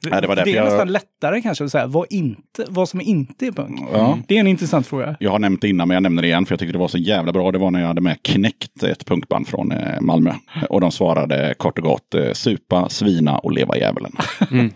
[0.10, 3.02] Nej, det var därför är jag- nästan lättare kanske att säga vad, inte, vad som
[3.02, 3.82] inte är punk.
[3.94, 4.18] Ja.
[4.28, 5.16] Det är en intressant fråga.
[5.20, 6.88] Jag har nämnt det innan, men jag nämner det igen för jag tyckte det var
[6.88, 7.52] så jävla bra.
[7.52, 10.34] Det var när jag hade med Knäckt, ett punkband från eh, Malmö.
[10.70, 14.12] Och de svarade kort och gott eh, supa, svina och leva djävulen.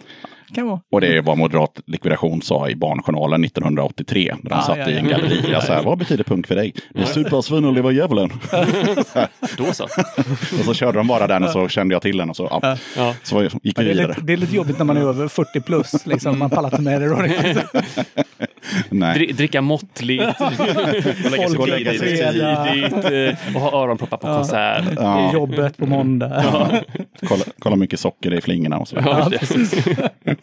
[0.55, 0.79] Kan vara.
[0.91, 4.35] Och det är vad Moderat likvidation sa i Barnjournalen 1983.
[4.41, 5.17] När de Ah, satt ja, i en ja.
[5.17, 5.61] galleria.
[5.69, 6.73] Så här, vad betyder punk för dig?
[6.93, 8.29] Det är Supa, svina och leva djävulen.
[9.57, 9.83] Då så.
[10.59, 12.77] och så körde de bara den och så kände jag till den och så, ja,
[12.97, 13.13] Ja.
[13.23, 14.07] så gick vi Ja, det, är vidare.
[14.07, 16.05] lite, det är lite jobbigt när man är över 40 plus.
[16.05, 16.39] Liksom.
[16.39, 17.15] Man pallar inte med det då.
[18.89, 19.15] Nej.
[19.19, 24.83] Dri- dricka måttligt, Folk lägga sig tidigt eh, och ha öronproppar på konsert.
[24.97, 26.43] Ja, jobbet på måndag.
[27.27, 28.95] kolla, kolla mycket socker det är i flingorna och så.
[29.05, 29.85] Ja, precis.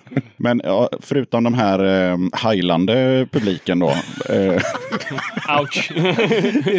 [0.37, 3.89] Men ja, förutom de här eh, heilande publiken då.
[4.29, 4.63] Eh,
[5.61, 5.93] Ouch.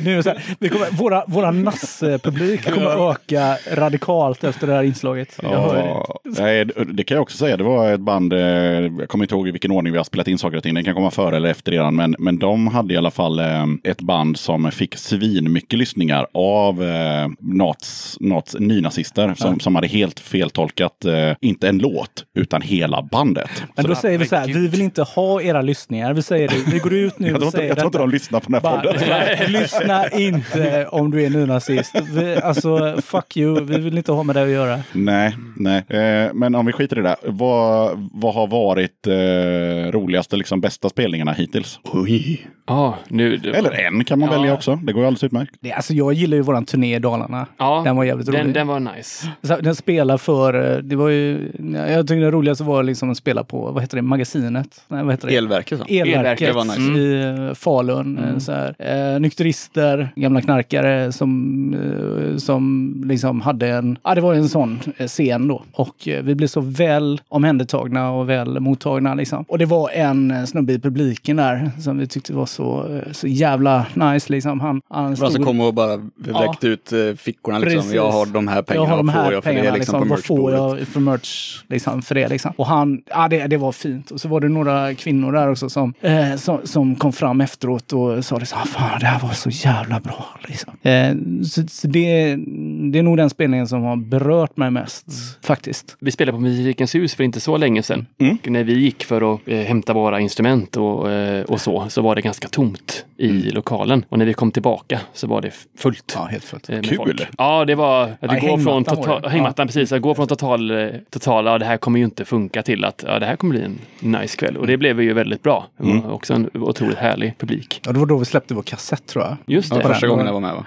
[0.03, 5.39] Nu så här, vi kommer, våra, våra nasspublik kommer öka radikalt efter det här inslaget.
[5.43, 5.51] Jag.
[5.51, 7.57] Ja, nej, det- kan jag också säga.
[7.57, 10.27] Det var ett band, eh, jag kommer inte ihåg i vilken ordning vi har spelat
[10.27, 10.73] in saker och ting.
[10.75, 11.95] Det kan komma före eller efter redan.
[11.95, 16.27] Men, men de hade i alla fall eh, ett band som fick svin mycket lyssningar
[16.33, 19.33] av eh, Nats, Nats nynazister.
[19.37, 23.49] Som, som hade helt feltolkat, eh, inte en låt, utan hela bandet.
[23.75, 26.13] Men då säger vi så här, vi vill inte ha era lyssningar.
[26.13, 28.05] Vi säger det, vi går ut nu och säger jag tror inte detta.
[28.05, 29.51] de lyssnar på den här Bara, podden.
[29.61, 31.95] lyssna inte om du är nynazist.
[32.11, 33.63] Vi, alltså, fuck you.
[33.65, 34.79] Vi vill inte ha med det att göra.
[34.93, 35.77] Nej, nej.
[35.89, 37.15] Eh, men om vi skiter i det.
[37.23, 41.79] Vad, vad har varit eh, roligaste, liksom bästa spelningarna hittills?
[41.83, 42.47] Oj.
[42.69, 43.37] Ja, nu...
[43.37, 44.35] det- Eller en kan man Ja.
[44.37, 44.75] välja också.
[44.75, 45.55] Det går ju alldeles utmärkt.
[45.61, 47.47] Det, alltså, jag gillar ju våran turné i Dalarna.
[47.57, 48.39] Ja, Den var jävligt rolig.
[48.41, 49.27] Den, den var nice.
[49.43, 51.51] Så Den spelar för, eh, det var ju,
[51.89, 54.81] jag tycker det roligaste var liksom att spela på, vad heter det, magasinet?
[54.87, 55.35] Nej, vad heter det?
[55.35, 55.79] Elverket.
[55.79, 55.85] va?
[55.89, 56.99] Elverket Elverket nice.
[56.99, 58.17] i eh, Falun.
[58.17, 58.75] eh, Så här.
[59.13, 64.79] Eh, nykterister, gamla knarkare som, eh, som liksom hade en, ja det var en sån
[64.97, 65.63] eh, scen då.
[65.71, 69.45] Och eh, vi blev så väl omhändertagna och väl mottagna liksom.
[69.47, 73.85] Och det var en snubbe i publiken där som vi tyckte var så, så jävla
[73.93, 74.59] nice liksom.
[74.59, 77.77] Han, han Bara så stod- kom och bara räckte ut eh, fickorna liksom.
[77.77, 77.93] Precis.
[77.95, 80.01] Jag har de här pengarna, jag har de vad får jag för pengarna, det liksom,
[80.03, 82.53] på vad får jag för merch liksom, för det liksom.
[82.57, 84.11] Och han, ja det, det var fint.
[84.11, 87.93] Och så var det några kvinnor där också som, eh, som, som kom fram efteråt
[87.93, 90.25] och sa det så här, fan det här var så jävla bra.
[90.47, 90.73] Liksom.
[90.81, 92.37] Eh, så så det,
[92.77, 95.05] det är nog den spelningen som har berört mig mest
[95.45, 95.97] faktiskt.
[95.99, 98.05] Vi spelade på Musikens hus för inte så länge sedan.
[98.19, 98.37] Mm.
[98.45, 102.01] Och när vi gick för att eh, hämta våra instrument och, eh, och så, så
[102.01, 103.43] var det ganska tomt i Mm.
[103.53, 104.05] lokalen.
[104.09, 106.13] Och när vi kom tillbaka så var det fullt.
[106.15, 106.69] Ja, helt fullt.
[106.69, 106.97] eh, Kul.
[106.97, 107.27] folk.
[107.37, 108.03] Ja, det var...
[108.03, 109.29] Att Ja, går från total, det.
[109.29, 109.91] hängmattan, precis.
[109.91, 113.03] Att gå från total, eh, total, ja det här kommer ju inte funka till att
[113.07, 113.79] ja, det här kommer bli en
[114.19, 114.57] nice kväll.
[114.57, 115.65] Och det blev ju väldigt bra.
[115.83, 116.05] Mm.
[116.05, 117.81] också en otroligt härlig publik.
[117.85, 119.37] Ja, det var då vi släppte vår kassett tror jag.
[119.45, 119.83] Just Ja, det.
[119.83, 120.65] första gången jag var med va?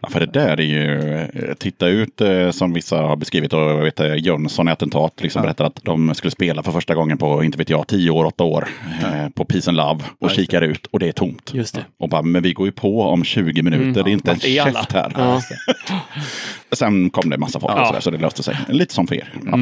[0.00, 3.60] Ja, för det där är ju, eh, titta ut eh, som vissa har beskrivit och
[3.60, 7.18] jag vet eh, Jönsson i attentat liksom berättar att de skulle spela för första gången
[7.18, 8.68] på, inte vet jag, tio år, åtta år
[9.02, 11.50] eh, på Peace and Love och kikar ut och det är tomt.
[11.54, 11.84] Just det.
[11.98, 14.92] Och bara, men vi går ju på om 20 minuter, det är inte en käft
[14.92, 15.12] här.
[15.16, 15.40] Ja.
[16.72, 17.86] Sen kom det massa folk och Ja.
[17.86, 18.56] sådär, så det löste sig.
[18.68, 19.32] Lite som för er.
[19.46, 19.58] Ja.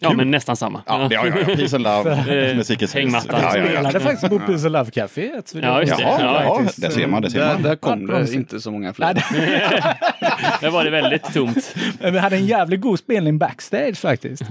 [0.00, 0.82] Ja, men nästan samma.
[0.86, 1.54] Ja, ja, ja, ja.
[1.56, 3.40] Peace and Love, musikens hängmattan.
[3.42, 3.64] Ja, ja, ja.
[3.68, 5.30] Spelade faktiskt på Peace and Love Café.
[5.44, 6.02] så det Ja, just det.
[6.02, 7.62] Jaha, Ja, ja, det ser man, det ser Där, man.
[7.62, 9.14] där kom Ja, det inte så många fler.
[10.60, 11.74] Där var det väldigt tomt.
[12.00, 14.42] Men vi hade en jävligt god spelning backstage faktiskt.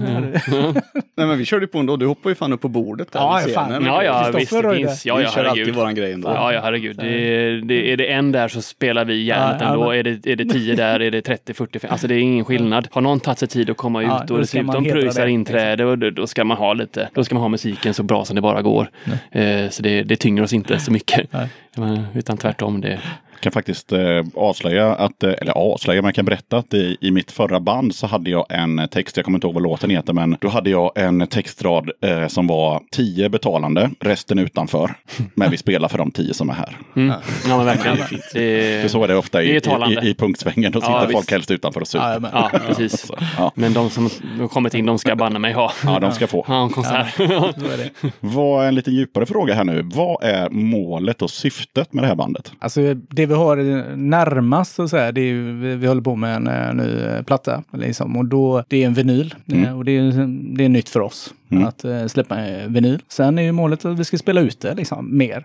[1.16, 3.40] Nej men vi körde på ändå, du hoppade ju fan upp på bordet där Ja,
[3.46, 3.64] vid fan.
[3.70, 3.84] scenen.
[3.86, 4.50] Ja, ja, visst.
[4.62, 5.06] Det finns.
[5.06, 5.74] Ja, vi ja, kör alltid herregud.
[5.74, 6.28] våran grej ändå.
[6.28, 6.96] Ja, ja, herregud.
[6.96, 9.88] Det, det, är det en där så spelar vi järnet Ja, ja, ändå.
[9.88, 12.44] men- Är, det, är det 10 där, är det 30, 40, alltså det är ingen
[12.44, 12.88] skillnad.
[12.90, 16.10] Har någon tagit sig tid att komma ut Ja, och dessutom pröjsar inträde och då,
[16.10, 18.62] då ska man ha lite, då ska man ha musiken så bra som det bara
[18.62, 18.90] går.
[19.30, 21.32] Eh, så det, det tynger oss inte så mycket.
[21.32, 21.48] Nej.
[21.76, 22.80] Men, utan tvärtom.
[22.80, 22.98] Det,
[23.40, 24.00] kan faktiskt eh,
[24.34, 27.94] avslöja att, eh, eller avslöja, men jag kan berätta att i, i mitt förra band
[27.94, 30.70] så hade jag en text, jag kommer inte ihåg vad låten heter, men då hade
[30.70, 34.94] jag en textrad eh, som var 10 betalande, resten utanför.
[35.34, 36.76] Men vi spelar för de 10 som är här.
[36.96, 37.14] mm.
[37.48, 37.96] Ja, men verkligen.
[38.34, 40.00] Det, För så är det ofta i, Det är talande.
[40.06, 42.12] i, i punktsvängen, då sitter Ja, folk helst utanför och super.
[42.12, 43.10] Ja, men- ja, precis.
[43.38, 43.52] Ja.
[43.54, 44.10] Men de som
[44.40, 45.72] har kommit in, de ska banne mig ha.
[45.84, 46.42] ja, de ska få.
[46.46, 47.20] Ha en konsert.
[47.20, 48.10] Är det.
[48.20, 49.82] Vad, en lite djupare fråga här nu.
[49.94, 52.52] Vad är målet och syftet med det här bandet?
[52.58, 53.56] Alltså det vi har
[53.96, 57.00] närmast så att säga, det är ju, vi, vi håller på med en eh, ny
[57.00, 57.62] eh, platta.
[57.72, 61.00] Liksom, och då, det är en vinyl eh, och det är, det är nytt för
[61.00, 61.34] oss.
[61.66, 63.02] Att eh, släppa en vinyl.
[63.08, 65.44] Sen är ju målet att vi ska spela ut det liksom, mer.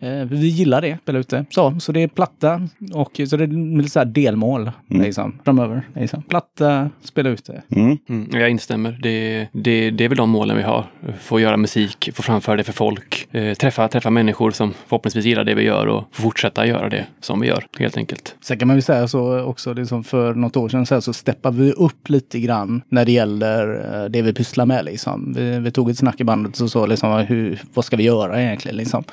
[0.00, 1.44] Eh, vi gillar det, spela ut det.
[1.50, 5.82] Så, så det är platta och så det är lite så här delmål liksom, framöver.
[5.94, 6.22] Liksom.
[6.22, 7.62] Platta, spela ut det.
[7.80, 7.98] Mm.
[8.08, 8.98] Mm, jag instämmer.
[9.02, 10.84] Det, det, det är väl de målen vi har.
[11.20, 13.28] Få göra musik, få framföra det för folk.
[13.30, 17.06] Eh, träffa, träffa människor som förhoppningsvis gillar det vi gör och få fortsätta göra det
[17.20, 18.34] som vi gör, helt enkelt.
[18.40, 21.50] Sen kan man ju säga så också, liksom för något år sedan så, så steppar
[21.50, 24.84] vi upp lite grann när det gäller eh, det vi pysslar med.
[24.84, 25.32] Liksom.
[25.36, 28.42] Vi, vi tog ett snack i bandet och så, liksom, hur, vad ska vi göra
[28.42, 28.76] egentligen?
[28.76, 29.04] Liksom.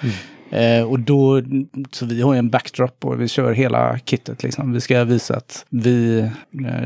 [0.51, 1.41] Eh, och då,
[1.91, 4.43] så vi har ju en backdrop och vi kör hela kittet.
[4.43, 4.73] Liksom.
[4.73, 6.27] Vi ska visa att vi, eh,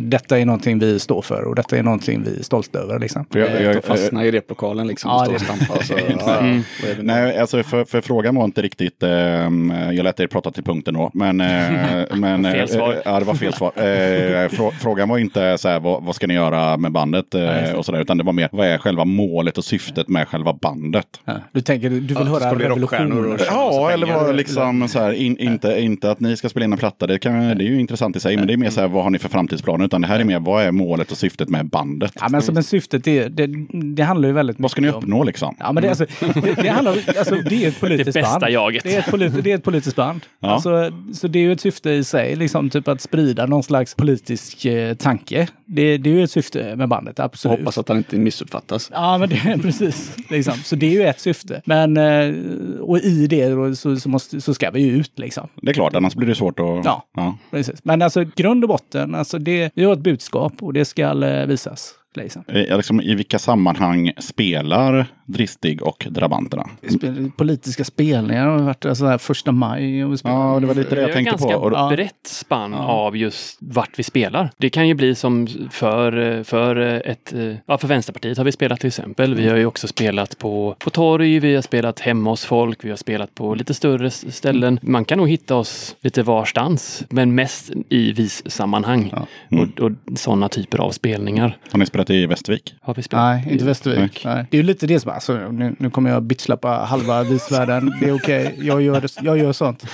[0.01, 2.99] detta är någonting vi står för och detta är någonting vi är stolta över.
[2.99, 3.25] Liksom.
[3.33, 5.75] Jag- Jag, jag- jag fastnar i replokalen liksom Ja, och det- och stampar.
[5.77, 6.61] Och så, ja, Mm.
[7.01, 10.93] Nej, alltså för, för frågan var inte riktigt, ehm, jag lät er prata till punkten
[10.93, 12.91] då, men, eh, men Fel svar.
[12.93, 13.71] eh, ja, det var fel svar.
[13.75, 17.71] Eh, frå, frågan var inte så här, vad, vad ska ni göra med bandet eh,
[17.75, 21.07] och sådär, utan det var mer, vad är själva målet och syftet med själva bandet?
[21.25, 21.33] Ja.
[21.51, 23.37] Du tänker, du vill Ja, höra revolutionen?
[23.51, 26.77] Ja, eller vad liksom så här, in, inte, inte att ni ska spela in en
[26.79, 28.87] platta, det, kan, det är ju intressant i sig, men det är mer så här,
[28.87, 29.85] vad har ni för framtidsplaner?
[29.85, 32.11] Utan det här är mer, vad är målet och syftet med bandet?
[32.15, 33.49] Ja, men, alltså, men syftet, det, det,
[33.95, 35.55] det handlar ju väldigt Vad ska ni mycket om- uppnå liksom?
[35.59, 38.53] Ja, men det, alltså, det, det handlar alltså, det är ett politiskt Det bästa band.
[38.53, 38.83] jaget.
[38.83, 40.21] Det är ett, polit, det är ett politiskt band.
[40.39, 40.49] Ja.
[40.49, 43.95] Alltså, så det är ju ett syfte i sig, liksom typ att sprida någon slags
[43.95, 45.47] politisk eh, tanke.
[45.65, 47.59] Det, det är ju ett syfte med bandet, Jag absolut.
[47.59, 48.89] hoppas att han inte missuppfattas.
[48.93, 50.11] Ja, men det är precis.
[50.29, 50.53] Liksom.
[50.63, 51.61] Så det är ju ett syfte.
[51.65, 52.35] Men, eh,
[52.79, 55.47] och i det då, så, så, måste, så ska vi ju ut liksom.
[55.61, 56.85] Det är klart, annars blir det svårt att...
[56.85, 57.07] Ja.
[57.15, 57.37] ja.
[57.51, 57.83] Precis.
[57.83, 61.47] Men alltså grund och botten, alltså det, vi har ett budskap och det ska eh,
[61.47, 61.93] visas.
[62.15, 62.43] Liksom.
[62.47, 66.69] Eh, Liksom, I vilka sammanhang spelar Dristig och Drabanterna?
[66.97, 70.05] Spel, politiska spelningar har varit alltså, här första maj.
[70.05, 70.17] Och vi.
[70.23, 71.43] Ja, det var lite det jag är tänkte på.
[71.47, 71.89] ganska Och, Ja.
[71.89, 74.51] brett spann av just vart vi spelar.
[74.57, 76.75] Det kan ju bli som för, för
[77.05, 77.33] ett,
[77.65, 79.35] ja för Vänsterpartiet har vi spelat till exempel.
[79.35, 82.89] Vi har ju också spelat på, på torg, vi har spelat hemma hos folk, vi
[82.89, 84.79] har spelat på lite större ställen.
[84.81, 89.13] Man kan nog hitta oss lite varstans, men mest i vissammanhang
[89.51, 89.63] Mm.
[89.63, 92.75] och, och sådana typer av spelningar har ni spelat i Västervik?
[92.81, 93.25] har vi spelat.
[93.25, 94.21] Nej, inte Västervik.
[94.25, 94.45] Nej.
[94.49, 97.93] Det är ju lite det som, alltså, nu, nu kommer jag bitchlappa halva visvärlden.
[98.01, 99.85] Det är okej, jag, gör jag gör sånt.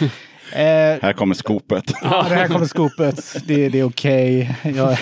[0.53, 0.60] Eh,
[1.02, 1.84] Här kommer skopet.
[2.03, 3.36] Ja, det här kommer skopet.
[3.48, 4.56] Det, det är okej.
[4.76, 4.98] Jag,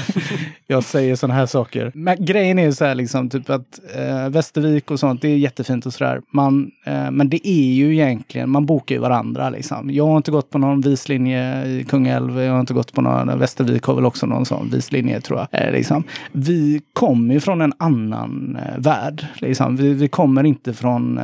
[0.67, 1.91] jag säger sådana här saker.
[1.93, 5.85] Men grejen är så här liksom, typ att eh, Västervik och sånt, det är jättefint
[5.85, 6.21] och sådär.
[6.33, 9.89] Man, eh, men det är ju egentligen, man bokar ju varandra liksom.
[9.91, 12.41] Jag har inte gått på någon vislinje i Kungälv.
[12.41, 15.47] Jag har inte gått på någon, Västervik har väl också någon sån vislinje tror jag.
[15.67, 16.03] Eh, liksom.
[16.31, 19.25] Vi kommer ju från en annan eh, värld.
[19.35, 19.75] Liksom.
[19.75, 21.23] Vi, vi kommer inte från eh,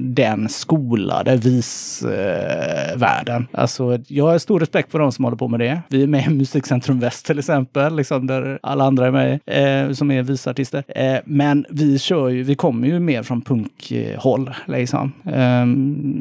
[0.00, 3.46] den skolade visvärlden.
[3.56, 5.80] Alltså, jag har stor respekt för de som håller på med det.
[5.88, 9.92] Vi är med i Musikcentrum Väst till exempel, liksom, där alla andra är med, eh,
[9.92, 10.84] som är visartister.
[10.88, 14.54] Eh, men vi kör ju, vi kommer ju mer från punkhåll.
[14.66, 15.12] Liksom.
[15.24, 15.66] Eh,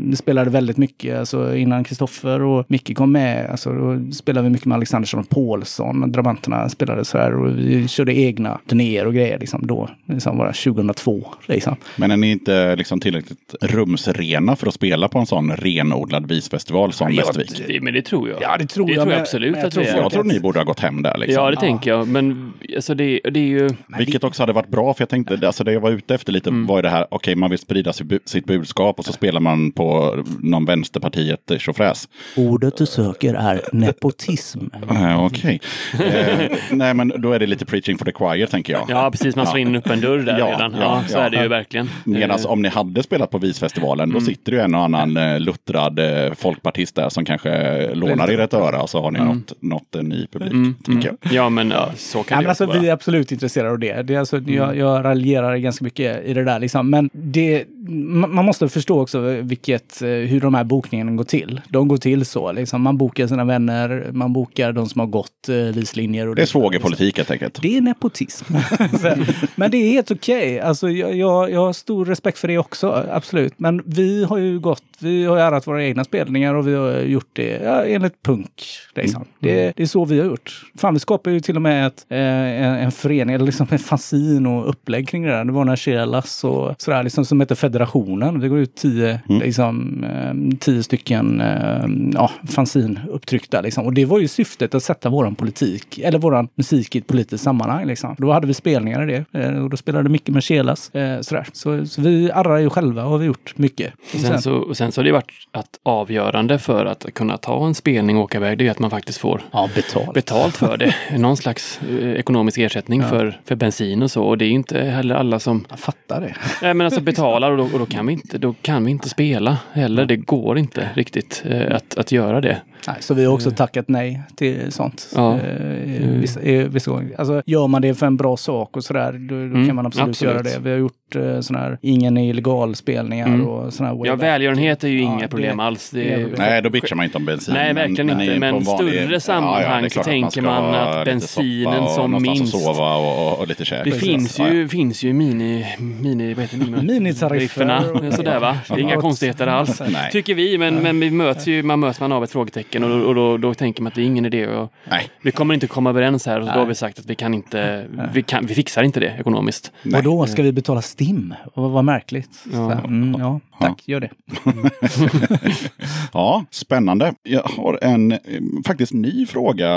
[0.10, 4.50] vi spelade väldigt mycket, alltså, innan Kristoffer och Micke kom med, alltså, då spelade vi
[4.50, 6.12] mycket med Alexandersson och Paulsson.
[6.12, 9.90] Drabanterna spelade så här och vi körde egna turnéer och grejer liksom, då.
[10.06, 11.34] Liksom, var 2002.
[11.46, 11.76] Liksom.
[11.96, 16.94] Men är ni inte liksom tillräckligt rumsrena för att spela på en sån renodlad visfestival
[16.94, 17.68] som Ja, Västervik?
[17.68, 18.42] Det, men det tror jag.
[18.42, 19.98] Ja, det tror det jag, tror jag absolut jag att tror vi är.
[19.98, 21.18] Jag tror ni borde ha gått hem där.
[21.18, 21.44] Liksom.
[21.44, 22.08] Ja, det tänker jag.
[22.08, 23.70] Men alltså det, det är ju...
[23.98, 26.50] Vilket också hade varit bra, för jag tänkte, alltså det jag var ute efter lite
[26.50, 26.66] Mm.
[26.68, 29.40] var ju det här, okej man vill sprida sitt, bu- sitt budskap och så spelar
[29.40, 32.08] man på någon vänsterpartiet eh, tjofräs.
[32.38, 34.60] Ordet du söker är nepotism.
[34.94, 35.60] Eh, okej.
[35.94, 38.86] Eh, nej men då är det lite preaching for the choir tänker jag.
[38.90, 39.36] Ja, precis.
[39.36, 40.72] Man slår in upp en dörr där Ja, redan.
[40.72, 41.22] Ja, ja, så ja.
[41.24, 41.90] är det ju verkligen.
[42.04, 44.14] Medan Eh, om ni hade spelat på Visfestivalen, Mm.
[44.20, 48.32] då sitter det ju en och annan eh, luttrad eh, folkpartist där som kanske lånar
[48.32, 50.52] er ett öra och så har ni nått, nått en ny publik.
[50.52, 51.34] Mm, jag.
[51.34, 54.02] Ja, men ja, så Ja, kan men det alltså, vi är absolut intresserade av det.
[54.02, 56.60] det är alltså, jag, jag raljerar ganska mycket i det där.
[56.60, 56.90] Liksom.
[56.90, 61.62] Men det, man måste förstå också vilket, eh, hur de här bokningarna går till.
[61.70, 62.52] De går till så.
[62.52, 62.82] Liksom.
[62.82, 66.28] Man bokar sina vänner, man bokar de som har gått eh, vislinjer.
[66.28, 67.62] Och Det är svågerpolitik helt enkelt.
[67.62, 68.54] Det är nepotism.
[69.56, 70.60] Men det är helt okej.
[70.60, 73.54] Alltså, jag, jag, jag har stor respekt för det också, absolut.
[73.58, 77.30] Men vi har ju gått, vi har arrat våra egna spelningar och vi har gjort
[77.34, 78.64] det ja, enligt punk.
[78.96, 79.26] Liksom.
[79.40, 80.66] Det, det är så vi har gjort.
[80.78, 83.80] Fan, vi skapade ju till och med ett, eh, en, en förening, eller liksom en
[83.80, 85.46] fanzin och upplägg kring det där.
[85.46, 88.40] Det var när Shelas och sådär, liksom, som heter Federationen.
[88.40, 93.62] Det går ut tio, liksom, eh, tio stycken eh, ja, fanzin upptryckta.
[93.62, 93.86] Liksom.
[93.86, 97.44] Och det var ju syftet att sätta våran politik, eller våran musik i ett politiskt
[97.44, 97.86] sammanhang.
[97.88, 98.16] Liksom.
[98.18, 99.40] Då hade vi spelningar i det.
[99.40, 100.96] Eh, och då spelade mycket med Shelas.
[100.96, 101.48] Eh, sådär.
[101.54, 103.94] Så, så vi arrar ju själva och har vi gjort mycket.
[104.14, 107.66] Och Sen så, och sen så har det varit att avgörande för att kunna ta
[107.66, 110.14] en spelning och åka iväg, det är att man faktiskt får ja, betalt.
[110.14, 110.96] betalt för det.
[111.18, 111.80] Någon slags
[112.16, 114.24] ekonomisk ersättning för, för bensin och så.
[114.24, 116.36] Och det är ju inte heller alla som Jag fattar det.
[116.62, 119.10] Nej, men alltså betalar och då, och då, kan vi inte, då kan vi inte
[119.10, 120.06] spela heller.
[120.06, 122.62] Det går inte riktigt eh, att, att göra det.
[122.88, 125.10] Nej, så vi har också tackat nej till sånt.
[125.16, 125.40] Ja.
[125.40, 126.40] Eh, i vissa,
[126.70, 127.16] vissa gånger.
[127.18, 129.86] Alltså, gör man det för en bra sak och sådär, då, då Mm, kan man
[129.86, 130.34] absolut, absolut.
[130.34, 130.60] göra det.
[130.64, 133.46] Vi har gjort eh, sån här ingen illegal spelningar Mm.
[133.48, 135.90] och såna här Ja, välgörenhet är ju Ja, inga det- problem alls.
[135.90, 136.36] Det, det är problem.
[136.40, 137.54] Nej, då bitchar man inte om bensin.
[137.54, 138.34] Nej, verkligen men, inte.
[138.36, 141.88] i- Men på en vanlig- större sammanhang det är så tänker man ha att bensinen
[141.90, 143.84] som minst- sova och, och lite käk.
[143.86, 145.66] det finns Ja, ju, finns ju mini,
[146.02, 146.64] mini, vad heter det?
[146.94, 148.58] Minitariffer Tarifferna, och- sådär va.
[148.68, 149.02] Det är inga Ja.
[149.02, 149.82] konstigheter alls.
[150.12, 152.96] Tycker vi, men, men vi möts ju, man möts man av ett frågetecken och, då,
[152.96, 154.48] och då, då tänker man att det är ingen idé.
[154.48, 155.10] Och Nej.
[155.22, 157.88] vi kommer inte komma överens här och då har vi sagt att vi kan inte,
[158.14, 159.72] vi, kan, vi fixar inte det ekonomiskt.
[159.84, 159.98] Nej.
[159.98, 161.34] Och då ska vi betala STIM?
[161.54, 162.46] Och vad märkligt.
[162.52, 162.52] Ja.
[162.52, 164.10] Så, mm, ja, tack, gör det.
[166.14, 167.14] Ja, spännande.
[167.24, 168.20] Jag har en eh,
[168.68, 169.70] faktiskt ny fråga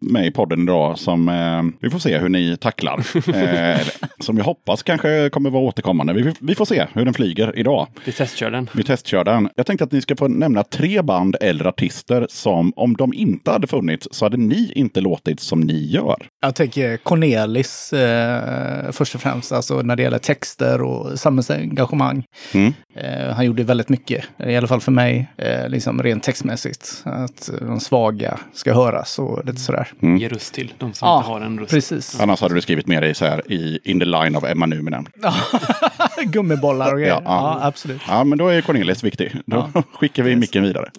[0.00, 2.98] med i podden idag som eh, vi får se hur ni tacklar.
[3.34, 3.80] eh,
[4.18, 6.12] som jag hoppas kanske kommer vara återkommande.
[6.12, 7.86] Vi, vi får se hur den flyger idag.
[8.04, 8.68] Vi testkör den.
[8.72, 9.48] Vi testkör den.
[9.56, 13.50] Jag tänkte att ni ska få nämna tre band eller artister som om de inte
[13.50, 16.26] hade funnits så hade ni inte låtit som ni gör.
[16.40, 22.24] Jag tänker Cornelis eh, först och främst, alltså när det gäller texter och samhällsengagemang.
[22.54, 22.72] Mm.
[23.04, 27.02] Eh, han gjorde väldigt mycket, i alla fall för mig, eh, liksom rent textmässigt.
[27.04, 29.88] Att de svaga ska höras och lite sådär.
[30.18, 31.70] Ge röst till de som Ja, inte har en röst.
[31.70, 32.20] Precis.
[32.20, 35.06] Annars hade du skrivit med dig så här i In the line of Emma Numinen.
[36.24, 37.12] Gummibollar och grejer.
[37.14, 37.66] Ja, Ja, ja.
[37.66, 38.00] absolut.
[38.08, 39.36] Ja, men då är Cornelis viktig.
[39.46, 40.90] Då skickar vi micken vidare.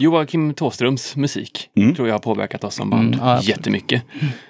[0.00, 1.94] Joakim Tåströms musik Mm.
[1.94, 4.02] tror jag har påverkat oss som band Mm, ja, jättemycket.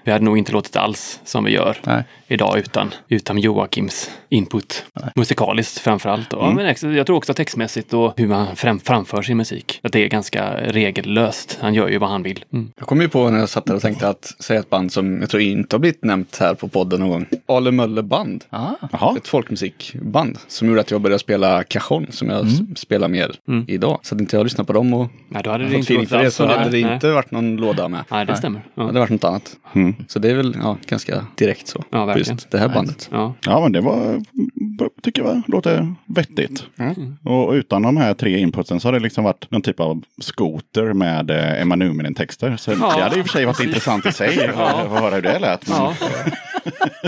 [0.05, 2.03] Vi hade nog inte låtit alls som vi gör Nej.
[2.29, 4.85] idag utan, utan Joakims input.
[5.15, 6.33] Musikaliskt framförallt.
[6.33, 9.81] Och, ja, men jag tror också textmässigt och hur man fram, framför sin musik.
[9.83, 11.59] Att det är ganska regellöst.
[11.61, 12.45] Han gör ju vad han vill.
[12.53, 12.69] Mm.
[12.79, 15.21] Jag kom ju på när jag satt där och tänkte att säga ett band som
[15.21, 17.27] jag tror inte har blivit nämnt här på podden någon gång.
[17.47, 18.45] Ale Möller Band.
[18.51, 19.17] Ah.
[19.17, 23.35] Ett folkmusikband som gjorde att jag började spela cajon som jag s- spelar mer
[23.67, 23.99] idag.
[24.03, 25.09] Så att inte jag lyssnat på dem och
[25.41, 26.53] Nej, då hade det inte låtit för det alls så det.
[26.55, 26.95] hade det Nej.
[26.95, 28.05] inte varit någon låda med.
[28.11, 28.59] Nej, det stämmer.
[28.61, 29.57] Det Ja, hade varit något annat.
[29.75, 29.95] Mm.
[30.09, 31.85] Så det är väl ja, ganska direkt så.
[31.91, 32.35] Ja, verkligen.
[32.35, 33.09] just det här bandet.
[33.13, 33.35] ja.
[33.47, 34.23] Ja, men det var,
[35.03, 36.65] tycker jag låter vettigt.
[37.25, 40.93] Och utan de här tre inputsen så har det liksom varit någon typ av skoter
[40.93, 42.57] med eh, Emma Numinen-texter.
[42.57, 44.55] Så Ja, det hade i och för sig varit intressant i sig att
[44.91, 45.69] höra hur det lät.
[45.69, 45.95] Men, ja.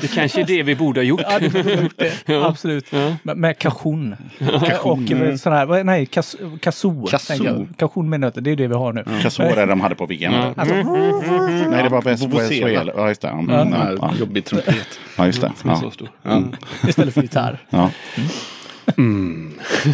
[0.00, 1.20] Det kanske är det vi borde ha gjort.
[1.30, 2.12] Ja, det det.
[2.26, 2.46] Ja.
[2.48, 2.86] Absolut.
[2.90, 3.16] Ja.
[3.22, 4.16] Med, med cajon.
[4.82, 7.06] Och eh, sån här, nej, kas, kazoo.
[7.06, 7.26] Kazoo.
[7.36, 7.66] tänker jag.
[7.76, 9.30] Cajon med nötter, det är det vi har nu.
[9.30, 10.32] Så var det de hade på VM.
[10.32, 10.54] Ja.
[10.56, 12.84] Alltså, Nej, det var Vuvuzela.
[12.84, 13.28] West Ja, just det.
[13.28, 14.12] Mm, ja, ja.
[14.20, 15.00] jobbig trumpet.
[15.16, 15.52] ja, just det.
[15.64, 15.76] Ja.
[15.76, 16.08] så stor.
[16.88, 17.58] istället för gitarr.
[17.70, 17.90] Ja.
[18.96, 19.52] Mm.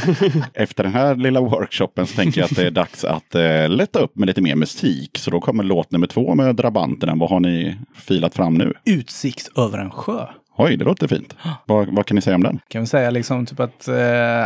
[0.54, 3.98] Efter den här lilla workshopen så tänker jag att det är dags att eh, lätta
[3.98, 5.18] upp med lite mer musik.
[5.18, 7.14] Så då kommer låt nummer två med Drabanterna.
[7.14, 8.72] Vad har ni filat fram nu?
[8.84, 10.26] Utsikt över en sjö.
[10.60, 11.34] Oj, det låter fint.
[11.66, 12.60] Vad, vad kan ni säga om den?
[12.68, 13.94] Kan vi säga liksom typ att eh,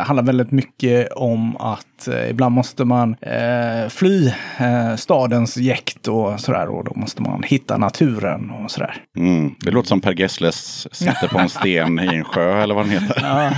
[0.06, 4.26] handlar väldigt mycket om att eh, ibland måste man eh, fly
[4.58, 8.94] eh, stadens jäkt och sådär och då måste man hitta naturen och sådär.
[9.16, 9.54] Mm.
[9.60, 12.92] Det låter som Per Gessles sitter på en sten i en sjö eller vad den
[13.00, 13.16] heter.
[13.22, 13.52] Ja,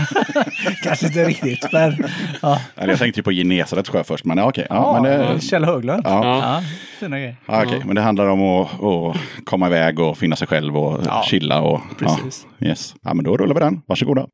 [0.83, 2.05] kanske inte riktigt, men
[2.43, 2.61] ja.
[2.77, 4.67] Eller jag tänkte ju på Genesarets sjö först, men ja, okej.
[4.71, 6.03] Ja, men det, Kjell Höglund.
[6.05, 6.25] Ja.
[6.25, 6.63] Ja,
[7.01, 7.37] fina grejer.
[7.47, 7.83] ja, okej.
[7.85, 11.61] men det handlar om att, att komma iväg och finna sig själv och Ja, chilla.
[11.61, 12.44] Och, precis.
[12.61, 12.95] Yes.
[13.03, 13.81] ja, men då rullar vi den.
[13.87, 14.27] Varsågoda.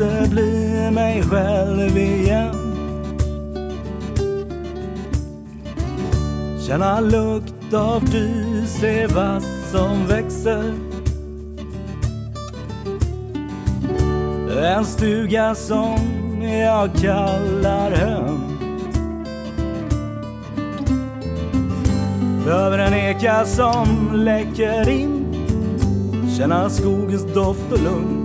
[0.00, 2.54] Måste bli mig själv igen.
[6.66, 10.74] Känna lukt av du, se vad som växer.
[14.62, 15.98] En stuga som
[16.42, 18.40] jag kallar hem.
[22.48, 25.26] Över en eka som läcker in.
[26.38, 28.19] Känna skogens doft och lugn.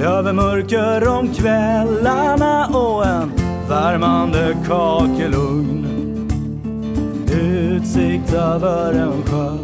[0.00, 3.32] Över mörker om kvällarna och en
[3.68, 5.86] värmande kakelugn.
[7.30, 9.56] Utsikt över en sjö.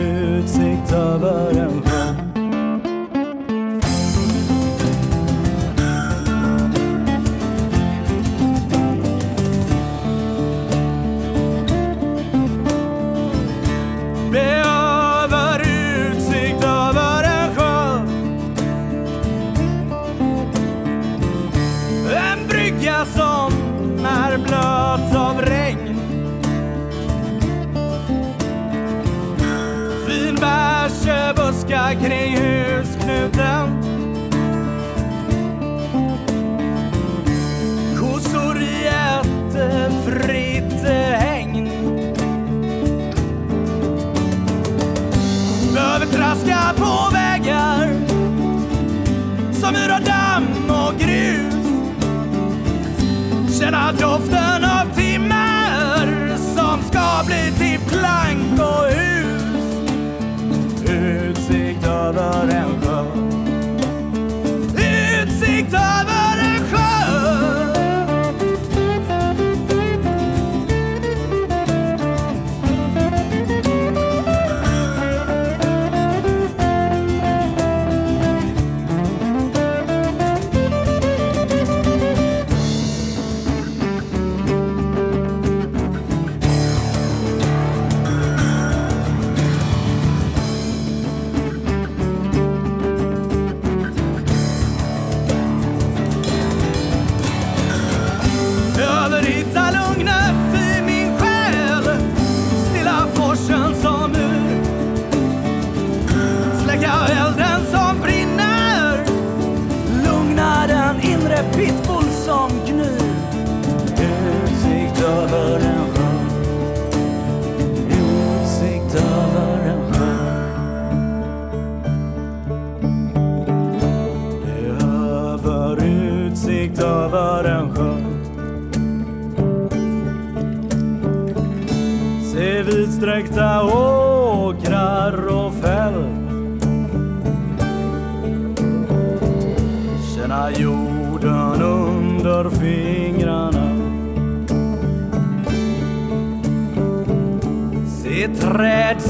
[0.00, 2.03] Utsikt över en sjö.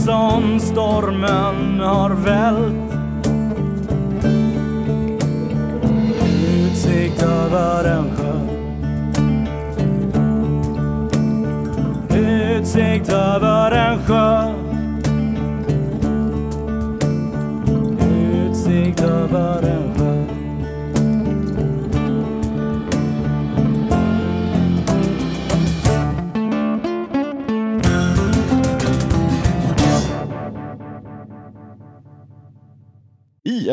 [0.05, 2.93] Som stormen har vält.
[6.67, 8.39] Utsikt över en sjö.
[12.19, 13.84] Utsikt över en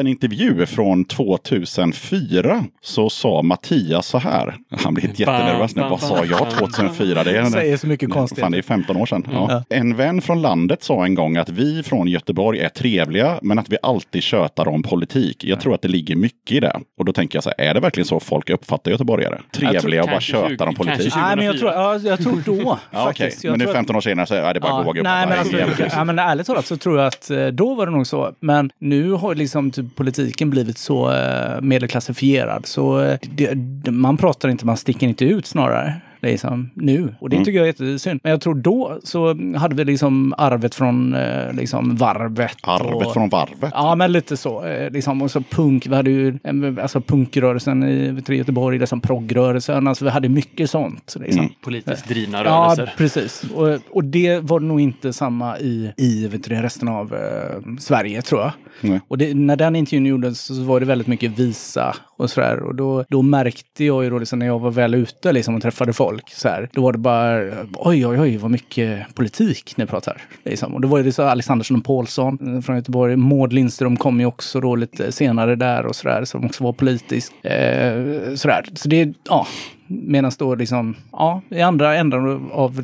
[0.02, 4.56] en intervju från 2004 så sa Mattias så här.
[4.84, 5.82] Han blir jättenervös nu.
[5.82, 7.24] Vad sa jag bam, 2004?
[7.24, 8.40] Det är Säger så mycket konstigt.
[8.40, 9.28] Fan, det är 15 år sedan.
[9.34, 9.64] Ja.
[9.70, 13.70] En vän från landet sa en gång att vi från Göteborg är trevliga, men att
[13.70, 15.44] vi alltid tjötar om politik.
[15.44, 16.80] Jag tror att det ligger mycket i det.
[17.00, 19.40] Och då tänker jag så här, är det verkligen så folk uppfattar göteborgare?
[19.54, 21.14] Trevliga och bara tjötar om 20, politik?
[21.16, 23.44] Nej, men jag tror, ja, jag tror då Ja, faktiskt.
[23.44, 25.04] Jag Men nu tror att- 15 år senare så är det bara att våga upp.
[25.06, 27.48] nej, men, alltså, "Det är jävligt ja, men ärligt talat så tror jag att eh,
[27.48, 28.32] då var det nog så.
[28.40, 33.56] Men nu har liksom typ politiken blivit så eh, medelklassifierad så eh, det,
[33.92, 36.02] man pratar inte, man sticker inte ut snarare.
[36.22, 37.16] Liksom, nu.
[37.20, 37.46] Och det Mm.
[37.46, 38.20] tycker jag är jättesynd.
[38.24, 39.28] Men jag tror då så
[39.58, 42.58] hade vi liksom arvet från eh, liksom varvet.
[42.64, 43.72] Arvet och, från varvet.
[43.74, 44.66] Ja, men lite så.
[44.66, 45.22] eh, Liksom.
[45.22, 45.88] Och så punk.
[45.88, 49.88] Vi hade ju eh, alltså punkrörelsen i Göteborg, liksom proggrörelsen.
[49.88, 51.16] Alltså vi hade mycket sånt.
[51.20, 51.40] Liksom.
[51.44, 51.54] Mm.
[51.64, 52.94] Politiskt drivna Ja, rörelser.
[52.98, 53.44] precis.
[53.56, 58.22] Och, och det var nog inte samma i, i vet du, resten av eh, Sverige,
[58.22, 58.52] tror jag.
[58.82, 59.00] Nej.
[59.08, 62.60] Och det, när den intervjun gjordes så var det väldigt mycket visa och sådär.
[62.60, 65.62] Och då, då märkte jag ju då, liksom, när jag var väl ute liksom, och
[65.62, 67.42] träffade folk, så här, då var det bara
[67.74, 70.22] oj, oj, oj, vad mycket politik ni pratar.
[70.44, 70.74] Liksom.
[70.74, 73.16] Och då var det så Alexandersson och Paulsson eh, från Göteborg.
[73.16, 76.74] Maud Lindström kom ju också då lite senare där och så där som också var
[76.74, 77.46] politisk.
[77.46, 78.66] Eh, sådär.
[78.74, 79.48] Så det, ja,
[79.92, 82.82] Medan då liksom, ja, i andra änden av,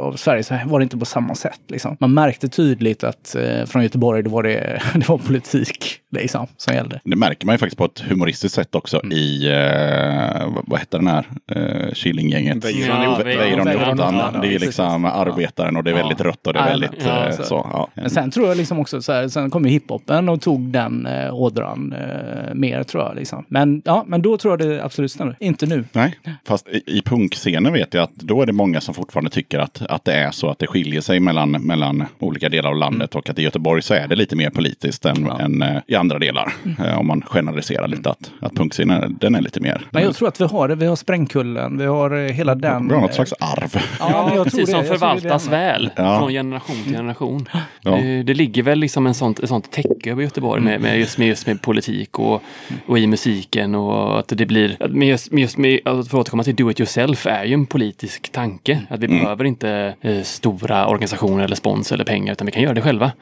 [0.00, 1.60] av Sverige så var det inte på samma sätt.
[1.68, 1.96] Liksom.
[2.00, 6.74] Man märkte tydligt att eh, från Göteborg, då var det, det var politik liksom, som
[6.74, 7.00] gällde.
[7.04, 9.18] Det märker man ju faktiskt på ett humoristiskt sätt också Mm.
[9.18, 12.64] i, eh, vad, vad hette den här, eh, Killinggänget?
[12.64, 14.14] Weiron i ottan.
[14.14, 17.26] Ja, Det är liksom arbetaren och det är väldigt rött och det är väldigt ja,
[17.26, 17.42] eh, så.
[17.42, 17.68] så.
[17.72, 17.88] Ja.
[17.94, 21.06] Men sen tror jag liksom också så här, sen kom ju hiphopen och tog den
[21.06, 23.16] eh, ådran eh, mer tror jag.
[23.16, 23.44] Liksom.
[23.48, 25.36] Men, ja, men då tror jag det absolut stämmer.
[25.40, 25.84] Inte nu.
[25.92, 29.58] Nej, fast i, i punkscenen vet jag att då är det många som fortfarande tycker
[29.58, 33.14] att, att det är så att det skiljer sig mellan, mellan olika delar av landet
[33.14, 35.26] och att i Göteborg så är det lite mer politiskt än, Mm.
[35.28, 35.40] Ja.
[35.40, 35.62] Mm.
[35.62, 36.52] än eh, i andra delar.
[36.84, 39.86] Eh, om man generaliserar lite att, att punkscenen den är lite mer.
[39.90, 40.74] Men jag tror att vi har det.
[40.74, 42.88] Vi har Sprängkullen, vi har eh, hela den.
[42.88, 43.82] vi har något slags arv.
[44.00, 46.18] Ja, men jag precis, tror som förvaltas väl Ja.
[46.18, 47.48] från generation till generation.
[47.82, 47.90] Ja.
[47.96, 51.18] Det, det ligger väl liksom en sånt, ett sånt täcke över Göteborg med, med, just,
[51.18, 52.42] med, just med politik och,
[52.86, 55.80] och i musiken och att det blir, med just, med just med,
[56.12, 58.80] att få återkomma till do it yourself är ju en politisk tanke.
[58.88, 62.74] Att vi behöver inte eh, stora organisationer eller spons eller pengar utan vi kan göra
[62.74, 63.12] det själva.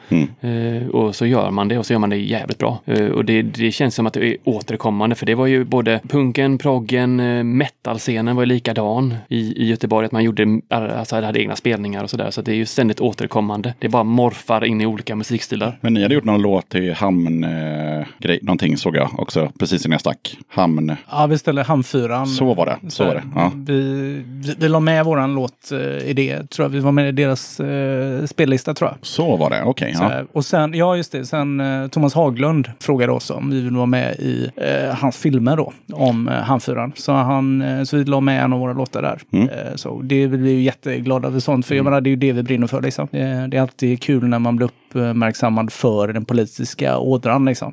[0.41, 2.81] Eh, och så gör man det och så gör man det jävligt bra.
[2.85, 6.01] Eh, och det, det känns som att det är återkommande för det var ju både
[6.09, 10.07] punken, proggen, eh, metalscenen var ju likadan i, i Göteborg.
[10.07, 12.31] Att man gjorde, alltså hade egna spelningar och sådär.
[12.31, 13.75] Så det är ju ständigt återkommande.
[13.79, 15.79] Det bara morfar in i olika musikstilar.
[15.81, 19.87] Men ni hade gjort någon låt till hamn, eh, grej, någonting såg jag också precis
[19.87, 20.37] innan jag stack.
[20.49, 22.27] Hamn, Ja, vi ställde Hamnfyran.
[22.27, 22.77] så var det.
[22.89, 23.23] Så var det.
[23.35, 23.52] Ja.
[23.57, 23.81] Vi,
[24.27, 25.78] vi, vi la med våran låt eh,
[26.09, 26.70] i det, tror jag.
[26.70, 29.07] Vi var med i deras eh, spellista, tror jag.
[29.07, 29.94] Så var det, okej.
[29.94, 30.23] Så ja.
[30.32, 33.86] Och sen, ja just det, sen eh, Thomas Haglund frågade oss om vi ville vara
[33.86, 36.93] med i eh, hans filmer då, om eh, Hamnfyran.
[36.97, 39.20] Så, han, eh, så vi la med en av våra låtar där.
[39.32, 39.48] Mm.
[39.48, 42.16] Eh, så det vi blir ju jätteglada över sånt, för jag menar, det är ju
[42.16, 43.09] det vi brinner för liksom.
[43.12, 47.73] Eh, det är alltid kul när man blir uppmärksammad för den politiska ådran liksom.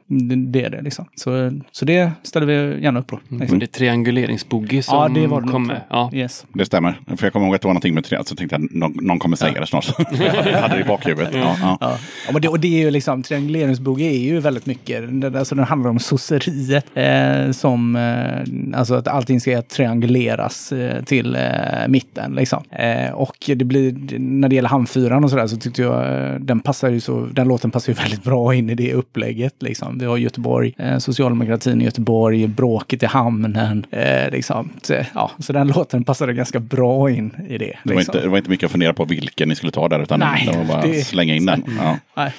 [0.52, 1.06] Det, är det liksom.
[1.16, 3.20] Så, så det ställer vi gärna upp på.
[3.30, 3.42] Mm.
[3.42, 3.60] Liksom.
[3.60, 5.82] Det är trianguleringsboogie som Ja, det var det kom med.
[5.90, 6.10] Ja.
[6.14, 6.46] Yes.
[6.54, 7.00] Det stämmer.
[7.18, 9.20] För jag kommer ihåg att det var någonting med tre, så tänkte jag någon, någon
[9.20, 9.88] kommer säga det snart.
[10.46, 11.34] jag hade det i bakhuvudet.
[11.34, 11.78] Ja, ja.
[11.82, 11.98] Ja.
[12.26, 15.56] Ja, men det, och det är ju liksom, trianguleringsboogie är ju väldigt mycket, det, alltså
[15.56, 16.86] den handlar om sosseriet.
[16.94, 21.42] Eh, som, eh, alltså att allting ska trianguleras eh, till eh,
[21.88, 22.64] mitten liksom.
[22.72, 26.60] Eh, och det blir, när det gäller Hamnfyran och sådär så tyckte jag eh, den
[26.60, 29.98] passar ju så, den låten passar ju väldigt bra in i det upplägget liksom.
[30.00, 34.70] Vi har Göteborg, eh, socialdemokratin i Göteborg, bråket i hamnen, eh, liksom.
[34.82, 37.66] Så, ja, så den låten passade ganska bra in i det.
[37.66, 38.16] Det, var liksom.
[38.16, 40.50] inte, det var inte mycket att fundera på vilken ni skulle ta där, utan Nej,
[40.52, 41.64] det var bara det- slänga in den.
[41.80, 41.98] Ja.
[42.16, 42.34] Nej.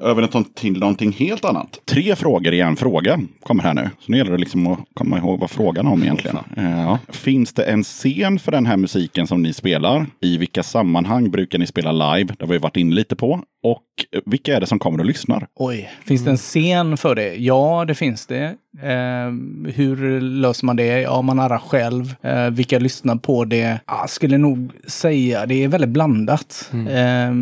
[0.00, 1.80] Över till någonting helt annat.
[1.84, 3.90] Tre frågor i en fråga kommer här nu.
[4.00, 6.36] Så nu gäller det liksom att komma ihåg vad frågan är om egentligen.
[6.56, 6.98] Eh, Ja.
[7.08, 10.06] Finns det en scen för den här musiken som ni spelar?
[10.20, 12.34] I vilka sammanhang brukar ni spela live?
[12.38, 13.40] Det har vi varit inne lite på.
[13.62, 13.82] Och
[14.26, 15.46] vilka är det som kommer och lyssnar?
[15.54, 17.34] Oj, finns det en scen för det?
[17.34, 18.44] Ja, det finns det.
[18.82, 19.30] Eh,
[19.74, 21.00] hur löser man det?
[21.00, 22.14] Ja, man arrar själv.
[22.22, 23.80] Eh, vilka lyssnar på det?
[23.86, 26.70] Jag skulle nog säga det är väldigt blandat.
[26.72, 27.32] Eh,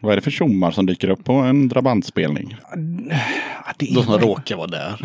[0.00, 2.56] Vad är det för tjommar som dyker upp på en drabantspelning?
[3.66, 4.96] ja, det är De som råkar vara där.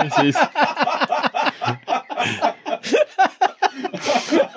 [0.02, 0.36] Precis.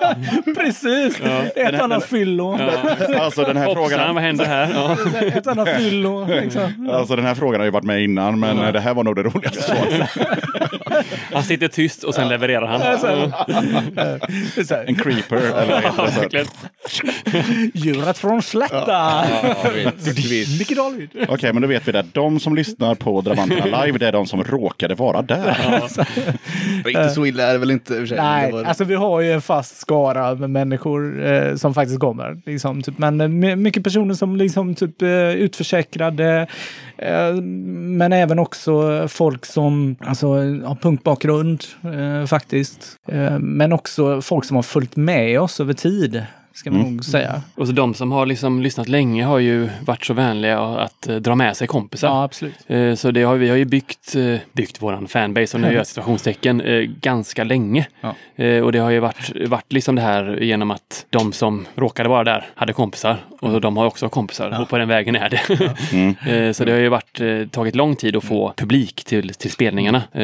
[0.56, 1.20] Precis!
[1.56, 2.58] Ett annat fyllo.
[3.20, 4.14] Alltså den här Hoppsan, frågan...
[4.14, 4.70] vad händer här?
[4.74, 4.96] Ja.
[5.38, 6.26] Ett annat fyllo.
[6.26, 6.90] Liksom.
[6.92, 9.16] Alltså den här frågan har ju varit med innan, men eh, det här var nog
[9.16, 10.10] det roligaste svaret.
[11.32, 12.80] Han sitter tyst och sen levererar han.
[14.68, 16.46] Ja, En creeper, eller.
[17.74, 19.24] Djuret från slätta!
[21.28, 22.04] Okej, men då vet vi det.
[22.12, 25.56] De som lyssnar på Drabanterna live, det är de som råkade vara där.
[26.84, 27.92] Riktigt så illa är det väl inte.
[28.16, 32.00] Nej, Det var- alltså vi har ju en fast skara med människor eh, som faktiskt
[32.00, 32.42] kommer.
[32.46, 36.46] Liksom, typ, men eh, mycket personer som liksom typ eh, utförsäkrade.
[36.98, 40.26] Eh, men även också folk som alltså,
[40.64, 42.96] har punkbakgrund eh, faktiskt.
[43.08, 46.22] Eh, men också folk som har följt med oss över tid.
[46.54, 47.42] Ska man nog säga.
[47.54, 51.16] Och så de som har liksom lyssnat länge har ju varit så vänliga att eh,
[51.16, 52.08] dra med sig kompisar.
[52.08, 52.54] Ja, absolut.
[52.66, 55.74] Eh, Så det har, vi har ju byggt, eh, byggt våran fanbase, och nu gör
[55.74, 57.86] jag situationstecken, eh, ganska länge.
[58.00, 58.14] Ja.
[58.62, 62.24] Och det har ju varit, varit liksom det här genom att de som råkade vara
[62.24, 63.16] där hade kompisar.
[63.42, 65.40] Och de har också kompisar och på den vägen är det.
[66.48, 69.50] Eh, Så det har ju varit, eh, tagit lång tid att få publik till, till
[69.50, 69.98] spelningarna.
[70.12, 70.22] Eh,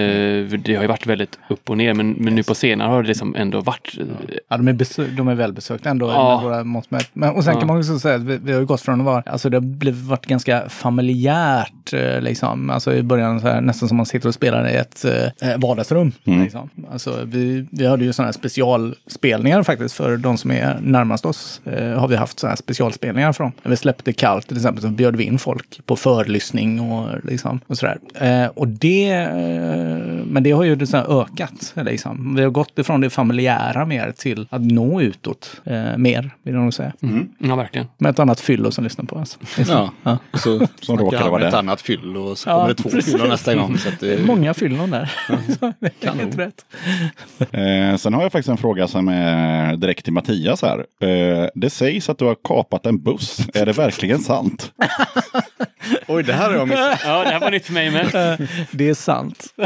[0.58, 3.08] Det har ju varit väldigt upp och ner men, men nu på senare har det
[3.08, 3.94] liksom ändå varit
[4.48, 6.40] Ja, de är, besö- de är välbesökta ändå Ja.
[6.44, 6.86] våra mått.
[7.12, 7.60] Men, och sen Ja.
[7.60, 9.62] kan man också säga att vi, vi har gått från att vara, alltså det har
[9.62, 12.70] blivit, varit ganska familjärt liksom.
[12.70, 16.12] Alltså i början här, nästan som man sitter och spelar i ett eh, vardagsrum.
[16.24, 16.70] Liksom.
[16.92, 21.60] Alltså vi, vi hade ju sådana här specialspelningar faktiskt för de som är närmast oss.
[21.64, 23.52] Eh, har vi haft sådana här specialspelningar från.
[23.62, 27.60] När vi släppte Kallt till exempel så bjöd vi in folk på förlyssning och liksom
[27.66, 27.98] och sådär.
[28.14, 31.72] Eh, och det, eh, men det har ju liksom ökat.
[31.76, 32.34] Liksom.
[32.36, 36.62] Vi har gått ifrån det familjära mer till att nå utåt eh, mer, vill jag
[36.62, 36.92] nog säga.
[37.38, 37.86] Ja, verkligen.
[37.98, 39.38] Med ett annat fyllo som lyssnar på oss.
[39.56, 39.90] Liksom.
[40.02, 41.58] Ja, så Som råkade vara ett där.
[41.58, 43.78] annat fyll och så Ja, kommer det två fyllor nästa gång.
[43.78, 45.12] Så att det, Många fyllon där.
[45.80, 46.64] Det är helt rätt.
[47.38, 50.78] Eh, sen har jag faktiskt en fråga som är direkt till Mattias här.
[51.00, 53.40] Eh, det sägs att du har kapat en buss.
[53.54, 54.72] Är det verkligen sant?
[56.06, 57.00] Oj, det här har jag missat.
[57.04, 58.38] Ja, det här var nytt för mig med.
[58.70, 59.46] Det är sant.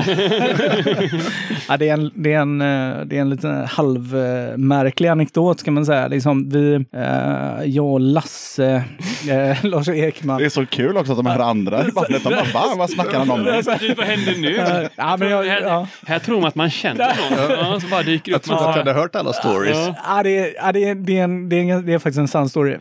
[1.68, 5.74] ja, det, är en, det, är en, eh, det är en liten halvmärklig anekdot kan
[5.74, 6.08] man säga.
[6.08, 8.84] Liksom vi, eh, jag och Lasse,
[9.30, 10.38] eh, Lars Ekman.
[10.38, 12.74] Det är så kul också att de här andra i bandet, de bara, va?
[12.76, 13.42] Vad snackar han om?
[13.42, 14.88] nu?" Du, vad händer nu?
[14.96, 15.86] Ja, men jag, här, ja.
[16.06, 17.50] här tror man att man känner någon.
[17.50, 18.42] Ja, så bara dyker Jag upp.
[18.42, 19.76] trodde att jag hade hört alla stories.
[20.06, 20.22] Ja.
[20.22, 22.28] Det, är, ja, det, är, det, är en, det, är en, det är faktiskt en
[22.28, 22.76] sann story.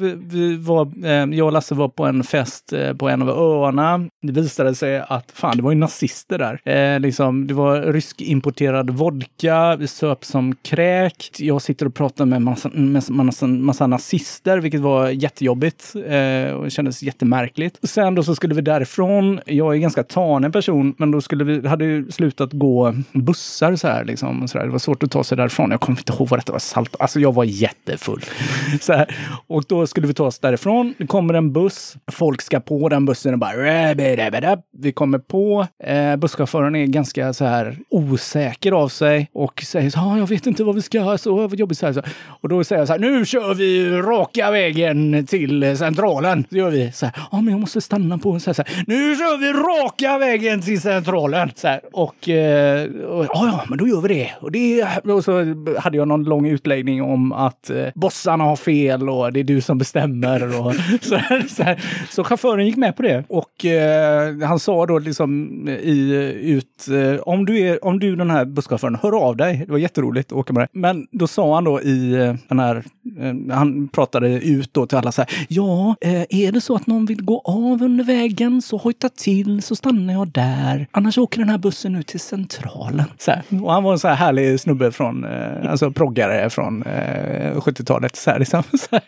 [0.00, 3.28] Vi, vi var, eh, jag och Lasse var på en fest eh, på en av
[3.28, 4.08] öarna.
[4.22, 6.60] Det visade sig att fan, det var ju nazister där.
[6.64, 11.40] Eh, liksom, det var ryskimporterad vodka, vi söp som kräkt.
[11.40, 16.70] Jag sitter och pratar med massa, med massa, massa nazister, vilket var jättejobbigt eh, och
[16.70, 17.78] kändes jättemärkligt.
[17.82, 19.40] Sen då så skulle vi därifrån.
[19.46, 23.88] Jag är ganska tanig person, men då skulle vi, hade ju slutat gå bussar så
[23.88, 24.42] här liksom.
[24.42, 24.64] Och så där.
[24.64, 25.70] Det var svårt att ta sig därifrån.
[25.70, 26.58] Jag kommer inte ihåg vad detta var.
[26.58, 26.96] Salt.
[26.98, 28.24] Alltså jag var jättefull.
[28.80, 29.16] Så här.
[29.46, 30.94] Och då skulle vi ta oss därifrån.
[30.98, 31.96] Det kommer en buss.
[32.12, 34.58] Folk ska på den bussen och bara...
[34.78, 35.66] Vi kommer på.
[35.84, 40.26] Eh, busschauffören är ganska så här osäker av sig och säger så här, "Ah, jag
[40.26, 41.92] vet inte vad vi ska, så vad jobbigt så här.
[41.92, 42.02] Så.
[42.26, 46.44] Och då säger jag så här, nu kör vi raka vägen till centralen.
[46.50, 48.84] Så gör vi så här, ja men jag måste stanna på så här, så här.
[48.86, 51.50] Nu kör vi raka vägen till centralen.
[51.54, 51.80] Så här.
[51.92, 54.30] Och, eh, och ja, ja, men då gör vi det.
[54.40, 54.84] Och, det.
[55.04, 55.32] och så
[55.78, 59.60] hade jag någon lång utläggning om att eh, bossarna har fel och det är du
[59.62, 60.60] som bestämmer.
[60.60, 61.84] Och så, här, så, här.
[62.10, 63.24] så chauffören gick med på det.
[63.28, 66.12] Och eh, han sa då liksom i
[66.42, 69.62] ut, eh, om du är, om du den här busschauffören, hör av dig.
[69.66, 70.68] Det var jätteroligt att åka med dig.
[70.72, 72.76] Men då sa han då i eh, den här,
[73.18, 76.86] eh, han pratade ut då till alla så här, ja, eh, är det så att
[76.86, 80.86] någon vill gå av under vägen så hojta till så stannar jag där.
[80.90, 83.04] Annars åker den här bussen ut till centralen.
[83.18, 83.42] Så här.
[83.62, 88.16] Och han var en så här härlig snubbe från, eh, alltså proggare från eh, 70-talet.
[88.16, 88.62] Så, här, liksom.
[88.78, 89.02] så, här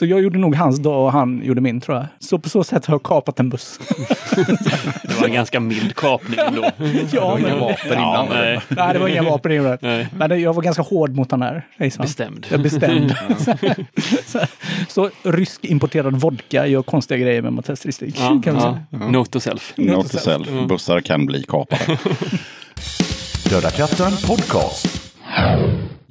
[0.00, 2.06] så jag gjorde nog hans dag och han gjorde min tror jag.
[2.18, 3.80] Så på så sätt har kapat en buss.
[5.02, 6.62] Det var en ganska mild kapning ändå.
[7.12, 8.28] ja, men, vapen innan.
[8.28, 9.96] nej, nej, det var inga vapen inblandade.
[9.96, 10.08] nej.
[10.16, 11.66] Men det- jag var ganska hård mot den här.
[11.76, 12.02] Liksom.
[12.02, 12.46] Bestämd.
[12.50, 13.14] Jag är bestämd.
[14.26, 14.40] så,
[14.88, 18.14] så rysk importerad vodka gör konstiga grejer med Mattias Ristig.
[18.18, 18.98] Ja, kan man ja.
[18.98, 19.10] säga.
[19.10, 19.72] Note to self.
[19.76, 20.48] Note to self.
[20.68, 21.98] Bussar kan bli kapade.
[23.50, 25.10] Döda katten podcast.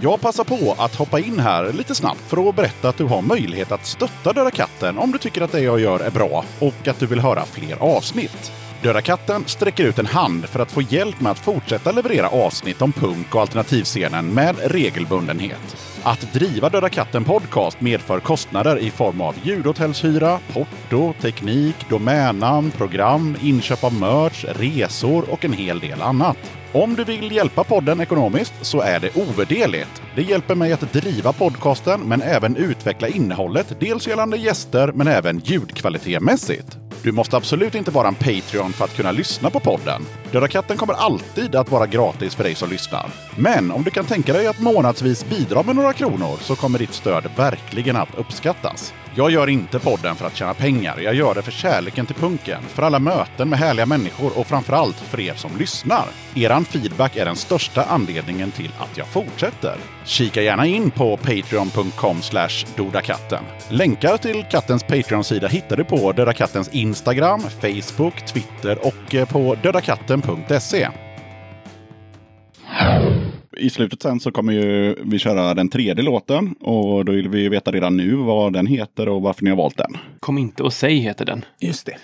[0.01, 3.21] Jag passar på att hoppa in här lite snabbt för att berätta att du har
[3.21, 6.87] möjlighet att stötta Döda katten om du tycker att det jag gör är bra och
[6.87, 8.51] att du vill höra fler avsnitt.
[8.83, 12.81] Döda katten sträcker ut en hand för att få hjälp med att fortsätta leverera avsnitt
[12.81, 15.75] om punk och alternativscenen med regelbundenhet.
[16.03, 23.37] Att driva Döda katten podcast medför kostnader i form av ljudhotellshyra, porto, teknik, domännamn, program,
[23.41, 26.58] inköp av merch, resor och en hel del annat.
[26.73, 30.01] Om du vill hjälpa podden ekonomiskt så är det ovärderligt.
[30.15, 35.39] Det hjälper mig att driva podcasten men även utveckla innehållet, dels gällande gäster men även
[35.39, 36.77] ljudkvalitetmässigt.
[37.03, 40.05] Du måste absolut inte vara en Patreon för att kunna lyssna på podden.
[40.31, 43.09] Döda katten kommer alltid att vara gratis för dig som lyssnar.
[43.35, 46.93] Men om du kan tänka dig att månadsvis bidra med några kronor så kommer ditt
[46.93, 48.93] stöd verkligen att uppskattas.
[49.15, 50.99] Jag gör inte podden för att tjäna pengar.
[50.99, 54.95] Jag gör det för kärleken till punken, för alla möten med härliga människor och framförallt
[54.95, 56.05] för er som lyssnar.
[56.35, 59.77] Eran feedback är den största anledningen till att jag fortsätter.
[60.09, 62.17] Kika gärna in på patreon.com
[62.77, 63.43] dodakatten.
[63.69, 69.55] Länkar till kattens Patreon-sida hittar du på Döda Kattens Instagram, Facebook, Twitter och eh, på
[69.63, 70.87] dödakatten.se.
[73.57, 77.49] I slutet sen så kommer ju vi köra den tredje låten och då vill vi
[77.49, 79.97] veta redan nu vad den heter och varför ni har valt den.
[80.19, 81.45] Kom inte och säg heter den.
[81.59, 81.97] Just det.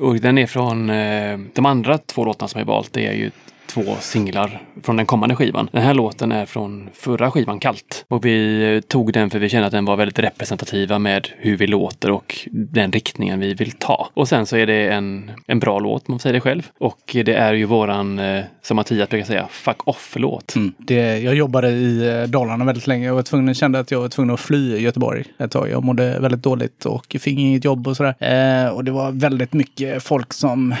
[0.00, 2.92] Och den är från eh, de andra två låtarna som jag valt.
[2.92, 3.30] Det är ju
[3.68, 5.68] två singlar från den kommande skivan.
[5.72, 8.04] Den här låten är från förra skivan Kallt.
[8.08, 11.56] Och vi eh, tog den för vi kände att den var väldigt representativa med hur
[11.56, 14.08] vi låter och den riktningen vi vill ta.
[14.14, 16.62] Och sen så är det en, en bra låt, man säger det själv.
[16.78, 20.56] Och det är ju våran, eh, som Mattias brukar säga, fuck off-låt.
[20.56, 20.72] Mm.
[20.78, 23.10] Det, jag jobbade i eh, Dalarna väldigt länge.
[23.10, 25.70] och var tvungen, kände att jag var tvungen att fly Göteborg ett tag.
[25.70, 28.14] Jag mådde väldigt dåligt och fick inget jobb och sådär.
[28.18, 30.74] Eh, och det var väldigt mycket folk som,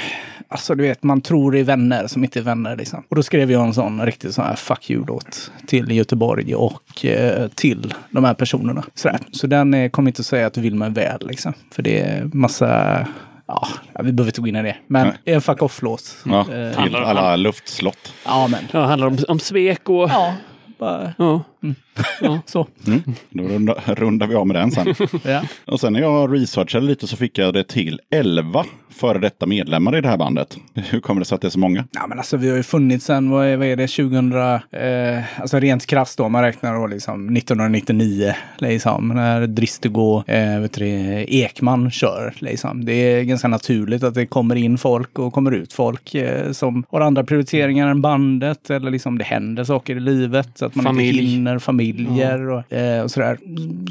[0.48, 3.04] alltså du vet, man tror är vänner som inte är vänner liksom.
[3.08, 7.48] Och då skrev jag en sån riktigt sån här fuck you-låt till Göteborg och eh,
[7.48, 8.84] till de här personerna.
[8.94, 9.18] Sådär.
[9.32, 11.52] Så den eh, kommer inte att säga att du vill mig väl liksom.
[11.72, 13.06] För det är massa
[13.46, 13.68] Ja,
[14.02, 14.76] vi behöver inte gå in i det.
[14.86, 15.34] Men Nej.
[15.34, 16.16] en fuck off-låt.
[16.24, 18.12] Ja, Eh, alla luftslott.
[18.24, 18.60] ja, men.
[18.72, 20.08] Ja, det handlar om, om svek och...
[20.10, 20.34] Ja,
[20.78, 21.42] bara Ja.
[22.46, 22.66] så.
[22.86, 23.02] Mm.
[23.30, 24.94] Då rundar, rundar vi av med den sen.
[25.24, 25.42] Ja.
[25.64, 29.96] Och sen när jag researchade lite så fick jag det till 11 före detta medlemmar
[29.96, 30.58] i det här bandet.
[30.74, 31.84] Hur kommer det sig att det är så många?
[31.92, 35.40] Ja, men alltså vi har ju funnits sen, vad är, vad är det, 2000, eh,
[35.40, 40.84] alltså rent krasst då, man räknar då liksom 1999, liksom, när Dristego, eh, vet du,
[40.84, 42.84] det, Ekman kör, liksom.
[42.84, 46.84] Det är ganska naturligt att det kommer in folk och kommer ut folk eh, som
[46.90, 50.84] har andra prioriteringar än bandet, eller liksom det händer saker i livet, så att man
[50.84, 51.08] Familj.
[51.08, 53.38] inte hinner, familjer och, eh, och sådär.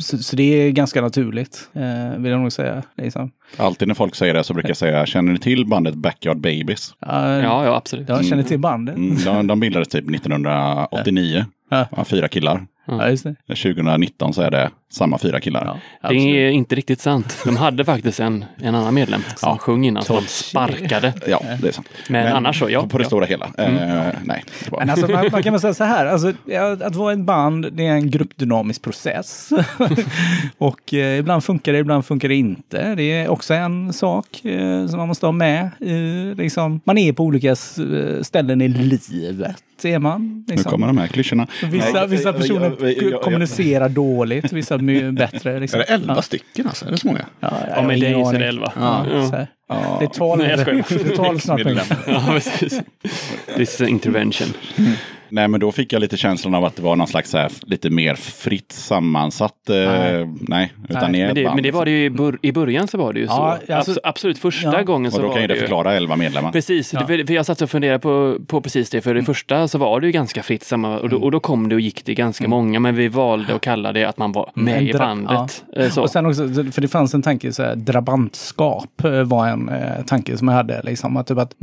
[0.02, 2.84] Så, så det är ganska naturligt, eh, vill jag nog säga.
[2.98, 3.32] Liksom.
[3.58, 6.96] Alltid när folk säger det så brukar jag säga, känner ni till bandet Backyard Babies?
[7.00, 8.10] Ja, Ja, ja, absolut.
[8.10, 8.96] Jag känner till bandet.
[8.96, 11.46] Mm, de, de bildades typ 1989.
[11.70, 11.86] Ja.
[11.98, 12.68] Ja, fyra killar.
[12.88, 13.36] Ja, just det.
[13.48, 15.64] 2019 så är det samma fyra killar.
[15.66, 16.26] Ja, Det absolut.
[16.36, 17.38] är inte riktigt sant.
[17.46, 21.14] De hade faktiskt en, en annan medlem som sjöng innan, som de sparkade.
[21.28, 21.88] Ja, det är sant.
[22.10, 22.88] Men annars så, ja.
[22.88, 23.08] På, det ja.
[23.08, 23.46] stora hela.
[23.58, 23.72] Eh,
[24.24, 24.80] nej, det var...
[24.80, 27.74] Men alltså, man, man kan väl säga så här, alltså, ja, att vara ett band
[27.74, 29.50] det är en gruppdynamisk process.
[30.58, 32.96] och eh, ibland funkar det, ibland funkar det inte.
[32.96, 35.70] Det är också en sak eh, som man måste ha med.
[35.80, 37.56] i, liksom, man är på olika eh,
[38.22, 39.56] ställen i livet.
[39.84, 40.72] Är man, nu liksom.
[40.72, 41.48] kommer de här klyschorna.
[41.64, 45.60] Vissa, Nej, vissa jag- personer jag- jag- jag- kommunicerar dåligt, vissa my- bättre.
[45.60, 45.80] Liksom.
[45.80, 46.22] Är det elva Ja.
[46.22, 46.86] stycken alltså?
[46.86, 47.26] Är det så många?
[47.40, 48.72] Ja, med dig så är det elva.
[48.76, 49.30] Ja, Ja.
[49.30, 49.48] så här.
[49.70, 49.98] Ja.
[50.00, 51.62] Det är tolv, snart.
[52.08, 52.82] Ja, precis.
[53.56, 54.48] This is intervention.
[55.30, 57.52] Nej, men då fick jag lite känslan av att det var någon slags så här,
[57.62, 59.70] lite mer fritt sammansatt.
[59.70, 60.28] Eh, nej.
[60.48, 60.72] Nej.
[60.90, 63.14] utan är Men det, men det var det ju i, bör, i början så var
[63.14, 63.74] det ju Ja, så.
[63.74, 64.82] alltså- Abs- absolut, första Ja.
[64.84, 66.52] gången så Och då var kan ju det det förklara elva medlemmar.
[66.52, 67.08] Precis, Ja.
[67.08, 69.02] för, för jag satt och funderade på, på precis det.
[69.02, 71.70] För det första så var det ju ganska fritt samma, och, då, och då kom
[71.70, 72.80] det och gick det ganska många.
[72.80, 75.64] Men vi valde att kalla det att man var med En i bandet.
[75.76, 76.02] Eh, Så.
[76.02, 80.04] Och sen också, för det fanns en tanke, så här, drabantskap eh, var en eh,
[80.06, 80.82] tanke som jag hade.
[80.84, 81.54] Liksom, att typ att,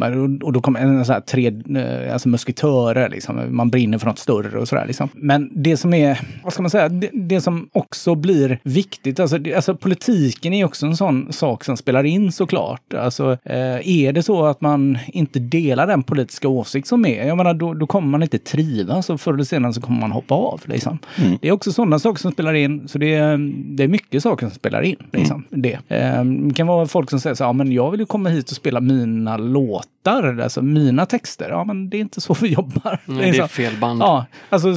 [0.43, 1.47] och då kom en så här tre,
[1.77, 3.54] eh, alltså musketörer, liksom.
[3.55, 4.87] Man brinner för något större och sådär.
[4.87, 5.09] Liksom.
[5.15, 9.39] Men det som är, vad ska man säga, det, det som också blir viktigt, alltså,
[9.39, 12.95] det, alltså politiken är också en sån sak som spelar in såklart.
[12.95, 17.37] Alltså, eh, är det så att man inte delar den politiska åsikt som är, jag
[17.37, 20.35] menar då, då kommer man inte trivas och förr eller senare så kommer man hoppa
[20.35, 20.61] av.
[20.65, 20.99] Liksom.
[21.41, 23.39] Det är också sådana saker som spelar in, så det är,
[23.77, 24.97] det är mycket saker som spelar in.
[25.13, 25.79] Liksom, det.
[25.89, 28.29] Eh, det kan vara folk som säger så här, ja, men jag vill ju komma
[28.29, 31.49] hit och spela mina låtar, alltså mina texter.
[31.49, 32.99] Ja, men det är inte så vi jobbar.
[33.07, 33.44] Nej, det är.
[33.49, 34.03] Fel band.
[34.03, 34.75] Ja, alltså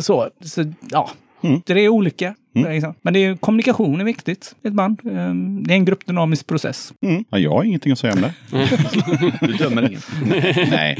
[0.00, 0.66] så, så.
[0.80, 1.10] Ja,
[1.66, 2.34] det är olika.
[2.54, 2.94] Liksom.
[3.02, 5.00] Men det är, kommunikation är viktigt i ett band.
[5.06, 5.12] Eh,
[5.66, 6.92] Det är en gruppdynamisk process.
[7.02, 7.24] Mm.
[7.30, 8.32] Ja, jag har ingenting att säga om det.
[9.46, 10.00] Du dömer ingen.
[10.70, 10.98] Nej.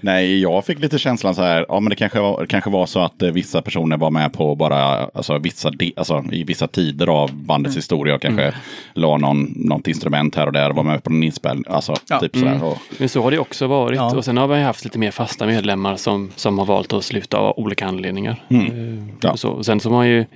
[0.00, 3.00] Nej, jag fick lite känslan så här, ja men det kanske var, kanske var så
[3.00, 7.06] att eh, vissa personer var med på bara, alltså, vissa, de, alltså i vissa tider
[7.06, 8.52] av bandets historia och kanske
[8.94, 11.64] la någon, något instrument här och där och var med på en inspelning.
[11.68, 12.20] Alltså Ja.
[12.20, 12.64] typ sådär.
[12.64, 13.96] Och, Men så har det också varit.
[13.96, 14.16] Ja.
[14.16, 17.36] Och sen har vi haft lite mer fasta medlemmar som, som har valt att sluta
[17.38, 18.42] av olika anledningar.
[18.48, 18.58] Eh,
[19.20, 19.30] Ja.
[19.30, 19.50] och Så.
[19.50, 20.26] Och sen så har man ju eh,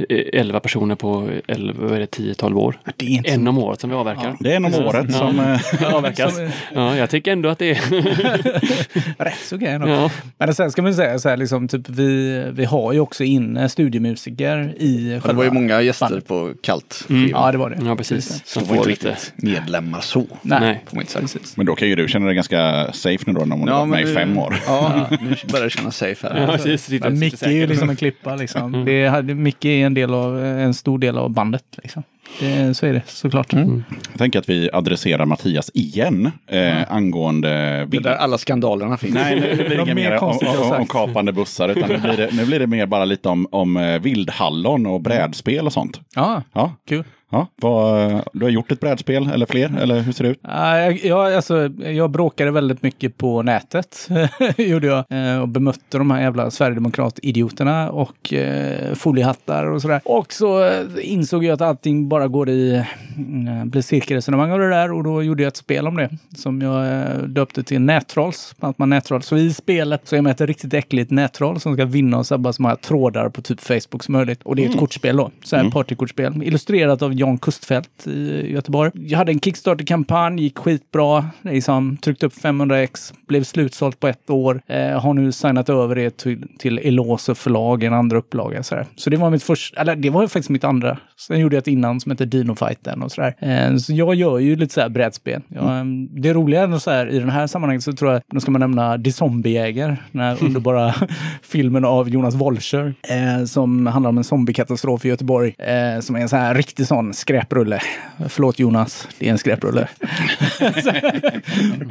[0.54, 2.78] 11 personer på 11, vad är det, 10-12 år.
[2.96, 4.36] Det är inte En om året som vi avverkar.
[4.40, 5.18] det är en om året Ja.
[5.18, 5.38] som...
[5.40, 6.36] eh, avverkas.
[6.36, 7.78] Som- Ja, jag tycker ändå att det är...
[9.24, 9.88] rätt så ändå.
[9.88, 10.10] ja.
[10.38, 13.68] Men sen ska man säga så här, liksom, typ, vi, vi har ju också inne
[13.68, 16.26] studiemusiker i Ja, själva det var ju många gäster bandet.
[16.26, 17.06] på Kalt.
[17.30, 17.78] Ja, det var det.
[17.86, 18.42] ja, precis.
[18.46, 20.24] Som var får inte riktigt medlemmar så.
[20.42, 21.22] Nej, man inte säga.
[21.22, 21.56] precis.
[21.56, 23.88] Men då kan ju du känna dig ganska safe nu då när hon har varit
[23.90, 24.56] med i fem år.
[24.66, 26.40] Ja, nu börjar det kännas safe här.
[26.40, 26.90] Ja, precis.
[27.10, 28.36] Micke är ju liksom en klippa.
[28.36, 28.84] Liksom.
[28.84, 31.64] Det är, Micke är en, del av, en stor del av bandet.
[31.82, 32.02] Liksom.
[32.40, 33.52] Det, så är det såklart.
[33.52, 37.48] Jag tänker att vi adresserar Mattias igen eh, angående...
[37.88, 39.14] Det är där alla skandalerna finns.
[39.14, 42.28] Nej, nu blir det inget mer om, om, om kapande bussar, utan nu blir, det,
[42.32, 46.00] nu blir det mer bara lite om, om eh, vildhallon och brädspel och sånt.
[46.14, 47.04] Ja, Ja, kul.
[47.30, 47.46] Ja.
[47.56, 50.38] Vad, du har gjort ett brädspel eller fler, eller hur ser det ut?
[50.42, 54.08] Ja, jag, alltså, jag bråkade väldigt mycket på nätet,
[54.56, 55.04] gjorde jag.
[55.10, 60.00] Eh, Och bemötte de här jävla Sverigedemokrat-idioterna och eh, foliehattar och sådär.
[60.04, 60.72] Och så eh,
[61.02, 62.84] insåg jag att allting bara går i,
[63.16, 64.92] mm, blir cirkelresonemang och det där.
[64.92, 66.84] Och då gjorde jag ett spel om det som jag
[67.28, 68.54] döpte till Nättrolls.
[68.60, 69.22] Att man nättroll.
[69.22, 72.52] Så i spelet så är man ett riktigt äckligt nättroll som ska vinna och sabba
[72.52, 74.42] så många trådar på typ Facebook som möjligt.
[74.42, 75.30] Och det är ett kortspel då.
[75.44, 76.42] Så här partykortspel.
[76.42, 78.90] Illustrerat av Jan Kustfeldt i Göteborg.
[78.94, 81.26] Jag hade en Kickstarter-kampanj, gick skitbra.
[81.42, 84.62] Liksom, tryckte upp 500x, blev slutsålt på ett år.
[84.66, 88.62] Eh, har nu signat över det till, till Eloso förlag, en andra upplaga.
[88.62, 90.98] Så, så det var mitt första, eller det var faktiskt mitt andra.
[91.16, 93.34] Sen gjorde jag ett innan som heter Dino Fighten och sådär.
[93.38, 95.42] Eh, så jag gör ju lite så här brädspel.
[95.48, 98.40] Jag, eh, det roliga är så här, i den här sammanhanget så tror jag, nu
[98.40, 100.94] ska man nämna De Zombiejäger, den här underbara
[101.42, 106.20] filmen av Jonas Wolscher, eh, som handlar om en zombiekatastrof i Göteborg, eh, som är
[106.20, 107.80] en så här riktig sån skräprulle.
[108.28, 109.88] Förlåt Jonas, det är en skräprulle.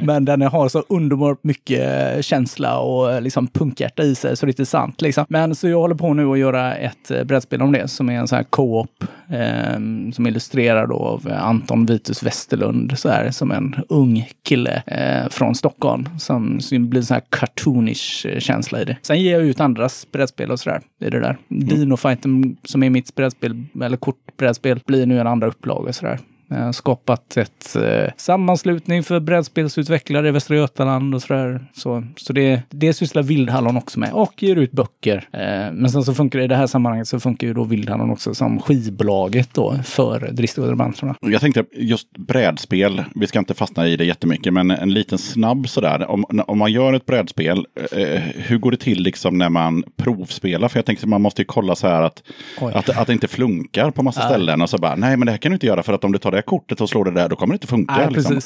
[0.00, 4.52] Men den har så underbart mycket känsla och liksom punkhjärta i sig, så det är
[4.52, 5.02] inte sant.
[5.02, 5.24] Liksom.
[5.28, 8.14] Men så jag håller på nu att göra ett eh, brädspel om det som är
[8.14, 9.78] en sån här co-op eh,
[10.12, 15.54] som illustrerar då av Anton Vitus Westerlund, så här, som en ung kille eh, från
[15.54, 18.96] Stockholm som, som blir en sån här cartoonish eh, känsla i det.
[19.02, 21.36] Sen ger jag ut andras brädspel och sådär i det där.
[21.48, 26.18] Dino Fighten som är mitt brädspel, eller kortbrädspel, blir nu en andra upplaga och sådär.
[26.54, 31.66] Har skapat ett eh, sammanslutning för brädspelsutvecklare i Västra Götaland och sådär.
[31.74, 35.28] Så, så det, det sysslar Vildhallon också med och ger ut böcker.
[35.32, 38.10] Eh, men sen så funkar det i det här sammanhanget så funkar ju då Vildhallon
[38.10, 41.14] också som skivbolaget då för dristiga drabanterna.
[41.20, 45.68] Jag tänkte just brädspel, vi ska inte fastna i det jättemycket, men en liten snabb
[45.68, 46.10] sådär.
[46.10, 50.68] Om, om man gör ett brädspel, eh, hur går det till liksom när man provspelar?
[50.68, 52.22] För jag tänkte man måste ju kolla så här att,
[52.60, 52.72] Oj.
[52.74, 54.62] att, att det inte funkar på massa ställen.
[54.62, 56.18] Och så bara, nej men det här kan du inte göra för att om du
[56.18, 57.96] tar det kortet och slår det där, då kommer det inte funka.
[57.96, 58.40] Nej, liksom.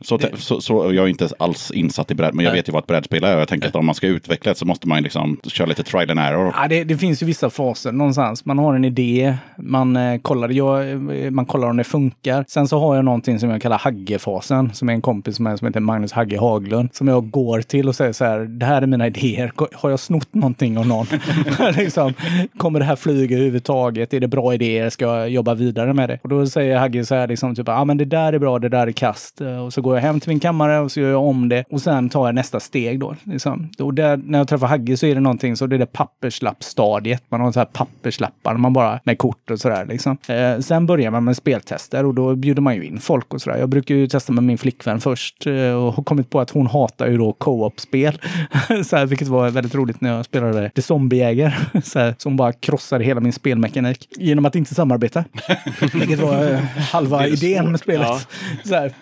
[0.00, 2.82] Så, så, så jag är inte alls insatt i bräd, men jag vet ju vad
[2.82, 3.38] ett brädspel är.
[3.38, 6.10] Jag tänker att om man ska utveckla det så måste man liksom köra lite trial
[6.10, 6.54] and error.
[6.56, 8.44] Ja, det, det finns ju vissa faser någonstans.
[8.44, 12.44] Man har en idé, man, eh, kollar, jag, eh, man kollar om det funkar.
[12.48, 15.56] Sen så har jag någonting som jag kallar Hagge-fasen, som är en kompis som, är,
[15.56, 18.82] som heter Magnus Hagge Haglund, som jag går till och säger så här, det här
[18.82, 19.52] är mina idéer.
[19.72, 21.06] Har jag snott någonting av någon?
[21.76, 22.14] liksom,
[22.56, 24.14] kommer det här flyga överhuvudtaget?
[24.14, 24.90] Är det bra idéer?
[24.90, 26.18] Ska jag jobba vidare med det?
[26.22, 28.68] Och då säger Hagge så här, liksom, typ, ah, men det där är bra, det
[28.68, 29.40] där är kast.
[29.40, 31.64] Eh, och så går jag hem till min kammare och så gör jag om det.
[31.70, 33.16] Och sen tar jag nästa steg då.
[33.24, 33.70] Liksom.
[33.78, 37.22] Och där, när jag träffar Hagge så är det någonting, så det är det papperslappstadiet.
[37.28, 39.86] Man har så här papperslappar man bara med kort och sådär.
[39.86, 40.16] Liksom.
[40.28, 43.58] Eh, sen börjar man med speltester och då bjuder man ju in folk och sådär.
[43.58, 46.66] Jag brukar ju testa med min flickvän först eh, och har kommit på att hon
[46.66, 48.20] hatar ju då co-op-spel.
[48.84, 51.58] så här, vilket var väldigt roligt när jag spelade The Zombiejäger.
[51.84, 55.24] så här, som bara krossade hela min spelmekanik genom att inte samarbeta.
[55.94, 56.58] vilket var eh,
[56.92, 57.70] halva var idén svårt.
[57.70, 58.28] med spelet.
[58.64, 58.92] Så här.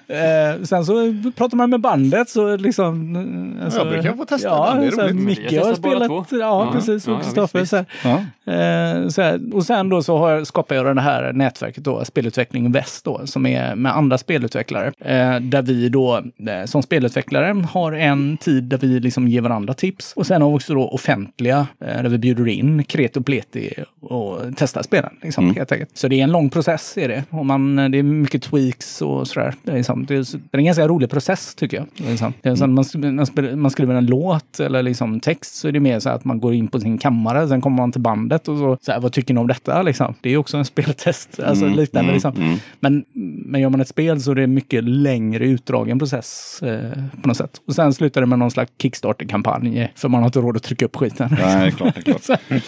[0.55, 3.17] Eh, sen så pratar man med bandet så liksom...
[3.65, 5.17] Alltså, jag brukar få testa ja, det är roligt.
[5.17, 7.85] Micke har spelat, ja, Ja, precis, ja, och ja, Kristoffer.
[8.05, 8.25] Ja.
[8.47, 9.05] Eh.
[9.53, 13.21] Och sen då så har jag, skapar jag det här nätverket då, Spelutveckling Väst då,
[13.25, 14.93] som är med andra spelutvecklare.
[14.99, 16.17] Eh, där vi då
[16.49, 20.13] eh, som spelutvecklare har en tid där vi liksom ger varandra tips.
[20.17, 24.41] Och sen har vi också då offentliga, eh, där vi bjuder in Kreto Pleti och
[24.57, 25.11] testar spelen.
[25.23, 25.91] Liksom, helt enkelt.
[25.95, 27.25] Så det är en lång process är det.
[27.31, 29.55] Och man, det är mycket tweaks och sådär.
[29.63, 31.87] Det är, liksom, det är, det är en ganska rolig process tycker jag.
[32.11, 35.73] Liksom, det är som man, man, man skriver en låt eller liksom text så är
[35.73, 38.34] det mer så att man går in på sin kammare, sen kommer man till bandet
[38.49, 39.83] och så, så här, vad tycker ni om detta?
[39.83, 40.15] Liksom.
[40.21, 42.13] Det är också en speltest, alltså liknande.
[42.13, 42.59] liksom.
[42.81, 43.05] Men,
[43.47, 46.91] men gör man ett spel så är det en mycket längre utdragen process eh,
[47.23, 47.61] på något sätt.
[47.67, 50.63] Och sen slutar det med någon slags Kickstarter-kampanj eh, för man har inte råd att
[50.63, 51.37] trycka upp skiten.
[51.41, 52.05] Nej, är klart.
[52.05, 52.41] Klart.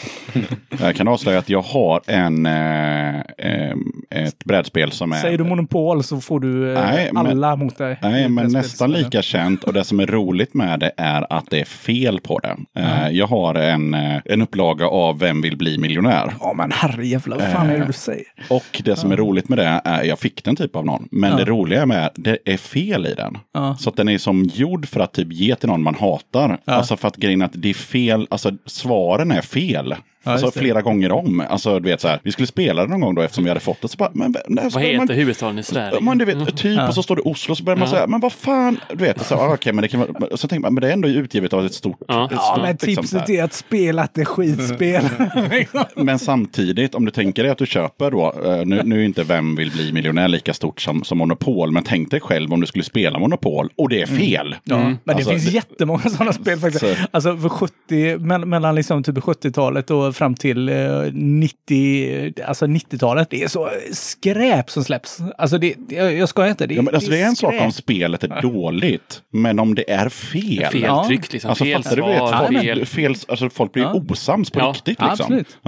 [0.80, 3.74] Jag kan avslöja att jag har en, eh, eh,
[4.10, 5.16] ett brädspel som är...
[5.16, 7.98] Säger du monopol så får du eh, Nej, men- alla mot dig.
[8.02, 9.64] Nej, men nästan lika känt.
[9.64, 12.56] Och det som är roligt med det är att det är fel på det.
[12.80, 13.94] Eh, Jag har en,
[14.24, 16.34] en upplaga av Vem vill bli miljonär?
[16.40, 17.80] Ja men herrejävlar, vad fan är Eh.
[17.80, 18.24] det du säger?
[18.50, 21.36] Och det som är roligt med det är, jag fick den typ av någon, men
[21.36, 23.38] det roliga med det är fel i den.
[23.54, 23.76] Ja.
[23.80, 26.58] Så att den är som gjord för att typ ge till någon man hatar.
[26.64, 29.94] Alltså för att grejen att det är fel, alltså svaren är fel.
[30.30, 30.60] Alltså just det.
[30.60, 31.42] flera gånger om.
[31.48, 33.60] Alltså du vet så här, vi skulle spela det någon gång då eftersom vi hade
[33.60, 33.88] fått det.
[33.88, 36.00] Så bara, men, när Vad heter man, huvudstaden i Sverige?
[36.00, 38.32] man, du vet, typ, och så står det Oslo, så börjar man säga, men vad
[38.32, 40.88] fan, du vet, så, ah, okej, men det kan vara, så tänker man, men det
[40.88, 42.24] är ändå utgivet av ett stort, Ja.
[42.24, 45.04] ett Ja, stort, men liksom, tipset är att spela att det är skitspel.
[45.96, 49.24] Men samtidigt, om du tänker dig att du köper då, eh, nu, nu är inte
[49.24, 52.66] Vem vill bli miljonär lika stort som, som Monopol, men tänk dig själv om du
[52.66, 54.56] skulle spela Monopol och det är fel.
[54.64, 56.80] Ja, men det Alltså, finns det- jättemånga sådana spel faktiskt.
[56.80, 60.76] Så- Alltså för 70, mell- mellan liksom typ 70-talet och fram till eh,
[61.12, 63.30] 90, alltså 90-talet.
[63.30, 65.18] Det är så skräp som släpps.
[65.38, 66.66] Alltså det, jag, jag ska inte.
[66.66, 67.84] Det, Ja, men alltså, det är en sak om skräp.
[67.84, 70.66] spelet är dåligt, men om det är fel.
[70.72, 71.48] Feltryckt liksom.
[71.50, 72.02] Alltså fel fattar du?
[72.02, 72.86] Vet, svar, folk, fel.
[72.86, 74.02] fel, alltså, folk blir Ja.
[74.08, 74.66] osams på Ja.
[74.66, 74.86] riktigt.
[74.88, 75.08] Liksom.
[75.10, 75.58] Absolut.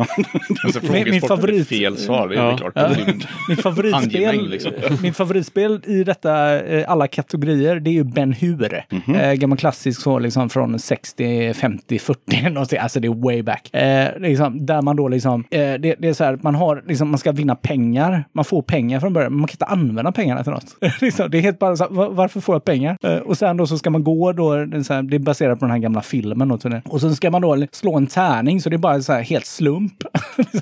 [0.64, 2.56] Alltså, Min- min favorit- fel svar, det är Ja.
[2.56, 2.72] klart.
[2.74, 2.90] Ja.
[3.48, 4.72] Mitt favoritspel, liksom.
[5.02, 8.84] mitt favoritspel i detta, eh, alla kategorier, det är ju Ben Hur.
[8.90, 9.14] Mhm.
[9.14, 12.78] eh, gammal klassisk så liksom från 60, 50, 40, någonting.
[12.78, 13.74] alltså det är way back.
[13.74, 14.08] Eh,
[14.38, 17.18] liksom, där man då liksom, eh, det, det är så här, man har liksom, man
[17.18, 18.24] ska vinna pengar.
[18.32, 20.76] Man får pengar från början, men man kan inte använda pengarna till något.
[21.00, 22.96] liksom, det är helt bara så här, varför får jag pengar?
[23.02, 25.18] Eh, och sen då så ska man gå då, det är, så här, det är
[25.18, 26.50] baserat på den här gamla filmen.
[26.50, 29.22] Och, och så ska man då slå en tärning, så det är bara så här
[29.22, 29.92] helt slump.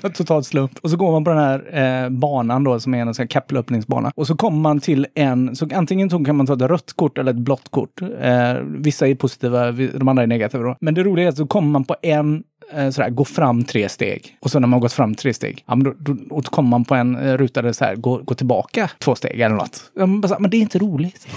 [0.13, 0.71] Totalt slump.
[0.81, 3.27] Och så går man på den här eh, banan då som är en sån här
[3.27, 4.11] kapplöppningsbana.
[4.15, 7.17] Och så kommer man till en, så antingen så kan man ta ett rött kort
[7.17, 8.01] eller ett blått kort.
[8.21, 10.63] Eh, vissa är positiva, de andra är negativa.
[10.63, 10.75] Då.
[10.81, 13.89] Men det roliga är att så kommer man på en eh, sådär, gå fram tre
[13.89, 14.37] steg.
[14.39, 16.69] Och så när man har gått fram tre steg, ja, då, då, och så kommer
[16.69, 19.55] man på en eh, ruta där det så här, gå, gå tillbaka två steg eller
[19.55, 19.91] något.
[19.95, 21.27] Bara men det är inte roligt.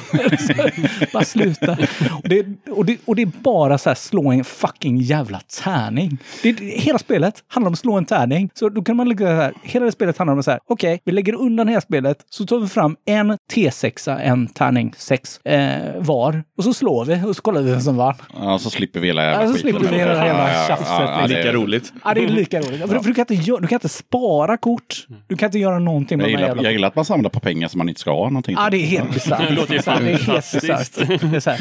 [1.13, 1.77] Bara sluta.
[2.23, 6.19] Och det, och, det, och det är bara så här, slå en fucking jävla tärning.
[6.43, 8.51] Det, det, hela spelet handlar om att slå en tärning.
[8.55, 11.01] Så då kan man lägga så här, hela det spelet handlar om så här, okej,
[11.05, 15.79] vi lägger undan hela spelet, så tar vi fram en T6, en tärning 6 eh,
[15.99, 16.43] var.
[16.59, 18.15] Och så slår vi och så kollar vi vem som vann.
[18.35, 19.71] Ja, så slipper vi hela jävla Ja, så skiten.
[19.71, 21.93] slipper vi hela jävla Ja, ja, ja, det är- Lika roligt.
[22.05, 22.81] Ja, det är lika roligt.
[22.81, 25.07] För, för du, kan inte du kan inte spara kort.
[25.29, 27.05] Du kan inte göra någonting med Jag de här gillar, jävla jag gillar att man
[27.05, 29.43] samlar på pengar som man inte ska ha någonting Ja, det är helt bisarrt.
[29.49, 31.23] Det låter ju fan Det är helt fantastiskt.
[31.23, 31.61] bisarrt.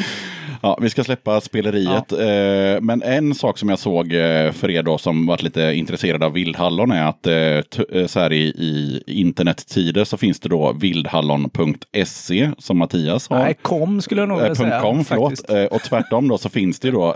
[0.62, 2.12] Ja, vi ska släppa speleriet.
[2.12, 6.26] Eh, men en sak som jag såg eh, för er då som varit lite intresserade
[6.26, 12.50] av vildhallon är att eh, så här i, i internettider så finns det då vildhallon.se
[12.58, 13.38] som Mattias har.
[13.38, 14.80] Nej, kom skulle jag nog vilja Eh, säga.
[14.80, 15.50] .com, förlåt.
[15.50, 17.14] Eh, och tvärtom då så finns det då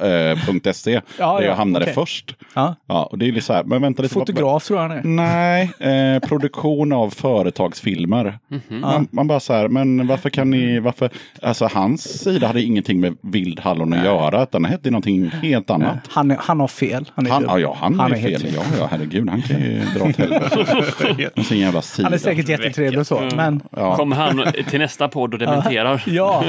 [0.73, 1.95] .se Ja, där ja, jag hamnade okej.
[1.95, 2.35] först.
[2.55, 2.75] Ja.
[2.87, 4.15] Ja, och det är så här, men vänta lite.
[4.15, 5.03] Fotograf tror jag han är.
[5.05, 8.39] Nej, produktion av företagsfilmer.
[8.49, 8.81] Mhm.
[8.81, 11.11] man, man bara så här, men varför kan ni, varför,
[11.43, 15.99] alltså hans sida hade ingenting med vildhallon att göra, utan det hette någonting helt annat.
[16.09, 17.11] Han, är- han har fel.
[17.15, 18.53] Han är, Han, ja, ja, han, Han är är fel.
[18.55, 21.31] Ja, ja, herregud, han kan ju dra åt helvete.
[21.45, 22.07] Sin jävla sida.
[22.07, 23.97] han är säkert jättetrevlig och så, men Ja.
[23.97, 26.03] Kommer han till nästa podd och dementerar?
[26.07, 26.45] ja,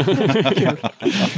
[0.56, 0.78] kul.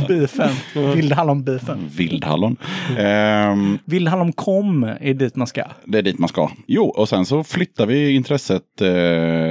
[0.07, 0.49] Beefen.
[0.73, 1.77] Vildhallon-beefen.
[1.97, 2.57] Vildhallon.
[2.97, 5.63] Ehm, Vildhallon.com är dit man ska.
[5.85, 6.49] det är dit man ska.
[6.67, 8.87] Jo, och sen så flyttar vi intresset eh,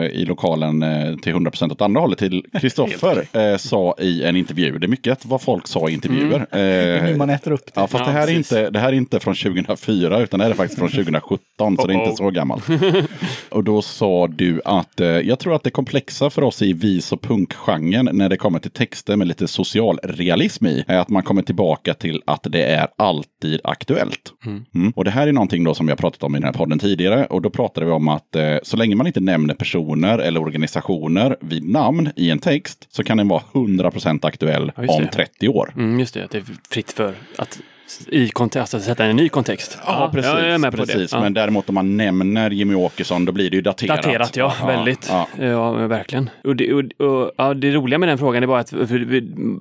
[0.06, 2.18] i lokalen eh, till 100% åt andra hållet.
[2.18, 6.40] Till Kristoffer eh, sa i en intervju, det är mycket vad folk sa bra intervjuer.
[6.50, 7.72] Eh, Nu man äter upp det.
[7.74, 10.44] Ja, fast Ja, det, här är inte, det här är inte från 2004 utan det
[10.44, 12.64] här är faktiskt från 2017 så det är inte så gammalt.
[13.56, 17.12] och då sa du att eh, jag tror att det komplexa för oss i vis
[17.12, 21.42] och punkgenren när det kommer till texter med lite socialrealism i är att man kommer
[21.42, 24.32] tillbaka till att det är alltid aktuellt.
[24.74, 24.92] Mm.
[24.96, 27.26] Och det här är någonting då som har pratat om i den här podden tidigare
[27.26, 31.36] och då pratade vi om att eh, så länge man inte nämner personer eller organisationer
[31.40, 35.08] vid namn i en text så kan den vara 100% aktuell Ja, om det.
[35.08, 35.72] 30 år.
[35.76, 37.60] Mm, just det, det är fritt för att
[38.08, 39.78] i kontext, alltså sätta en ny kontext.
[39.86, 40.30] Ja, precis.
[40.30, 41.10] Jag är med på precis.
[41.10, 41.16] det.
[41.16, 41.22] Ja.
[41.22, 44.02] Men däremot om man nämner Jimmy Åkesson då blir det ju daterat.
[44.02, 44.52] Daterat, ja.
[44.66, 45.08] väldigt.
[45.10, 45.28] Ja.
[45.44, 46.30] Ja, verkligen.
[46.44, 48.72] Och det, och, och, ja, det roliga med den frågan är bara att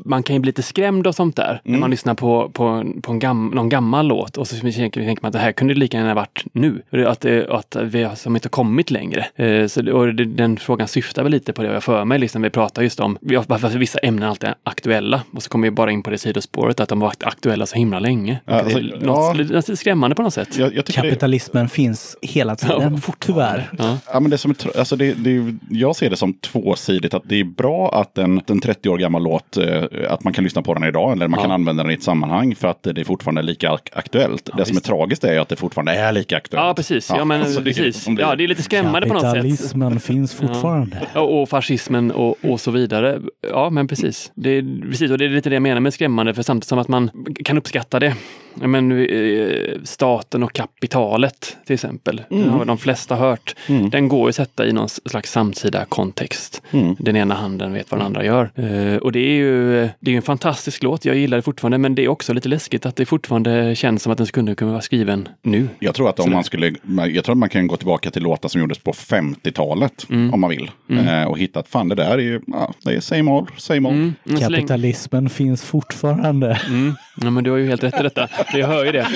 [0.06, 1.50] man kan ju bli lite skrämd och sånt där.
[1.50, 1.62] Mm.
[1.64, 5.22] När man lyssnar på, på, på en gam, någon gammal låt och så tänker, tänker
[5.24, 6.82] man att det här kunde lika gärna varit nu.
[7.08, 9.26] Att, att vi har som inte kommit längre.
[9.36, 12.20] Eh, så, och den frågan syftar väl lite på det jag för mig.
[12.20, 15.22] Liksom, vi pratar just om varför vissa ämnen alltid är aktuella.
[15.32, 17.76] Och så kommer vi bara in på det sidospåret att de har varit aktuella så
[17.76, 18.15] himla länge.
[18.24, 19.06] Ja, alltså, det är ja.
[19.34, 20.58] något, lite skrämmande på något sätt.
[20.58, 23.70] Jag, jag tycker det, Kapitalismen finns hela tiden, tyvärr.
[23.78, 23.98] Ja.
[24.14, 27.14] ja, men det som, är alltså det, det, jag ser det som tvåsidigt.
[27.14, 30.44] Att det är bra att en, en 30 år gammal låt, eh, att man kan
[30.44, 31.12] lyssna på den idag.
[31.12, 31.44] Eller man Ja.
[31.44, 34.50] kan använda den i ett sammanhang för att det är fortfarande lika ak- aktuellt.
[34.58, 36.66] det som är tragiskt är att det fortfarande är lika aktuellt.
[36.68, 37.10] Ja, precis.
[37.10, 38.06] Ja, men, alltså det är precis.
[38.06, 39.34] det- Ja, det är lite skrämmande på något sätt.
[39.34, 40.98] Kapitalismen finns fortfarande.
[41.14, 43.20] Ja, och fascismen och, och så vidare.
[43.52, 44.32] Ja, men precis.
[44.36, 45.12] Det är, precis.
[45.12, 47.10] Och det är lite det jag menar med skrämmande, för samtidigt som att man
[47.46, 48.05] kan uppskatta det.
[48.06, 48.45] det.
[48.62, 53.56] Ja, Men, eh, staten och kapitalet till exempel, den har de flesta hört.
[53.92, 56.62] Den går att sätta i någon slags samtida kontext.
[57.00, 58.52] Den ena handen vet vad den andra gör.
[58.56, 61.96] Eh, och det är ju det är en fantastisk låt, jag gillar det fortfarande, men
[61.96, 64.82] det är också lite läskigt att det fortfarande känns som att den skulle kunna vara
[64.82, 65.68] skriven nu.
[65.80, 66.74] Jag tror att om man skulle,
[67.14, 70.34] jag tror att man kan gå tillbaka till låtar som gjordes på 50-talet Mm.
[70.34, 70.72] om man vill.
[70.90, 73.90] Eh, och hitta att fan det där är ju, ja, det är same old, same
[73.90, 73.98] old.
[73.98, 76.60] Mm, Kapitalismen finns fortfarande.
[76.70, 76.96] Mm.
[77.22, 78.30] Ja, men du har ju helt rätt i detta.
[78.54, 79.08] Jag hör ju det.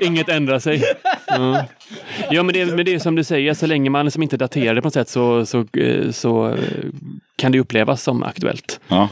[0.00, 0.82] Inget ändrar sig.
[1.26, 1.64] Ja,
[2.30, 4.74] ja men, det, men det är som du säger, så länge man liksom inte daterar
[4.74, 6.54] det på något sätt så, så, eh, så eh,
[7.36, 8.80] kan det upplevas som aktuellt.
[8.88, 9.08] Ja.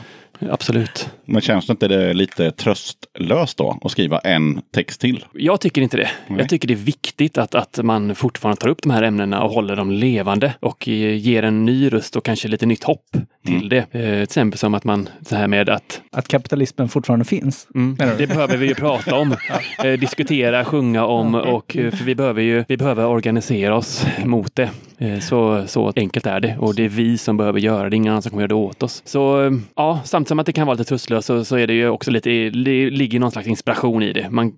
[0.50, 1.10] Absolut.
[1.24, 5.24] Men känns det inte det lite tröstlöst då att skriva en text till?
[5.32, 6.10] Jag tycker inte det.
[6.26, 6.38] Nej.
[6.38, 9.50] Jag tycker det är viktigt att, att man fortfarande tar upp de här ämnena och
[9.50, 13.68] håller dem levande och eh, ger en ny röst och kanske lite nytt hopp till
[13.68, 13.78] det.
[13.78, 17.66] Eh, till exempel som att man, så här med att Att kapitalismen fortfarande finns.
[17.74, 19.36] Mm, det behöver vi ju prata om,
[19.84, 24.56] eh, diskutera, sjunga om och eh, för vi behöver ju vi behöver organisera oss mot
[24.56, 24.70] det.
[24.98, 28.10] Eh, så, så enkelt är det och det är vi som behöver göra det, ingen
[28.10, 29.02] annan som kommer göra det åt oss.
[29.04, 31.72] Så eh, ja, samtidigt som att det kan vara lite tröstlöst så, så är det
[31.74, 34.30] ju också lite, det ligger någon slags inspiration i det.
[34.30, 34.52] Man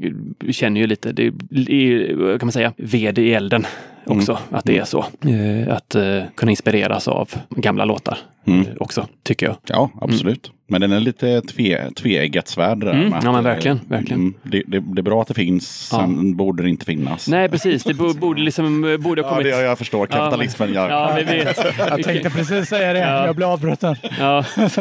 [0.51, 3.66] känner ju lite, det är, kan man säga, ved i elden
[4.07, 5.05] också, att det är så.
[5.28, 8.65] Eh, Att eh, kunna inspireras av gamla låtar Mm.
[8.81, 9.57] också, tycker jag.
[9.66, 10.51] Ja, absolut.
[10.73, 12.81] Men den är lite tve, tveeggat svärd.
[12.81, 14.20] där Mm, ja, men verkligen, verkligen.
[14.20, 15.99] mm, Det, det, det är bra att det finns, Ja.
[15.99, 17.28] sen borde det inte finnas.
[17.28, 17.85] Nej, precis.
[17.85, 19.53] Det bo- borde liksom borde ha Ja, kommit...
[19.53, 20.07] det, jag förstår.
[20.07, 20.89] Kapitalismen, ja.
[20.90, 21.59] Ja, vi vet.
[21.78, 23.27] Jag tänkte precis säga det, Ja.
[23.27, 23.97] jag blev avbruten.
[24.19, 24.44] Ja.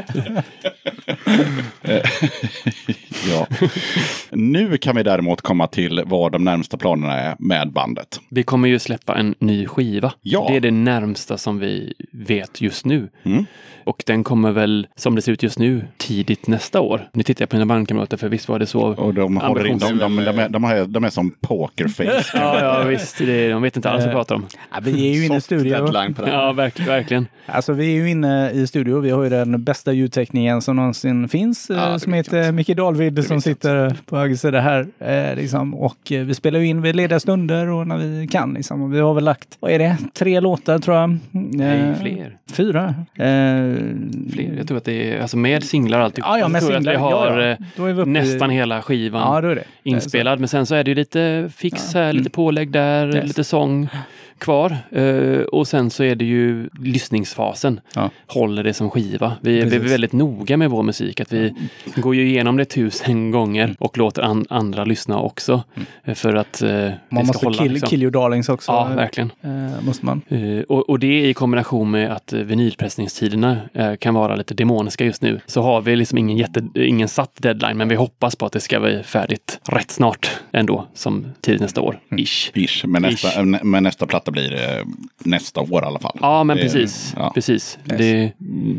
[3.29, 3.47] ja.
[4.31, 8.19] Nu kan vi däremot komma till vad de närmsta planerna är med bandet.
[8.29, 10.13] Vi kommer ju släppa en ny skiva.
[10.21, 10.45] Ja.
[10.49, 13.09] Det är det närmsta som vi vet just nu.
[13.23, 13.45] Mm.
[13.83, 17.09] Och den kommer väl, som det ser ut just nu, tidigt nästa år.
[17.13, 18.81] Nu tittar jag på mina bandkamrater, för visst var det så.
[18.81, 22.23] Och de, håller in, de, de, de, är, de, är, de är som pokerface.
[22.33, 23.17] Ja, ja visst.
[23.17, 24.45] Det, de vet inte alls vad de pratar om.
[24.73, 25.91] Ja, vi är ju inne i studio.
[26.25, 26.89] Ja, verkligen.
[26.89, 27.27] verkligen.
[27.45, 28.99] Alltså vi är ju inne i studio.
[28.99, 31.69] Vi har ju den bästa ljudteknikern som någonsin finns.
[31.69, 32.51] eh, det som heter inte.
[32.51, 34.87] Micke Dahlvid som sitter på höger sida här.
[34.99, 35.73] Eh, liksom.
[35.73, 38.53] Och eh, vi spelar ju in vid lediga stunder och när vi kan.
[38.53, 38.81] Liksom.
[38.81, 41.17] Och vi har väl lagt, vad är det, tre låtar tror jag.
[41.31, 42.37] Nej, Eh, fler.
[42.51, 42.95] Fyra.
[43.15, 43.25] Eh,
[44.33, 44.53] Fler.
[44.57, 46.27] Jag tror att det är, alltså med singlar alltihop.
[46.29, 47.09] Ja, ja, med tror jag att singlar.
[47.09, 49.21] vi har ja, eh, vi uppe i- nästan hela skivan.
[49.35, 49.63] Ja, det.
[49.83, 50.39] inspelad.
[50.39, 53.27] Men sen så är det ju lite fix här, lite pålägg där, Yes.
[53.27, 53.89] lite sång
[54.41, 54.77] kvar.
[54.91, 57.79] Eh, och sen så är det ju lyssningsfasen.
[57.95, 58.09] Ja.
[58.27, 59.33] Håller det som skiva.
[59.41, 61.19] Vi, vi är väldigt noga med vår musik.
[61.19, 61.53] Att vi
[61.95, 65.63] går ju igenom det tusen gånger och låter an, andra lyssna också.
[66.03, 67.57] Eh, För att eh, Man det måste hålla.
[67.63, 67.89] kill, liksom.
[67.89, 68.71] kill your darlings också.
[68.71, 69.31] Ja, verkligen.
[69.41, 70.21] Eh, måste man.
[70.29, 73.57] Eh, och, och det i kombination med att eh, vinylpressningstiderna
[73.99, 75.39] kan vara lite demoniska just nu.
[75.45, 78.59] Så har vi liksom ingen, jätte, ingen satt deadline, men vi hoppas på att det
[78.59, 81.99] ska vara färdigt rätt snart ändå, som tidigt nästa år.
[82.17, 82.51] Ish.
[82.53, 82.85] Ish.
[82.85, 83.63] Men, nästa, Ish.
[83.63, 84.85] men nästa platta blir eh,
[85.23, 86.17] nästa år i alla fall.
[86.21, 87.13] Ja, men Det- precis.
[87.17, 87.31] ja.
[87.33, 87.77] precis.
[87.83, 88.31] Det,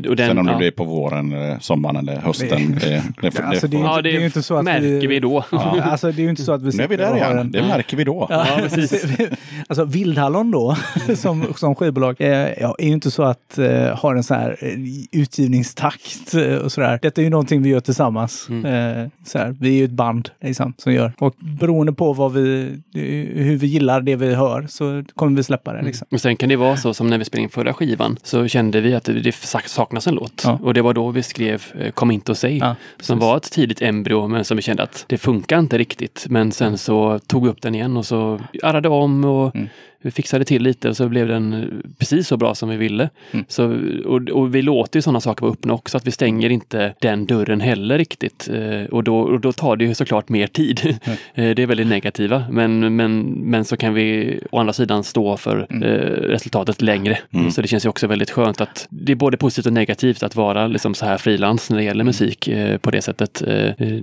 [0.09, 0.59] och den, Sen om det ja.
[0.59, 2.79] blir på våren, eller sommaren eller hösten.
[2.81, 5.21] Det, det, Alltså, det är Ja, det ju det inte så att märker vi- vi
[5.21, 5.45] då.
[5.83, 7.39] Alltså det är ju inte så att vi nu är vi där har igen.
[7.39, 8.27] en- Det märker vi då.
[8.31, 8.47] Ja,
[9.69, 10.77] alltså Vildhallon då,
[11.17, 12.29] som, som skivbolag, eh,
[12.61, 16.73] ja, är ju, inte så att eh, ha en sån här eh, utgivningstakt eh, och
[16.73, 16.99] sådär.
[17.03, 18.49] Detta är ju någonting vi gör tillsammans.
[18.51, 21.13] Eh, så här, vi är ju ett band liksom, som gör.
[21.19, 22.63] Och beroende på vad vi,
[22.95, 25.83] eh, hur vi gillar det vi hör så kommer vi släppa det.
[25.83, 26.07] Liksom.
[26.11, 28.81] Och sen kan det vara så som när vi spelade in förra skivan så kände
[28.81, 30.43] vi att det, det sak- saknas en låt.
[30.45, 30.59] Ja.
[30.63, 32.59] Och det var då vi skrev eh, Kom inte och säg.
[32.59, 36.27] Ja, som var ett tidigt embryo men som vi kände att det funkar inte riktigt.
[36.29, 39.69] Men sen så tog vi upp den igen och så arrade om och Mm.
[40.03, 41.69] Vi fixade till lite och så blev den eh,
[41.99, 43.11] precis så bra som vi ville.
[43.31, 43.45] Mm.
[43.49, 43.65] Så,
[44.07, 47.27] och, och vi låter ju sådana saker vara öppna också, att vi stänger inte den
[47.27, 48.49] dörren heller riktigt.
[48.53, 50.81] Eh, och, då, och då tar det ju såklart mer tid.
[50.85, 50.97] Mm.
[51.35, 52.45] Eh, det är väldigt negativa.
[52.51, 55.83] Men, men, men så kan vi å andra sidan stå för Mm.
[55.83, 55.99] eh,
[56.29, 57.19] resultatet längre.
[57.51, 60.37] Så det känns ju också väldigt skönt att det är både positivt och negativt att
[60.37, 63.43] vara liksom så här frilans när det gäller musik eh, på det sättet.
[63.43, 63.47] Eh,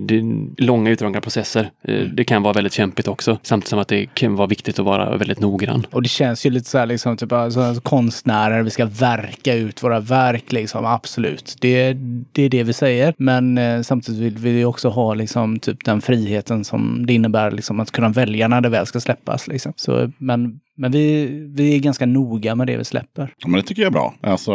[0.00, 1.70] det är långa utdragna processer.
[2.12, 3.38] Det kan vara väldigt kämpigt också.
[3.42, 5.86] Samtidigt som att det kan vara viktigt att vara väldigt noggrann.
[5.92, 9.54] Och det känns ju lite så här liksom, typ, alltså, alltså, konstnärer, vi ska verka
[9.54, 11.56] ut våra verk liksom, absolut.
[11.60, 11.92] Det,
[12.32, 13.14] det är det vi säger.
[13.18, 17.80] Men eh, samtidigt vill vi också ha liksom, typ den friheten som det innebär liksom,
[17.80, 19.48] att kunna välja när det väl ska släppas.
[19.48, 19.72] Liksom.
[19.76, 23.34] Så, men men vi, vi är ganska noga med det vi släpper.
[23.38, 24.14] Ja, men det tycker jag är bra.
[24.22, 24.52] Alltså,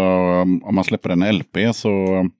[0.64, 1.90] om man släpper en LP så,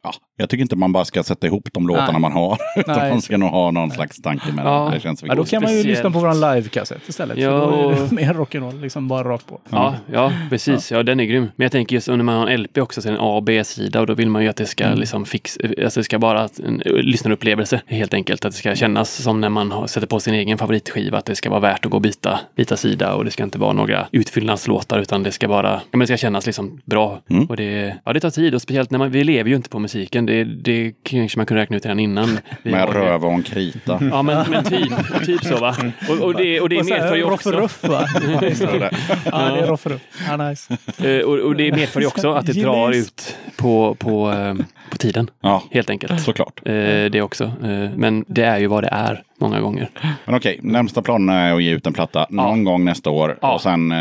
[0.04, 2.22] ja, jag tycker inte man bara ska sätta ihop de låtarna Nej.
[2.22, 2.58] man har.
[2.78, 3.10] Utan Nej.
[3.12, 4.92] man ska nog ha någon slags tanke med Ja.
[4.94, 5.00] det.
[5.00, 7.38] Känns Ja, då kan man ju speciellt- lyssna på våran livekassett istället.
[7.38, 9.60] Ja, då är det mer rock'n'roll, liksom bara rakt på.
[9.70, 10.92] Ja, ja precis.
[10.92, 11.04] Ja.
[11.04, 11.48] den är grym.
[11.56, 13.36] Men jag tänker just när man har en LP också, så är det en A
[13.36, 16.20] och B-sida och då vill man ju att det ska liksom fix, alltså det ska
[16.20, 18.46] bara en lyssnarupplevelse helt enkelt.
[18.46, 21.36] Att det ska kännas som när man har, sätter på sin egen favoritskiva, att det
[21.36, 24.08] ska vara värt att gå och byta, byta sida och det ska inte vara några
[24.12, 27.22] utfyllnadslåtar utan det ska bara, ja, men det ska kännas liksom bra.
[27.50, 29.80] Och det, ja, det tar tid och speciellt när man, vi lever ju inte på
[29.80, 30.26] musiken.
[30.26, 32.40] Det, det kanske man kunde räkna ut redan innan.
[32.64, 34.00] Med har ju- röv och en krita.
[34.12, 34.94] Ja, men, men typ,
[35.26, 35.76] typ så va.
[36.10, 37.52] Och, och det, och det Och medför ju också...
[37.52, 38.06] Ruff va?
[38.32, 38.40] ja,
[39.54, 40.02] det är Roff Ruff.
[40.28, 40.78] Ja, nice.
[41.04, 44.54] Eh, och, och det medför ju också att det drar ut på, på, eh,
[44.90, 45.30] på tiden.
[45.42, 46.22] Ja, Helt enkelt.
[46.22, 46.62] såklart.
[46.66, 46.72] Eh,
[47.12, 47.52] det också.
[47.96, 49.90] Men det är ju vad det är många gånger.
[50.26, 53.38] Men okej, närmsta planen är att ge ut en platta någon gång nästa år.
[53.42, 53.54] Ja.
[53.54, 53.98] Och sen eh,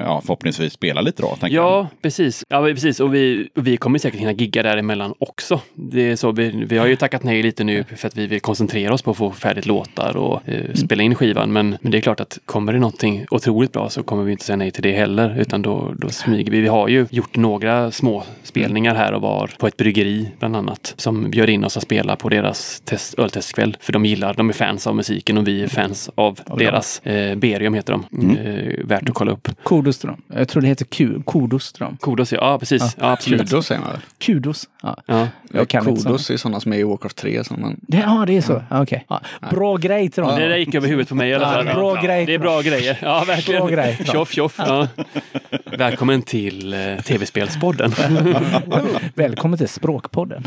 [0.00, 1.28] ja, förhoppningsvis spela lite då.
[1.28, 1.64] Tänker jag.
[1.64, 2.44] Ja, precis.
[2.48, 3.00] Ja, precis.
[3.00, 5.60] Och vi, vi kommer säkert hinna gigga däremellan också.
[5.74, 8.40] Det är så vi, vi har ju tackat nej lite nu för att vi vill
[8.40, 11.52] koncentrera oss på att få färdigt låtar och eh, spela in skivan.
[11.52, 14.44] Men, men det är klart att kommer det någonting otroligt bra så kommer vi inte
[14.44, 15.40] säga nej till det heller.
[15.40, 16.60] Utan då, då smyger vi.
[16.60, 20.94] Vi har ju gjort några små spelningar här och var på ett bryggeri bland annat.
[20.96, 23.76] Som bjöd in oss att spela på deras test, öltestkväll.
[23.80, 27.00] För de gillar, de är fans av musiken och vi är fans av deras.
[27.06, 28.36] Eh, Berium heter de.
[28.36, 29.48] Eh, värt att kolla upp.
[29.64, 30.22] Kudos till dem.
[30.34, 30.84] Jag tror det heter
[31.26, 31.96] Kudos till dem.
[32.00, 32.96] Kodos, ja, precis.
[33.00, 33.40] Ja, absolut.
[33.40, 34.00] Kudos säger man väl?
[34.18, 34.68] Kudos.
[34.82, 34.96] Ja.
[35.06, 35.28] Ja.
[35.52, 37.44] Jag kan inte Kudos är sådana som är i Warcraft 3.
[37.44, 37.76] Som man...
[37.80, 38.62] Det, ja, det är så.
[38.70, 38.82] Ja.
[38.82, 39.04] Okej.
[39.08, 39.20] Ja.
[39.50, 40.40] Bra grej till dem.
[40.40, 41.64] Det där gick över huvudet på mig i alla fall.
[41.64, 42.26] Bra grej.
[42.26, 42.98] Det är bra grejer.
[43.02, 43.60] Ja, verkligen.
[43.60, 43.98] Bra grej.
[44.04, 44.60] Tjoff, tjoff.
[45.78, 45.84] Ja.
[45.84, 47.92] Välkommen till eh, tv-spelspodden.
[49.14, 50.44] Välkommen till Språkpodden.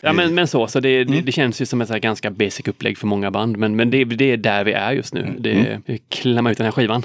[0.00, 2.30] ja, men, men så, så det, det, det känns ju som ett så här ganska
[2.30, 3.56] basic upplägg för många band.
[3.56, 5.34] Men, men det, det är där vi är just nu.
[5.38, 7.02] Det, vi klämmer ut den här skivan.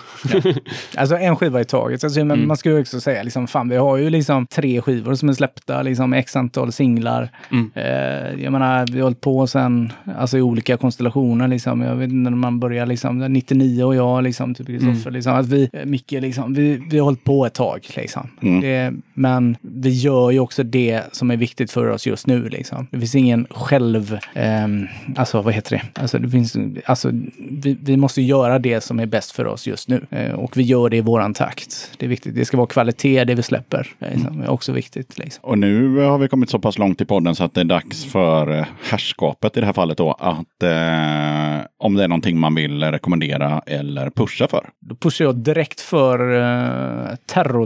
[0.98, 2.04] Alltså en skiva i taget.
[2.04, 5.16] Alltså, men Man ska ju också säga, liksom, fan vi har ju liksom tre skivor
[5.16, 7.30] som är släppta, liksom x antal singlar.
[7.76, 11.82] Eh, jag menar, vi har hållit på sen, alltså i olika konstellationer liksom.
[11.82, 15.34] Jag vet när man börjar liksom, 99 och jag liksom, typ Kristoffer, liksom.
[15.34, 18.30] Att vi, eh, Micke liksom, vi, vi har hållit på ett tag liksom.
[18.62, 22.88] Det, men vi gör ju också det som är viktigt för oss just nu liksom.
[22.92, 26.02] Det finns ingen själv, ehm, alltså vad heter det?
[26.02, 27.12] Alltså det finns, alltså
[27.50, 30.06] vi, vi måste göra det som är bäst för oss just nu.
[30.10, 31.92] Eh, och vi gör det i våran takt.
[31.98, 32.36] Det är viktigt.
[32.36, 33.88] Det ska vara kvalitet det vi släpper.
[34.00, 34.40] Liksom.
[34.40, 35.18] Det är också viktigt.
[35.18, 35.44] Liksom.
[35.44, 38.06] Och nu har vi kommit så pass långt i podden så att det är dags
[38.06, 40.12] för eh, herrskapet i det här fallet då.
[40.12, 44.70] Att eh, om det är någonting man vill rekommendera eller pusha för.
[44.80, 47.16] Då pushar jag direkt för uh,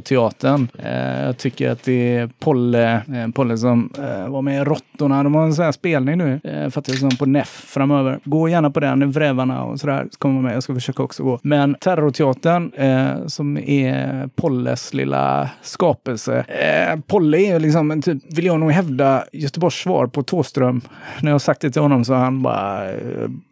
[0.02, 0.68] Terrorteatern.
[0.80, 5.24] Eh, jag tycker att det är Polle, eh, Polle som eh, var med i Råttorna.
[5.24, 8.20] De har en sån här spelning nu, eh, fattar jag som på NEF framöver.
[8.24, 10.08] Gå gärna på den, Vrävarna och sådär.
[10.12, 10.56] Så kommer med.
[10.56, 11.40] Jag ska försöka också gå.
[11.44, 16.46] Men Terrorteatern, eh, som är Polles lilla skapelse.
[16.48, 20.82] Eh, Polle är ju liksom, en typ, vill jag nog hävda, Göteborgs svar på Tåström.
[21.22, 22.98] När jag har sagt det till honom så har han bara eh,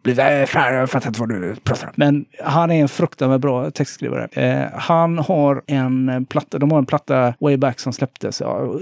[0.02, 0.18] blivit
[0.54, 1.92] jag fattar inte vad du pratar om.
[1.96, 4.28] Men han är en fruktansvärt bra textskrivare.
[4.32, 8.74] Eh, han har en platta, de har en platta way back som släpptes ja,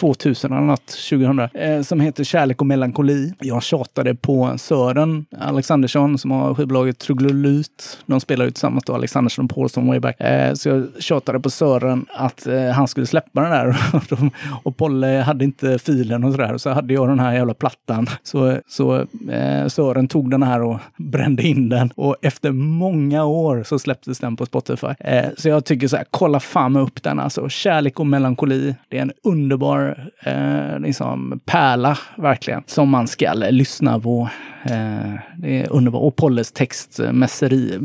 [0.00, 3.32] 2000 eller något, 2000, eh, som heter Kärlek och melankoli.
[3.40, 7.98] Jag tjatade på Sören Alexandersson som har skivbolaget Troglodyt.
[8.06, 10.20] De spelar ju tillsammans då, Alexandersson och Paulsson way back.
[10.20, 13.76] Eh, så jag tjatade på Sören att eh, han skulle släppa den där.
[14.62, 16.58] Och och Polle hade inte filen och sådär.
[16.58, 18.06] Så hade jag den här jävla plattan.
[18.22, 21.90] Så, så eh, Sören tog den här och brände in den.
[21.96, 24.86] Och efter många år så släpptes den på Spotify.
[25.00, 27.48] Eh, så jag tycker så här, kolla fan upp den alltså.
[27.48, 28.74] Kärlek och melankoli.
[28.88, 32.62] Det är en underbar eh, liksom pärla, verkligen.
[32.66, 34.28] Som man ska lyssna på.
[34.64, 36.02] Eh, det är underbart.
[36.02, 37.78] Och Polles textmässeri,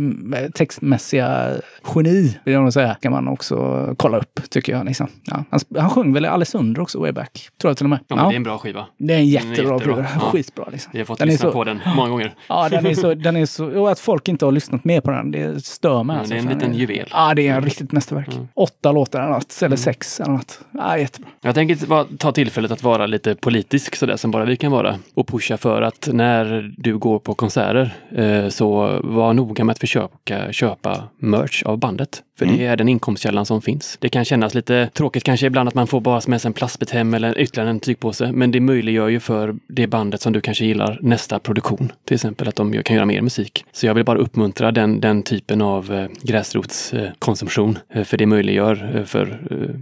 [0.53, 1.51] textmässiga
[1.95, 4.85] geni, vill jag nog säga, kan man också kolla upp, tycker jag.
[4.85, 5.07] Liksom.
[5.25, 7.49] Ja, han, han sjöng väl i Alessandro också, way back.
[7.61, 7.99] Tror jag till och med.
[8.07, 8.85] Ja, men det är en bra skiva.
[8.97, 9.79] det är en jättebra, jättebra.
[9.95, 10.07] skiva.
[10.13, 10.19] Ja.
[10.19, 10.89] Skitbra liksom.
[10.93, 12.33] Vi har fått Den är lyssna så- på den många gånger.
[12.49, 15.11] Ja, den är så, den är så, och att folk inte har lyssnat mer på
[15.11, 16.15] den, det stör mig.
[16.15, 17.07] Ja, alltså, det är en liten den juvel.
[17.11, 18.29] Ja, det är en riktigt mästerverk.
[18.53, 20.59] Åtta låtar eller något, eller sex eller något.
[20.71, 21.29] Ja, jättebra.
[21.41, 25.27] Jag tänker ta tillfället att vara lite politisk sådär som bara vi kan vara och
[25.27, 30.51] pusha för att när du går på konserter eh, så var noga med att försöka
[30.51, 32.23] köpa merch av bandet.
[32.39, 33.97] För det är den inkomstkällan som finns.
[34.01, 36.89] Det kan kännas lite tråkigt kanske ibland att man får bara med sig en plastbit
[36.89, 38.31] hem eller ytterligare en tygpåse.
[38.31, 41.91] Men det möjliggör ju för det bandet som du kanske gillar nästa produktion.
[42.05, 43.65] Till exempel att de kan göra mer musik.
[43.71, 47.77] Så jag vill bara uppmuntra den, den typen av eh, gräsrotskonsumtion.
[47.93, 49.39] Eh, för det möjliggör eh, för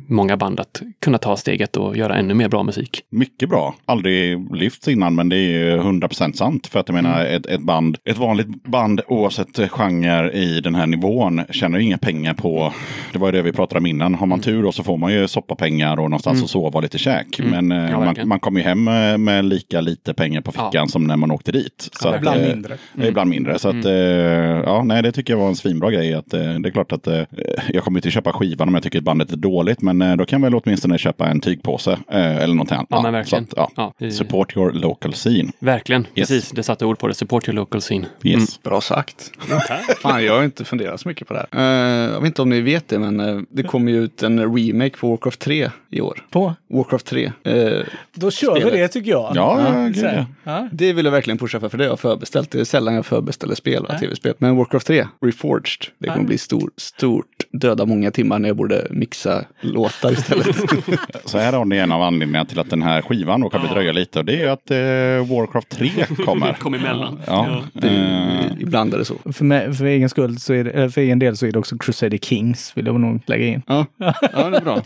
[0.07, 3.01] många band att kunna ta steget och göra ännu mer bra musik.
[3.09, 3.75] Mycket bra.
[3.85, 6.67] Aldrig lyfts innan, men det är ju 100% sant.
[6.67, 10.88] För att jag menar, ett, ett band, ett vanligt band oavsett genre i den här
[10.88, 12.46] nivån tjänar ju inga pengar på,
[13.13, 14.15] det var ju det vi pratade om innan.
[14.15, 16.97] Har man tur då så får man ju soppapengar och någonstans att sova och lite
[16.97, 17.39] käk.
[17.39, 20.69] Men eh, Ja, man, man kommer ju hem med, med lika lite pengar på fickan
[20.73, 20.87] Ja.
[20.87, 21.89] som när man åkte dit.
[22.01, 22.77] Så att, ibland eh, mindre.
[22.95, 23.59] Ja, Ibland mindre.
[23.59, 23.91] Så att, eh,
[24.65, 26.13] ja, nej, det tycker jag var en svinbra grej.
[26.13, 27.21] Att, eh, det är klart att eh,
[27.69, 29.81] jag kommer inte köpa skivan om jag tycker att bandet är dåligt.
[29.81, 32.87] Men eh, då kan jag väl åtminstone köpa en tygpåse eh, eller någonting annat.
[32.89, 33.47] Ja, men verkligen.
[33.47, 33.93] Så att, ja.
[33.99, 35.51] Ja, Support your local scene.
[35.59, 36.29] Verkligen, Yes.
[36.29, 36.49] precis.
[36.51, 37.13] Det satte ord på det.
[37.13, 38.05] Support your local scene.
[38.23, 38.63] Yes.
[38.63, 39.31] Bra sagt.
[40.01, 42.15] Fan, jag har inte funderat så mycket på det här.
[42.15, 44.97] Eh, vet inte om ni vet det, men eh, det kommer ju ut en remake
[44.97, 46.26] på Warcraft 3 i år.
[46.31, 46.53] På?
[46.68, 47.31] Warcraft 3.
[47.43, 47.84] Eh,
[48.14, 48.73] Då kör vi Spelet.
[48.73, 49.31] det tycker jag.
[49.35, 50.26] Ja, ja, ja.
[50.43, 50.69] ja.
[50.72, 52.51] det vill jag verkligen pusha för, för det har jag förbeställt.
[52.51, 54.34] Det är sällan jag förbeställer spel, va, tv-spel.
[54.38, 58.88] Men Warcraft 3, Reforged, det kommer bli stor, stort, döda många timmar när jag borde
[58.89, 60.55] mixa låtar istället.
[61.25, 64.19] Så här har ni en av anledningarna till att den här skivan kan dröja lite.
[64.19, 65.89] Och det är att eh, Warcraft 3
[66.25, 66.53] kommer.
[66.53, 67.19] Kom emellan.
[67.27, 69.15] Ja, Det, eh, ibland är det så.
[69.34, 71.77] För, mig, för, egen skull så är det, för egen del så är det också
[71.77, 73.61] Crusader Kings, vill jag nog lägga in.
[73.67, 73.85] Ja,
[74.34, 74.81] ja det är bra.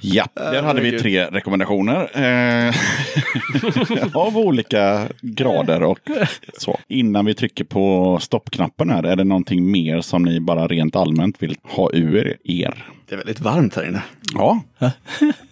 [0.00, 2.10] ja, där hade vi tre rekommendationer.
[2.14, 2.74] Eh,
[4.14, 5.98] av olika grader och
[6.58, 6.78] så.
[6.88, 11.42] Innan vi trycker på stoppknappen här, är det någonting mer som ni bara rent allmänt
[11.42, 12.84] vill ha ur er?
[13.08, 14.02] Det är väldigt varmt här inne.
[14.34, 14.60] Ja,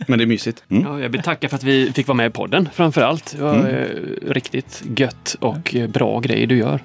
[0.06, 0.64] Men det är mysigt.
[0.68, 3.34] Ja, jag vill tacka för att vi fick vara med i podden framför allt.
[3.36, 6.80] Det var eh, riktigt gött och eh, bra grejer du gör.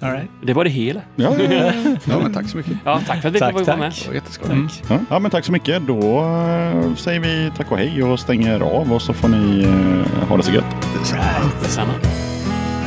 [0.00, 0.28] All right.
[0.42, 1.00] Det var det hela.
[1.16, 1.72] ja, ja, ja.
[2.04, 2.72] Ja, men tack så mycket.
[2.84, 3.92] Ja, tack för att vi Tack, fick vara med.
[4.02, 4.48] Det var jätteskoj.
[4.88, 5.86] Ja, ja, men tack så mycket.
[5.86, 9.66] Då eh, säger vi tack och hej och stänger av och så får ni
[10.28, 10.64] ha det så gött.
[11.62, 11.92] Detsamma.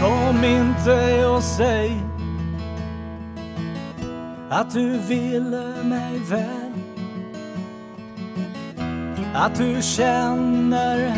[0.01, 1.91] Kom inte och säg
[4.49, 6.71] att du ville mig väl.
[9.33, 11.15] Att du känner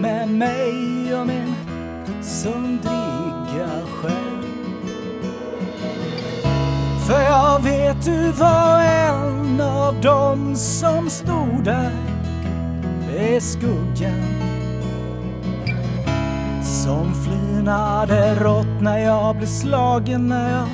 [0.00, 1.54] med mig och min
[2.22, 4.44] sundriga själ.
[7.06, 11.92] För jag vet du var en av dem som stod där
[13.18, 14.44] i skuggan
[16.62, 20.68] som flinade rått när jag blev slagen när jag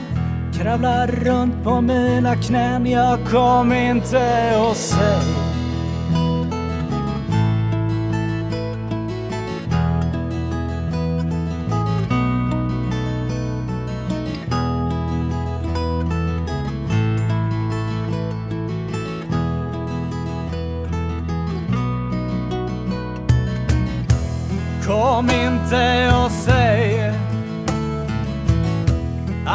[0.61, 2.87] kravlar runt på mina knän.
[2.87, 5.60] Jag kom inte och säg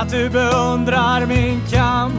[0.05, 2.15] att du beundrar min kamp.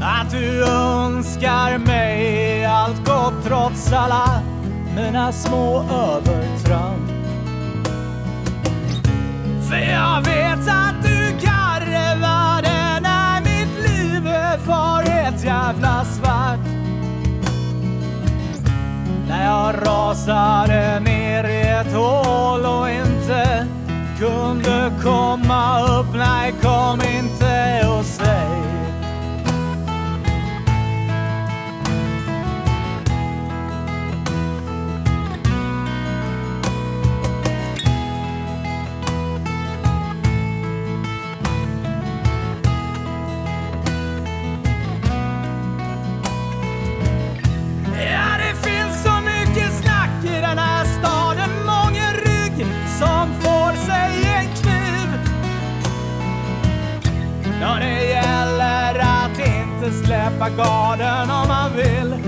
[0.00, 4.42] Att du önskar mig allt gott trots alla
[4.96, 7.10] mina små övertramp.
[9.68, 14.22] För jag vet att du karvade när mitt liv
[14.66, 16.66] var ett jävla svart.
[19.28, 23.66] När jag rasade ner i ett hål och inte
[24.18, 26.14] kunde komma upp.
[26.14, 28.55] Nej, kom inte och säg
[59.86, 62.25] inte släppa garden om man vill.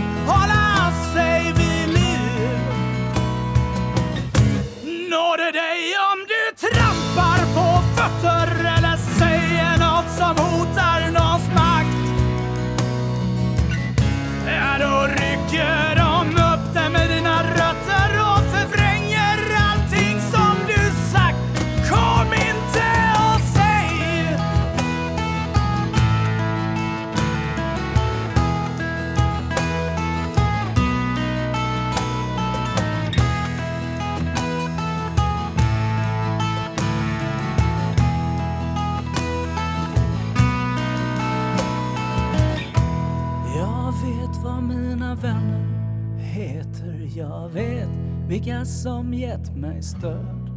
[48.48, 50.50] Vilka som gett mig stöd.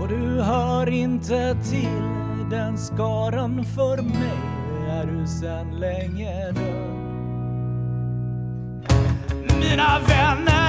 [0.00, 3.64] Och du hör inte till den skaran.
[3.64, 4.40] För mig
[4.88, 6.96] är du sen länge död.
[9.60, 10.59] Mina vänner,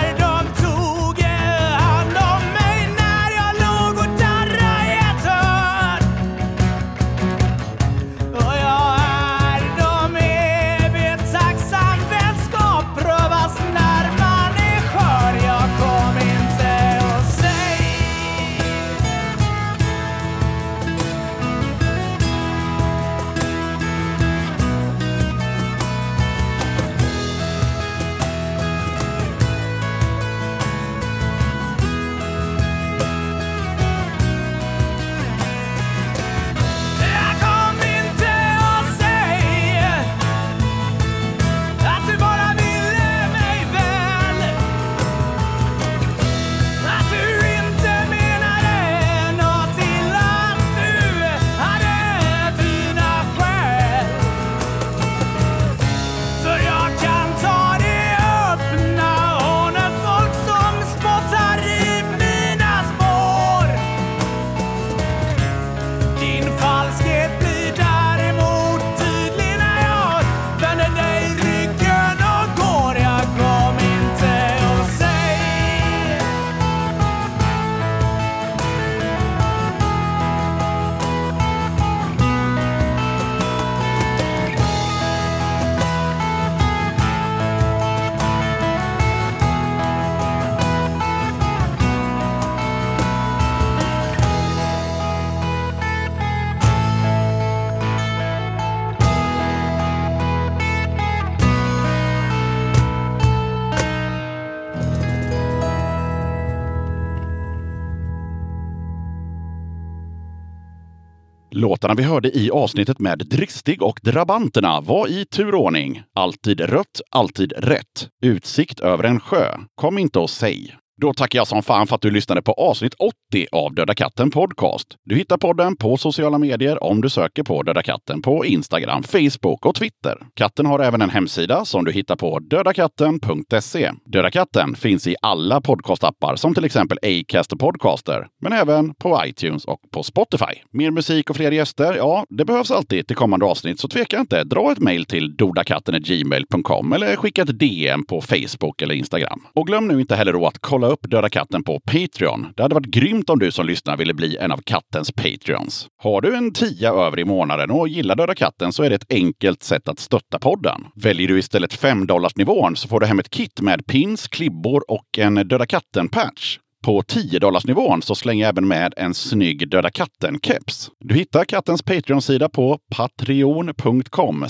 [111.82, 116.04] Låtarna vi hörde i avsnittet med Dristig och Drabanterna var i turordning.
[116.16, 118.10] Alltid rött, alltid rätt.
[118.24, 119.58] Utsikt över en sjö.
[119.76, 120.81] Kom inte och säg.
[121.02, 124.32] Då tackar jag som fan för att du lyssnade på avsnitt 80 av Döda katten
[124.32, 124.88] Podcast.
[125.06, 129.66] Du hittar podden på sociala medier om du söker på Döda katten på Instagram, Facebook
[129.66, 130.18] och Twitter.
[130.34, 133.92] Katten har även en hemsida som du hittar på dödakatten.se.
[134.06, 139.22] Döda katten finns i alla podcastappar som till exempel Acast och Podcaster, men även på
[139.26, 140.54] iTunes och på Spotify.
[140.72, 141.96] Mer musik och fler gäster?
[141.96, 144.44] Ja, det behövs alltid till kommande avsnitt, så tveka inte.
[144.44, 149.42] Dra ett mejl till dodakatten.gmail.com eller skicka ett DM på Facebook eller Instagram.
[149.54, 152.48] Och glöm nu inte heller då att kolla upp Döda katten på Patreon.
[152.56, 155.88] Det hade varit grymt om du som lyssnar ville bli en av kattens Patreons.
[156.04, 159.14] Har du en tia över i månaden och gillar Döda katten så är det ett
[159.14, 160.82] enkelt sätt att stötta podden.
[160.96, 165.20] Väljer du istället 5 nivån så får du hem ett kit med pins, klibbor och
[165.20, 166.58] en Döda katten-patch.
[166.86, 170.90] På 10 nivån så slänger jag även med en snygg Döda katten-keps.
[171.00, 174.46] Du hittar kattens Patreon-sida på patreon.com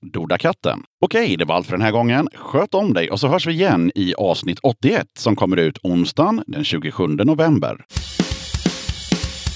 [0.00, 0.82] dodakatten.
[1.04, 2.28] Okej, det var allt för den här gången.
[2.34, 6.42] Sköt om dig och så hörs vi igen i avsnitt 81 som kommer ut onsdagen
[6.46, 7.84] den 27 november.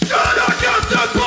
[0.01, 1.22] Döda katten